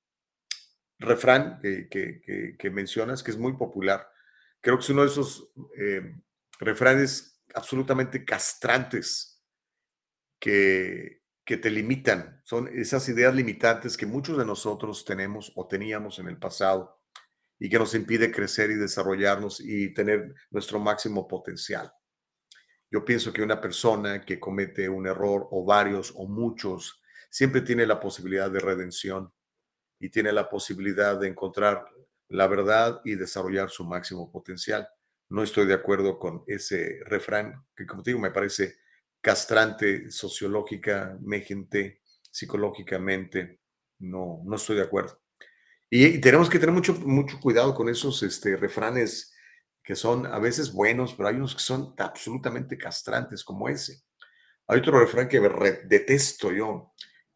[0.99, 4.09] refrán que, mencionas, que es muy popular,
[4.61, 6.15] creo que es uno de esos eh,
[6.59, 9.43] refranes absolutamente castrantes
[10.39, 12.41] que, que te limitan.
[12.45, 17.01] Son esas ideas limitantes que muchos de nosotros tenemos o teníamos en el pasado
[17.59, 21.93] y que nos impide crecer y desarrollarnos y tener nuestro máximo potencial.
[22.91, 27.01] Yo pienso que una persona que comete un error o varios o muchos
[27.31, 29.33] siempre tiene la posibilidad de redención
[29.99, 31.87] y tiene la posibilidad de encontrar
[32.29, 34.89] la verdad y desarrollar su máximo potencial
[35.33, 38.77] no estoy de acuerdo con ese refrán, que como te digo, me parece
[39.23, 43.61] castrante sociológicamente, psicológicamente,
[44.01, 45.23] no, no estoy de acuerdo.
[45.89, 49.33] Y, tenemos que tener mucho, mucho cuidado con esos este, refranes
[49.85, 54.03] que son a veces buenos, pero hay unos que son absolutamente castrantes, como ese.
[54.69, 55.41] Hay otro refrán que
[55.85, 56.95] detesto yo,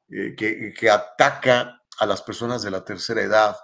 [0.08, 3.56] eh, que, que ataca a las personas de la tercera edad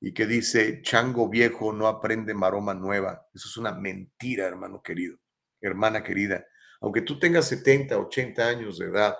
[0.00, 3.26] y que dice, chango viejo no aprende maroma nueva.
[3.34, 5.18] Eso es una mentira, hermano querido,
[5.60, 6.44] hermana querida.
[6.82, 9.16] Aunque tú tengas 70, 80 años de edad,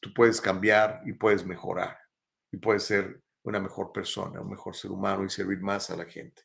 [0.00, 1.96] tú puedes cambiar y puedes mejorar
[2.50, 6.04] y puedes ser una mejor persona, un mejor ser humano y servir más a la
[6.04, 6.42] gente.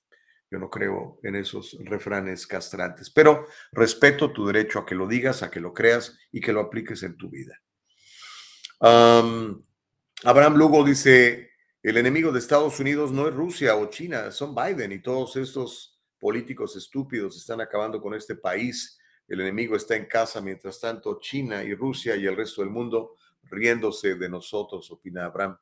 [0.51, 5.41] Yo no creo en esos refranes castrantes, pero respeto tu derecho a que lo digas,
[5.41, 7.59] a que lo creas y que lo apliques en tu vida.
[8.79, 14.91] Abraham Lugo dice, el enemigo de Estados Unidos no es Rusia o China, son Biden
[14.91, 18.99] y todos estos políticos estúpidos están acabando con este país.
[19.31, 23.15] El enemigo está en casa, mientras tanto China y Rusia y el resto del mundo
[23.43, 25.57] riéndose de nosotros, opina Abraham.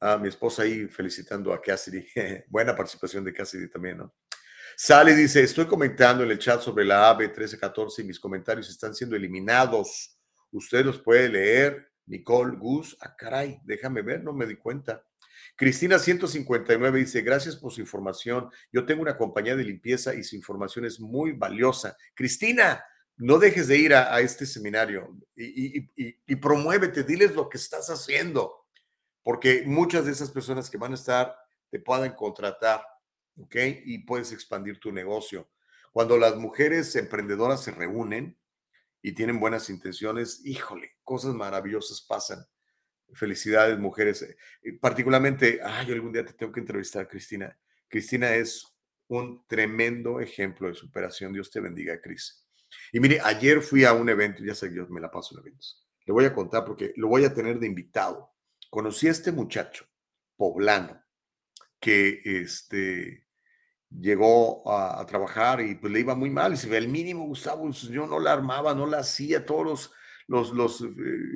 [0.00, 2.06] Ah, mi esposa ahí felicitando a Cassidy.
[2.48, 4.14] Buena participación de Cassidy también, ¿no?
[4.78, 8.94] Sally dice, estoy comentando en el chat sobre la AB 1314 y mis comentarios están
[8.94, 10.18] siendo eliminados.
[10.50, 15.04] Usted los puede leer Nicole Gus, ah, caray, déjame ver, no me di cuenta.
[15.58, 18.48] Cristina 159 dice, gracias por su información.
[18.72, 21.96] Yo tengo una compañía de limpieza y su información es muy valiosa.
[22.14, 22.84] Cristina,
[23.16, 28.68] no dejes de ir a, este seminario y, y, promuévete, diles lo que estás haciendo,
[29.24, 31.36] porque muchas de esas personas que van a estar
[31.70, 32.80] te pueden contratar,
[33.36, 33.56] ¿ok?
[33.84, 35.50] Y puedes expandir tu negocio.
[35.90, 38.38] Cuando las mujeres emprendedoras se reúnen,
[39.02, 42.44] y tienen buenas intenciones, híjole, cosas maravillosas pasan.
[43.14, 44.22] Felicidades, mujeres.
[44.62, 47.56] Eh, particularmente, ay, algún día te tengo que entrevistar, Cristina.
[47.88, 48.66] Cristina es
[49.08, 51.32] un tremendo ejemplo de superación.
[51.32, 52.44] Dios te bendiga, Cris.
[52.92, 55.40] Y mire, ayer fui a un evento, ya sé que yo me la paso en
[55.40, 55.86] eventos.
[56.04, 58.30] Le voy a contar porque lo voy a tener de invitado.
[58.70, 59.86] Conocí a este muchacho
[60.36, 61.02] poblano
[61.80, 63.26] que este,
[63.90, 66.52] llegó a, trabajar y pues le iba muy mal.
[66.52, 69.64] Y se ve el mínimo, Gustavo, pues, yo no la armaba, no la hacía, todos
[69.64, 69.92] los,
[70.28, 70.86] los, los, eh,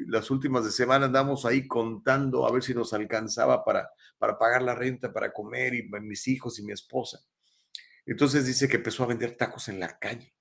[0.06, 4.62] las últimas de semana andamos ahí contando a ver si nos alcanzaba para, para pagar
[4.62, 7.19] la renta, para comer y mis hijos y mi esposa.
[8.05, 10.35] Entonces dice que empezó a vender tacos en la calle.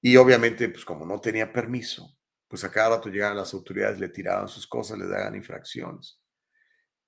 [0.00, 2.16] Y obviamente, pues como no tenía permiso,
[2.48, 6.20] pues a cada rato llegaban las autoridades, le tiraban sus cosas, le daban infracciones.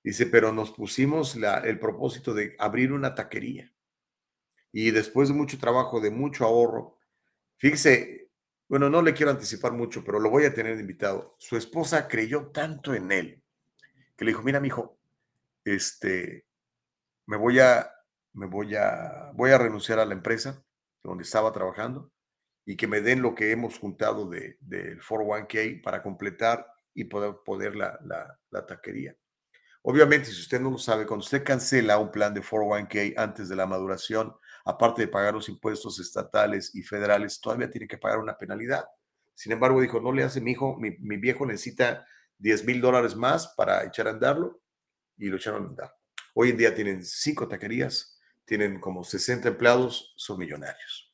[0.03, 3.73] Dice, pero nos pusimos la, el propósito de abrir una taquería.
[4.71, 6.99] Y después de mucho trabajo, de mucho ahorro,
[7.57, 8.26] fíjese,
[8.67, 11.35] bueno, no le quiero anticipar mucho, pero lo voy a tener invitado.
[11.39, 13.43] Su esposa creyó tanto en él
[14.17, 14.99] que le dijo, mira, mi hijo,
[15.63, 16.45] este,
[17.27, 17.89] me voy a,
[18.33, 20.63] me voy a, voy a renunciar a la empresa
[21.03, 22.11] donde estaba trabajando
[22.65, 27.35] y que me den lo que hemos juntado del de, 401k para completar y poder,
[27.45, 27.97] poder la,
[28.49, 29.15] la, taquería.
[29.83, 33.55] Obviamente, si usted no lo sabe, cuando usted cancela un plan de 401k antes de
[33.55, 34.35] la maduración,
[34.67, 38.85] aparte de pagar los impuestos estatales y federales, todavía tiene que pagar una penalidad.
[39.33, 42.05] Sin embargo, dijo, no le hace mi hijo, mi, mi viejo necesita
[42.39, 44.61] 10 mil dólares más para echar a andarlo
[45.17, 45.95] y lo echaron a andar.
[46.33, 51.07] Hoy en día tienen cinco taquerías, tienen como 60 empleados, son millonarios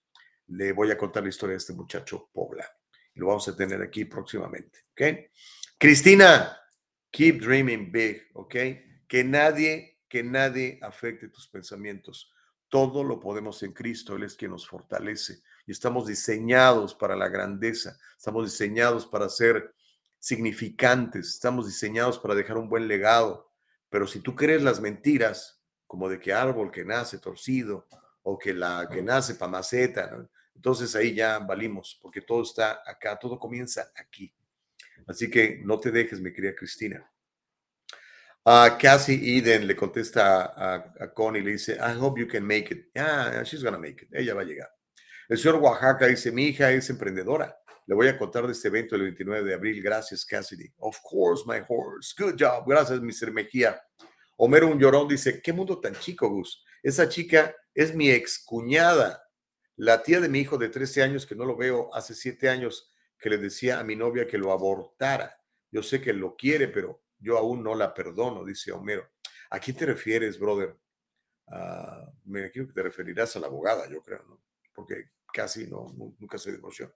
[0.48, 2.70] le voy a contar la historia de este muchacho poblano.
[3.16, 5.30] Lo vamos a tener aquí próximamente, ¿ok?
[5.78, 6.58] Cristina,
[7.12, 8.56] keep dreaming big, ¿ok?
[9.08, 12.34] Que nadie, que nadie afecte tus pensamientos.
[12.74, 15.44] Todo lo podemos en Cristo, Él es quien nos fortalece.
[15.68, 19.76] Y estamos diseñados para la grandeza, estamos diseñados para ser
[20.18, 23.52] significantes, estamos diseñados para dejar un buen legado.
[23.92, 27.86] Pero si tú crees las mentiras, como de que árbol que nace torcido,
[28.24, 33.20] o que la que nace para maceta, entonces ahí ya valimos, porque todo está acá,
[33.20, 34.34] todo comienza aquí.
[35.06, 37.08] Así que no te dejes, mi querida Cristina.
[38.46, 42.72] Uh, Cassie Eden le contesta a, a, Connie, le dice, I hope you can make
[42.72, 42.90] it.
[42.94, 44.10] Yeah, she's gonna make it.
[44.14, 44.68] Ella va a llegar.
[45.30, 47.58] El señor Oaxaca dice, mi hija es emprendedora.
[47.86, 49.82] Le voy a contar de este evento el 29 de abril.
[49.82, 50.70] Gracias, Cassidy.
[50.78, 52.14] Of course, my horse.
[52.18, 52.66] Good job.
[52.68, 53.32] Gracias, Mr.
[53.32, 53.82] Mejía.
[54.38, 56.66] Homero Un Llorón dice, qué mundo tan chico, Gus.
[56.82, 59.24] Esa chica es mi excuñada,
[59.78, 62.92] la tía de mi hijo de 13 años, que no lo veo hace 7 años,
[63.18, 65.38] que le decía a mi novia que lo abortara.
[65.72, 69.10] Yo sé que lo quiere, pero yo aún no la perdono, dice Homero.
[69.50, 70.76] ¿A quién te refieres, brother?
[71.48, 74.42] Uh, me imagino que te referirás a la abogada, yo creo, ¿no?
[74.74, 76.94] Porque casi no, nunca se divorció.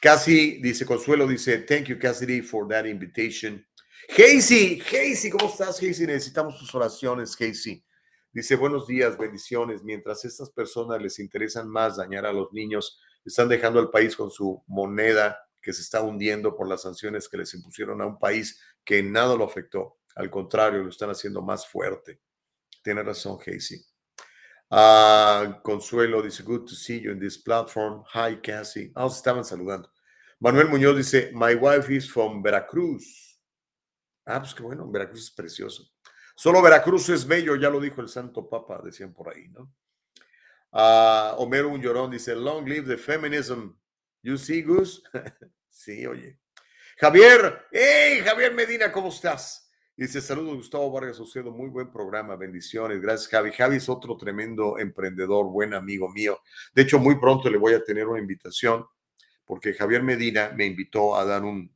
[0.00, 3.64] Casi, dice Consuelo, dice, thank you, Cassidy, for that invitation.
[4.08, 6.06] Casey, Casey, ¿cómo estás, Casey?
[6.06, 7.84] Necesitamos tus oraciones, Casey.
[8.32, 9.82] Dice, buenos días, bendiciones.
[9.82, 14.30] Mientras estas personas les interesan más dañar a los niños, están dejando al país con
[14.30, 18.60] su moneda que se está hundiendo por las sanciones que les impusieron a un país
[18.84, 19.98] que en nada lo afectó.
[20.16, 22.20] Al contrario, lo están haciendo más fuerte.
[22.82, 23.78] Tiene razón, Casey.
[24.70, 28.04] Uh, Consuelo dice, good to see you in this platform.
[28.14, 28.92] Hi, Cassie.
[28.94, 29.92] Ah, estaban saludando.
[30.38, 33.38] Manuel Muñoz dice, my wife is from Veracruz.
[34.24, 35.90] Ah, pues qué bueno, Veracruz es precioso.
[36.36, 39.74] Solo Veracruz es bello, ya lo dijo el Santo Papa, decían por ahí, ¿no?
[40.72, 43.72] Uh, Homero Un dice, long live the feminism.
[44.22, 45.02] You see, Gus?
[45.70, 46.38] sí, oye.
[46.98, 49.70] Javier, hey, Javier Medina, ¿cómo estás?
[49.96, 53.52] Dice, saludos, Gustavo Vargas Ocedo, muy buen programa, bendiciones, gracias, Javi.
[53.52, 56.38] Javi es otro tremendo emprendedor, buen amigo mío.
[56.74, 58.86] De hecho, muy pronto le voy a tener una invitación,
[59.44, 61.74] porque Javier Medina me invitó a dar un,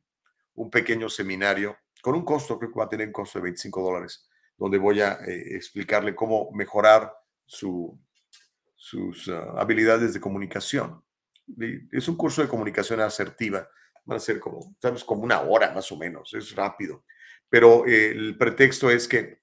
[0.54, 3.82] un pequeño seminario con un costo, creo que va a tener un costo de 25
[3.82, 7.12] dólares donde voy a eh, explicarle cómo mejorar
[7.44, 7.98] su,
[8.74, 11.03] sus ah, habilidades de comunicación.
[11.92, 13.68] Es un curso de comunicación asertiva,
[14.10, 15.04] va a ser como, ¿sabes?
[15.04, 17.04] como una hora más o menos, es rápido.
[17.48, 19.42] Pero eh, el pretexto es que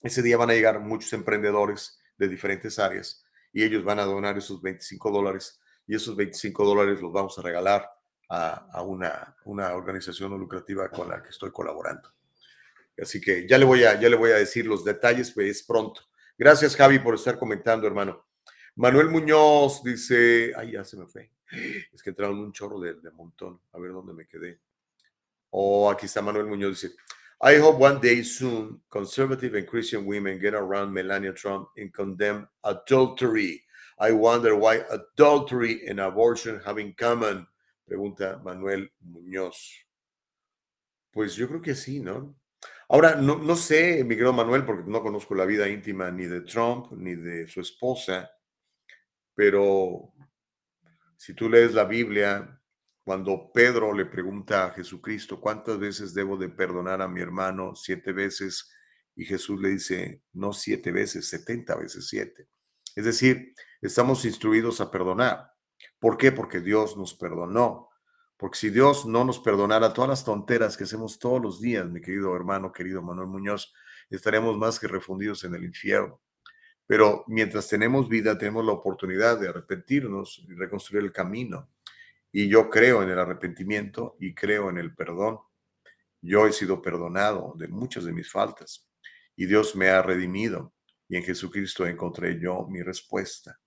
[0.00, 4.38] ese día van a llegar muchos emprendedores de diferentes áreas y ellos van a donar
[4.38, 7.88] esos 25 dólares y esos 25 dólares los vamos a regalar
[8.28, 12.08] a, a una, una organización no lucrativa con la que estoy colaborando.
[13.00, 15.62] Así que ya le voy a, ya le voy a decir los detalles, pues es
[15.62, 16.02] pronto.
[16.38, 18.24] Gracias, Javi, por estar comentando, hermano.
[18.76, 21.30] Manuel Muñoz dice, ay, ya se me fue.
[21.92, 23.60] Es que entraron un chorro de, de montón.
[23.72, 24.60] A ver dónde me quedé.
[25.50, 26.94] Oh, aquí está Manuel Muñoz, dice,
[27.44, 32.48] I hope one day soon conservative and Christian women get around Melania Trump and condemn
[32.62, 33.64] adultery.
[33.98, 37.46] I wonder why adultery and abortion have in common.
[37.84, 39.84] Pregunta Manuel Muñoz.
[41.12, 42.36] Pues yo creo que sí, ¿no?
[42.88, 46.42] Ahora, no, no sé, mi querido Manuel, porque no conozco la vida íntima ni de
[46.42, 48.30] Trump ni de su esposa,
[49.34, 50.12] pero
[51.16, 52.60] si tú lees la Biblia,
[53.04, 57.74] cuando Pedro le pregunta a Jesucristo, ¿cuántas veces debo de perdonar a mi hermano?
[57.74, 58.70] Siete veces.
[59.14, 62.48] Y Jesús le dice, no siete veces, setenta veces siete.
[62.94, 65.50] Es decir, estamos instruidos a perdonar.
[65.98, 66.32] ¿Por qué?
[66.32, 67.88] Porque Dios nos perdonó
[68.36, 72.00] Porque si Dios no nos perdonara todas las tonteras que hacemos todos los días, mi
[72.00, 73.72] querido hermano, querido Manuel Muñoz,
[74.10, 76.20] estaremos más que refundidos en el infierno.
[76.92, 81.70] Pero mientras tenemos vida, tenemos la oportunidad de arrepentirnos y reconstruir el camino.
[82.30, 85.38] Y yo creo en el arrepentimiento y creo en el perdón.
[86.20, 88.90] Yo he sido perdonado de muchas de mis faltas
[89.34, 90.74] y Dios me ha redimido
[91.08, 93.58] y en Jesucristo encontré yo mi respuesta.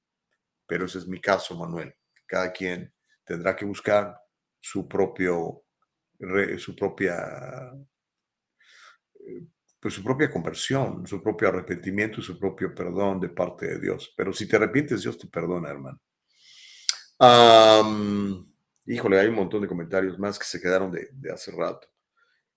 [0.67, 1.95] Pero ese es mi caso, Manuel.
[2.27, 2.93] Cada quien
[3.23, 4.15] tendrá que buscar
[4.59, 5.63] su propio,
[6.59, 7.73] su propia,
[9.15, 9.47] eh,
[9.85, 14.11] pues su propia conversión, su propio arrepentimiento y su propio perdón de parte de Dios.
[14.17, 16.01] Pero si te arrepientes, Dios te perdona, hermano.
[18.87, 21.87] híjole, hay un montón de comentarios más que se quedaron de, hace rato.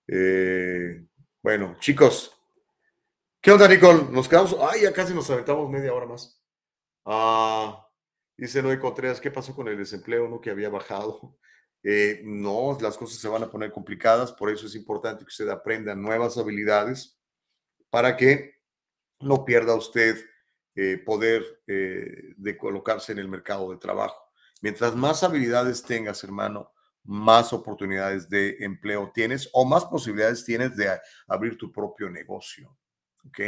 [0.07, 1.05] Eh,
[1.43, 2.35] bueno, chicos,
[3.39, 4.05] ¿qué onda, Nicole?
[4.09, 6.43] Nos quedamos, ay, ya casi nos aventamos media hora más.
[7.05, 7.87] Ah,
[8.35, 10.27] dice Noé Contreras, ¿qué pasó con el desempleo?
[10.27, 11.37] No que había bajado.
[11.83, 15.47] Eh, no, las cosas se van a poner complicadas, por eso es importante que usted
[15.49, 17.17] aprenda nuevas habilidades
[17.89, 18.55] para que
[19.19, 20.17] no pierda usted
[20.75, 24.21] eh, poder eh, de colocarse en el mercado de trabajo.
[24.61, 26.71] Mientras más habilidades tengas, hermano,
[27.03, 32.77] más oportunidades de empleo tienes o más posibilidades tienes de abrir tu propio negocio.
[33.25, 33.39] ¿ok?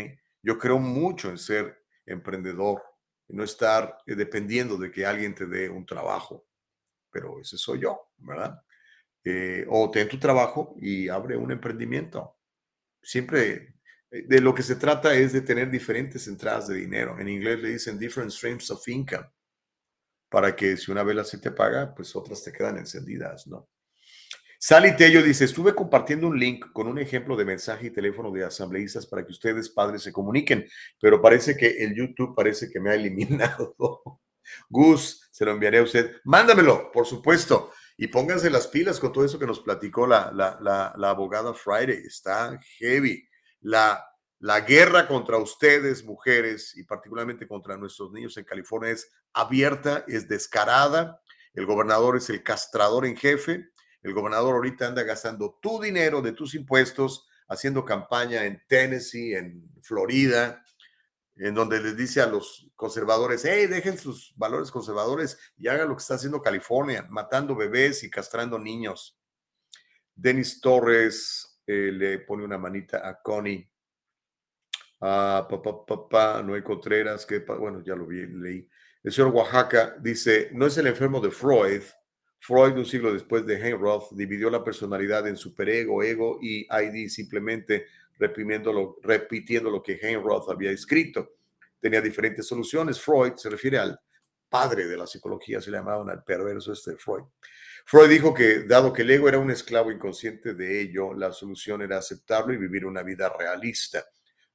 [0.41, 2.81] Yo creo mucho en ser emprendedor,
[3.27, 6.45] y no estar dependiendo de que alguien te dé un trabajo
[7.11, 8.63] pero ese soy yo, ¿verdad?
[9.23, 12.37] Eh, o ten tu trabajo y abre un emprendimiento.
[13.03, 13.75] Siempre eh,
[14.11, 17.17] de lo que se trata es de tener diferentes entradas de dinero.
[17.19, 19.25] En inglés le dicen different streams of income,
[20.29, 23.69] para que si una vela se te paga, pues otras te quedan encendidas, ¿no?
[24.63, 28.43] Sally Tello dice, estuve compartiendo un link con un ejemplo de mensaje y teléfono de
[28.43, 30.67] asambleístas para que ustedes, padres, se comuniquen,
[30.99, 33.75] pero parece que el YouTube parece que me ha eliminado.
[34.69, 36.17] Gus, se lo enviaré a usted.
[36.25, 37.71] Mándamelo, por supuesto.
[37.97, 42.03] Y pónganse las pilas con todo eso que nos platicó la, la, abogada Friday.
[42.05, 43.27] Está heavy.
[43.61, 44.05] La,
[44.39, 50.27] la guerra contra ustedes, mujeres, y particularmente contra nuestros niños en California es abierta, es
[50.27, 51.21] descarada.
[51.53, 53.69] El gobernador es el castrador en jefe.
[54.01, 59.69] El gobernador ahorita anda gastando tu dinero de tus impuestos, haciendo campaña en Tennessee, en
[59.81, 60.63] Florida,
[61.35, 65.95] en donde les dice a los conservadores, hey, dejen sus valores conservadores y hagan lo
[65.95, 69.17] que está haciendo California, matando bebés y castrando niños.
[70.15, 73.67] Denis Torres eh, le pone una manita a Connie.
[74.99, 78.67] Ah, papá, papá, Noé Contreras, que bueno, ya lo vi, leí.
[79.03, 81.81] El señor Oaxaca dice, no es el enfermo de Freud.
[82.39, 87.87] Freud, un siglo después de Heinroth, dividió la personalidad en superego, ego y ID simplemente
[88.19, 88.71] repitiendo
[89.71, 91.33] lo que Heinroth había escrito.
[91.79, 93.01] Tenía diferentes soluciones.
[93.01, 93.99] Freud se refiere al
[94.47, 97.23] padre de la psicología, se le llamaban al perverso este Freud.
[97.85, 101.81] Freud dijo que dado que el ego era un esclavo inconsciente de ello, la solución
[101.81, 104.05] era aceptarlo y vivir una vida realista,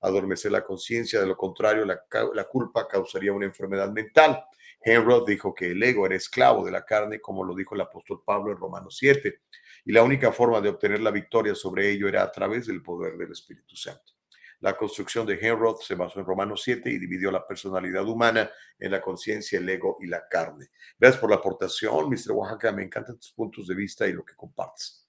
[0.00, 4.44] adormecer la conciencia, de lo contrario la, culpa causaría una enfermedad mental.
[4.80, 8.22] Heinroth dijo que el ego era esclavo de la carne, como lo dijo el apóstol
[8.24, 9.40] Pablo en Romanos 7
[9.86, 13.16] y la única forma de obtener la victoria sobre ello era a través del poder
[13.16, 14.15] del Espíritu Santo.
[14.60, 18.90] La construcción de Henroth se basó en Romanos 7 y dividió la personalidad humana en
[18.90, 20.70] la conciencia, el ego y la carne.
[20.98, 22.32] Gracias por la aportación, Mr.
[22.32, 22.72] Oaxaca.
[22.72, 25.06] Me encantan tus puntos de vista y lo que compartes.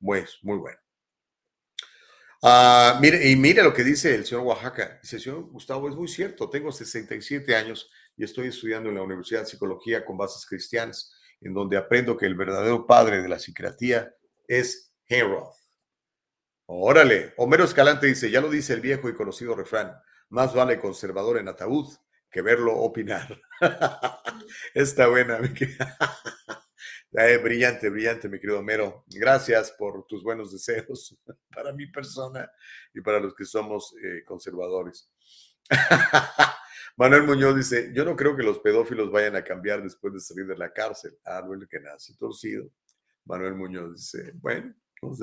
[0.00, 0.78] Pues, muy bueno.
[2.42, 4.98] Ah, y mire lo que dice el señor Oaxaca.
[5.02, 6.50] Dice, señor Gustavo, es muy cierto.
[6.50, 11.54] Tengo 67 años y estoy estudiando en la Universidad de Psicología con bases cristianas en
[11.54, 14.14] donde aprendo que el verdadero padre de la psiquiatría
[14.48, 15.63] es Henroth.
[16.66, 19.94] Órale, Homero Escalante dice, ya lo dice el viejo y conocido refrán,
[20.30, 21.86] más vale conservador en ataúd
[22.30, 23.40] que verlo opinar.
[24.74, 25.38] Está buena,
[27.12, 29.04] eh, brillante, brillante, mi querido Homero.
[29.08, 31.16] Gracias por tus buenos deseos
[31.54, 32.50] para mi persona
[32.94, 35.12] y para los que somos eh, conservadores.
[36.96, 40.46] Manuel Muñoz dice, yo no creo que los pedófilos vayan a cambiar después de salir
[40.46, 41.18] de la cárcel.
[41.24, 42.70] Ah, el que nace torcido.
[43.26, 44.74] Manuel Muñoz dice, bueno,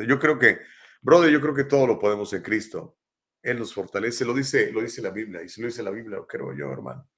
[0.07, 0.59] yo creo que,
[1.01, 2.97] brother, yo creo que todo lo podemos en Cristo.
[3.41, 6.17] Él nos fortalece, lo dice, lo dice la Biblia, y si lo dice la Biblia,
[6.17, 7.09] lo creo yo, hermano.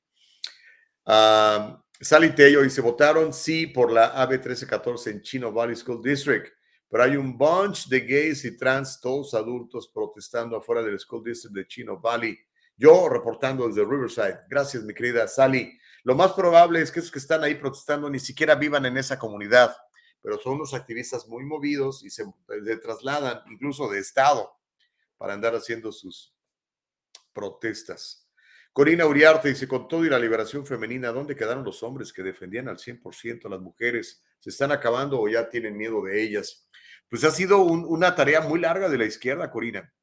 [1.06, 6.48] Uh, Sally Tello dice, votaron sí por la AB 1314 en Chino Valley School District,
[6.90, 11.56] pero hay un bunch de gays y trans, todos adultos, protestando afuera del School District
[11.56, 12.38] de Chino Valley
[12.78, 14.40] yo reportando desde Riverside.
[14.50, 15.78] Gracias, mi querida Sally.
[16.04, 19.18] Lo más probable es que esos que están ahí protestando ni siquiera vivan en esa
[19.18, 19.76] comunidad,
[20.24, 22.26] pero son unos activistas muy movidos y se,
[22.82, 24.50] trasladan incluso de estado
[25.18, 26.34] para andar haciendo sus
[27.34, 28.28] protestas.
[28.72, 32.70] Corina Uriarte dice, con todo y la liberación femenina, ¿dónde quedaron los hombres que defendían
[32.70, 34.24] al 100% a las mujeres?
[34.40, 36.68] ¿Se están acabando o ya tienen miedo de ellas?
[37.10, 39.94] Pues ha sido un- una tarea muy larga de la izquierda, Corina,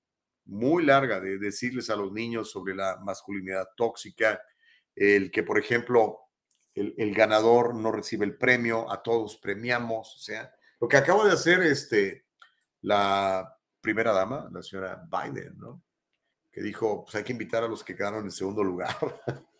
[0.44, 4.40] muy larga de decirles a los niños sobre la masculinidad tóxica,
[4.94, 6.18] el que, por ejemplo,
[6.74, 11.26] el, el ganador no recibe el premio, a todos premiamos, o sea, lo que acaba
[11.26, 12.26] de hacer este,
[12.82, 15.82] la primera dama, la señora Biden, ¿no?
[16.51, 18.97] Que dijo, pues hay que invitar a los que quedaron en segundo lugar.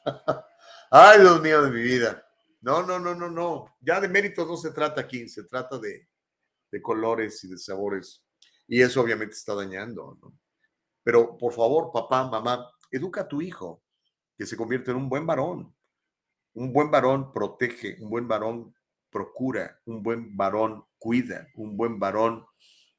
[0.91, 2.27] Ay, Dios mío de mi vida.
[2.63, 3.77] No, no, no, no, no.
[3.81, 6.09] Ya de méritos no se trata aquí, se trata de,
[6.71, 8.25] de colores y de sabores.
[8.67, 10.39] Y eso obviamente está dañando, ¿no?
[11.03, 13.83] Pero por favor, papá, mamá, educa a tu hijo
[14.37, 15.75] que se convierta en un buen varón.
[16.55, 18.75] Un buen varón protege, un buen varón
[19.11, 22.45] procura, un buen varón cuida, un buen varón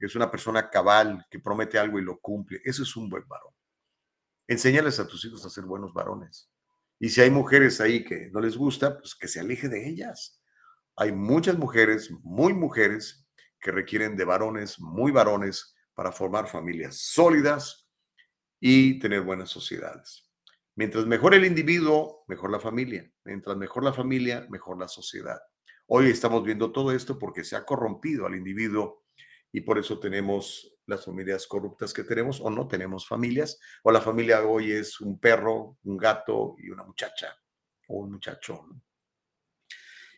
[0.05, 2.59] es una persona cabal que promete algo y lo cumple.
[2.63, 3.53] Eso es un buen varón.
[4.47, 6.49] Enséñales a tus hijos a ser buenos varones.
[6.99, 10.41] Y si hay mujeres ahí que no les gusta, pues que se aleje de ellas.
[10.95, 13.27] Hay muchas mujeres, muy mujeres,
[13.59, 17.87] que requieren de varones, muy varones, para formar familias sólidas
[18.59, 20.30] y tener buenas sociedades.
[20.75, 23.09] Mientras mejor el individuo, mejor la familia.
[23.25, 25.39] Mientras mejor la familia, mejor la sociedad.
[25.87, 29.03] Hoy estamos viendo todo esto porque se ha corrompido al individuo
[29.51, 33.59] y por eso tenemos las familias corruptas que tenemos o no tenemos familias.
[33.83, 37.35] O la familia hoy es un perro, un gato y una muchacha
[37.87, 38.65] o un muchacho.
[38.69, 38.81] ¿no?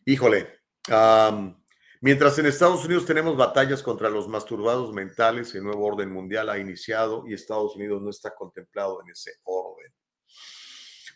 [0.05, 0.59] Híjole,
[2.01, 6.59] mientras en Estados Unidos tenemos batallas contra los masturbados mentales, el nuevo orden mundial ha
[6.59, 9.91] iniciado y Estados Unidos no está contemplado en ese orden.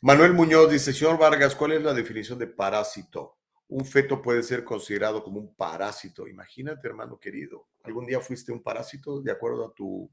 [0.01, 3.39] Manuel Muñoz dice, señor Vargas, ¿cuál es la definición de parásito?
[3.69, 6.27] Un feto puede ser considerado como un parásito.
[6.27, 10.09] Imagínate, hermano querido, ¿algún día fuiste un parásito de acuerdo a tu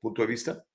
[0.00, 0.66] punto de vista?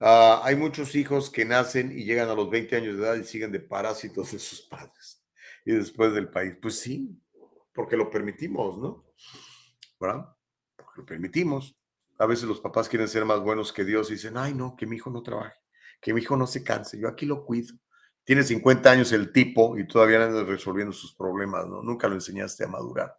[0.00, 3.24] Ah, hay muchos hijos que nacen y llegan a los 20 años de edad y
[3.24, 5.24] siguen de parásitos de sus padres
[5.64, 6.56] y después del país.
[6.60, 7.16] Pues sí,
[7.72, 9.04] porque lo permitimos, ¿no?
[10.00, 10.26] ¿Verdad?
[10.74, 11.76] Porque lo permitimos.
[12.18, 14.86] A veces los papás quieren ser más buenos que Dios y dicen, ay, no, que
[14.86, 15.59] mi hijo no trabaje,
[16.00, 17.74] que mi hijo no se canse, yo aquí lo cuido.
[18.24, 21.82] Tiene 50 años el tipo y todavía anda resolviendo sus problemas, ¿no?
[21.82, 23.16] Nunca lo enseñaste a madurar.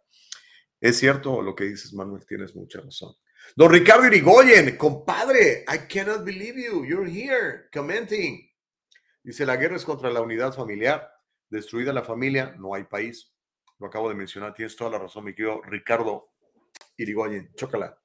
[0.80, 3.14] Es cierto lo que dices, Manuel, tienes mucha razón.
[3.54, 6.84] Don Ricardo Irigoyen, compadre, I cannot believe you.
[6.84, 8.50] You're here commenting.
[9.22, 11.08] Dice, la guerra es contra la unidad familiar.
[11.48, 13.32] Destruida la familia, no hay país.
[13.78, 16.30] Lo acabo de mencionar, tienes toda la razón, mi querido Ricardo
[16.96, 17.52] Irigoyen.
[17.54, 18.01] Chócala.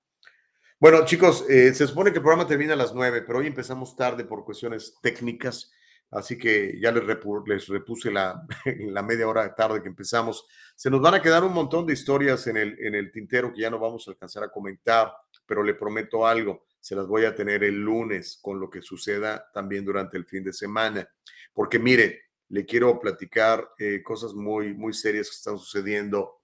[0.79, 3.95] Bueno, chicos, eh, se supone que el programa termina a las nueve, pero hoy empezamos
[3.95, 5.71] tarde por cuestiones técnicas.
[6.11, 8.45] Así que ya les repuse la,
[8.79, 10.45] la media hora tarde que empezamos.
[10.75, 13.61] Se nos van a quedar un montón de historias en el, en el tintero que
[13.61, 15.11] ya no vamos a alcanzar a comentar,
[15.47, 19.49] pero le prometo algo, se las voy a tener el lunes con lo que suceda
[19.51, 21.09] también durante el fin de semana.
[21.53, 26.36] Porque mire, le quiero platicar eh, cosas muy, muy serias que están sucediendo,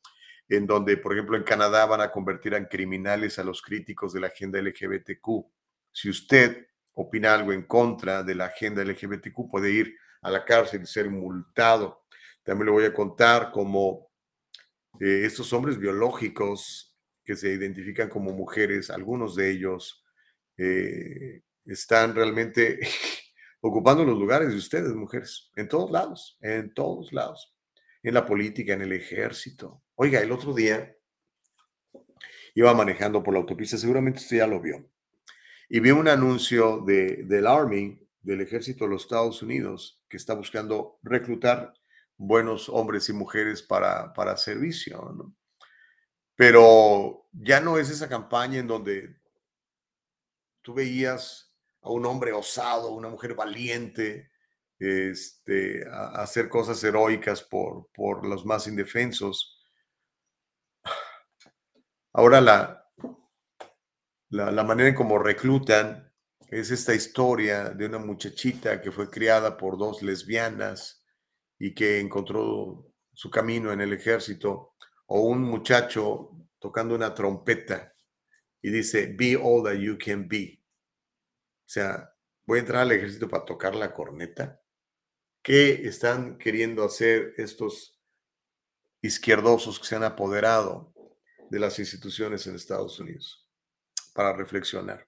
[0.56, 4.20] en donde, por ejemplo, en Canadá van a convertir en criminales a los críticos de
[4.20, 5.46] la agenda LGBTQ.
[5.92, 10.84] Si usted opina algo en contra de la agenda LGBTQ, puede ir a la cárcel
[10.84, 12.04] y ser multado.
[12.44, 14.12] También le voy a contar cómo
[15.00, 20.04] eh, estos hombres biológicos que se identifican como mujeres, algunos de ellos
[20.58, 22.80] eh, están realmente
[23.62, 27.54] ocupando los lugares de ustedes, mujeres, en todos lados, en todos lados,
[28.04, 29.82] en la política, en el ejército.
[29.96, 30.96] Oiga, el otro día
[32.54, 34.88] iba manejando por la autopista, seguramente usted ya lo vio,
[35.70, 40.34] y vi un anuncio de, del Army, del ejército de los Estados Unidos, que está
[40.36, 41.74] buscando reclutar
[42.16, 45.36] buenos hombres y mujeres para, para servicio, ¿no?
[46.36, 49.16] Pero ya no es esa campaña en donde
[50.62, 54.32] tú veías a un hombre osado, una mujer valiente,
[54.84, 59.64] este, a, hacer cosas heroicas por, por los más indefensos.
[62.14, 62.90] Ahora la,
[64.30, 66.12] la, la manera en cómo reclutan
[66.50, 71.04] es esta historia de una muchachita que fue criada por dos lesbianas
[71.58, 74.76] y que encontró su camino en el ejército,
[75.08, 77.94] o un muchacho tocando una trompeta
[78.62, 80.62] y dice, be all that you can be.
[81.66, 82.14] O sea,
[82.46, 84.63] voy a entrar al ejército para tocar la corneta.
[85.44, 88.00] ¿Qué están queriendo hacer estos
[89.02, 90.94] izquierdosos que se han apoderado
[91.50, 93.46] de las instituciones en Estados Unidos?
[94.14, 95.06] Para reflexionar.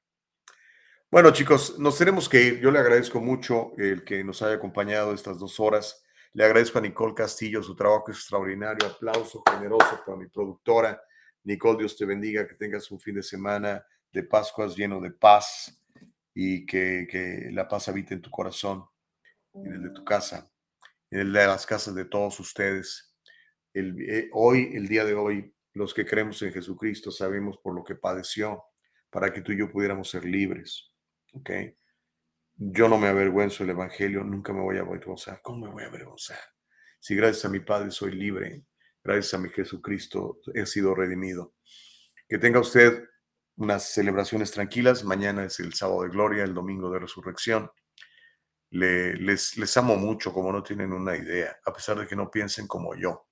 [1.10, 2.60] Bueno, chicos, nos tenemos que ir.
[2.60, 6.04] Yo le agradezco mucho el que nos haya acompañado estas dos horas.
[6.34, 8.90] Le agradezco a Nicole Castillo, su trabajo extraordinario.
[8.90, 11.02] Aplauso generoso para mi productora.
[11.46, 15.82] Nicole, Dios te bendiga, que tengas un fin de semana de Pascuas lleno de paz
[16.34, 18.86] y que, que la paz habite en tu corazón.
[19.64, 20.52] En el de tu casa,
[21.12, 23.16] en el de las casas de todos ustedes.
[23.74, 27.84] El, eh, hoy, el día de hoy, los que creemos en Jesucristo sabemos por lo
[27.84, 28.64] que padeció
[29.10, 30.92] para que tú y yo pudiéramos ser libres.
[31.34, 31.50] ¿Ok?
[32.58, 35.42] Yo no me avergüenzo del Evangelio, nunca me voy a avergonzar.
[35.42, 36.40] ¿Cómo me voy a avergonzar?
[37.00, 38.64] Si gracias a mi Padre soy libre,
[39.04, 41.54] gracias a mi Jesucristo he sido redimido.
[42.28, 43.04] Que tenga usted
[43.58, 45.04] unas celebraciones tranquilas.
[45.04, 47.70] Mañana es el sábado de gloria, el domingo de resurrección.
[48.72, 52.30] Le- les, les amo mucho, como no tienen una idea, a pesar de que no
[52.30, 53.28] piensen como yo.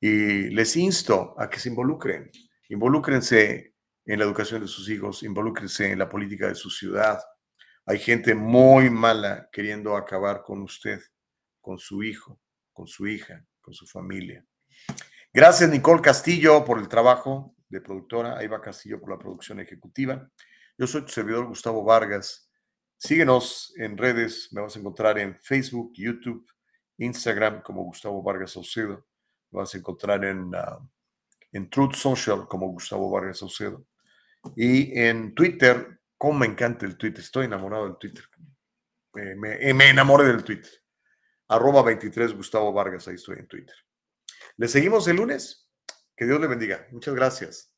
[0.00, 2.30] Y les insto a que se involucren.
[2.68, 3.74] Involúcrense
[4.04, 7.20] en la educación de sus hijos, involúcrense en la política de su ciudad.
[7.86, 11.00] Hay gente muy mala queriendo acabar con usted,
[11.60, 12.40] con su hijo,
[12.72, 14.44] con su hija, con su familia.
[15.32, 18.38] Gracias, Nicole Castillo, por el trabajo de productora.
[18.38, 20.28] Ahí va Castillo por la producción ejecutiva.
[20.78, 22.49] Yo soy tu servidor Gustavo Vargas.
[23.00, 24.52] Síguenos en redes.
[24.52, 26.46] Me vas a encontrar en Facebook, YouTube,
[26.98, 29.06] Instagram como Gustavo Vargas Saucedo.
[29.50, 30.78] Me vas a encontrar en, ah,
[31.50, 33.86] en Truth Social como Gustavo Vargas Saucedo.
[34.54, 37.24] Y en Twitter, cómo me encanta el Twitter.
[37.24, 38.24] Estoy enamorado del Twitter.
[39.16, 40.70] Eh, me, eh, me enamoré del Twitter.
[41.48, 43.76] Arroba 23 Gustavo Vargas, ahí estoy en Twitter.
[44.58, 45.70] Le seguimos el lunes.
[46.14, 46.86] Que Dios le bendiga.
[46.90, 47.69] Muchas gracias.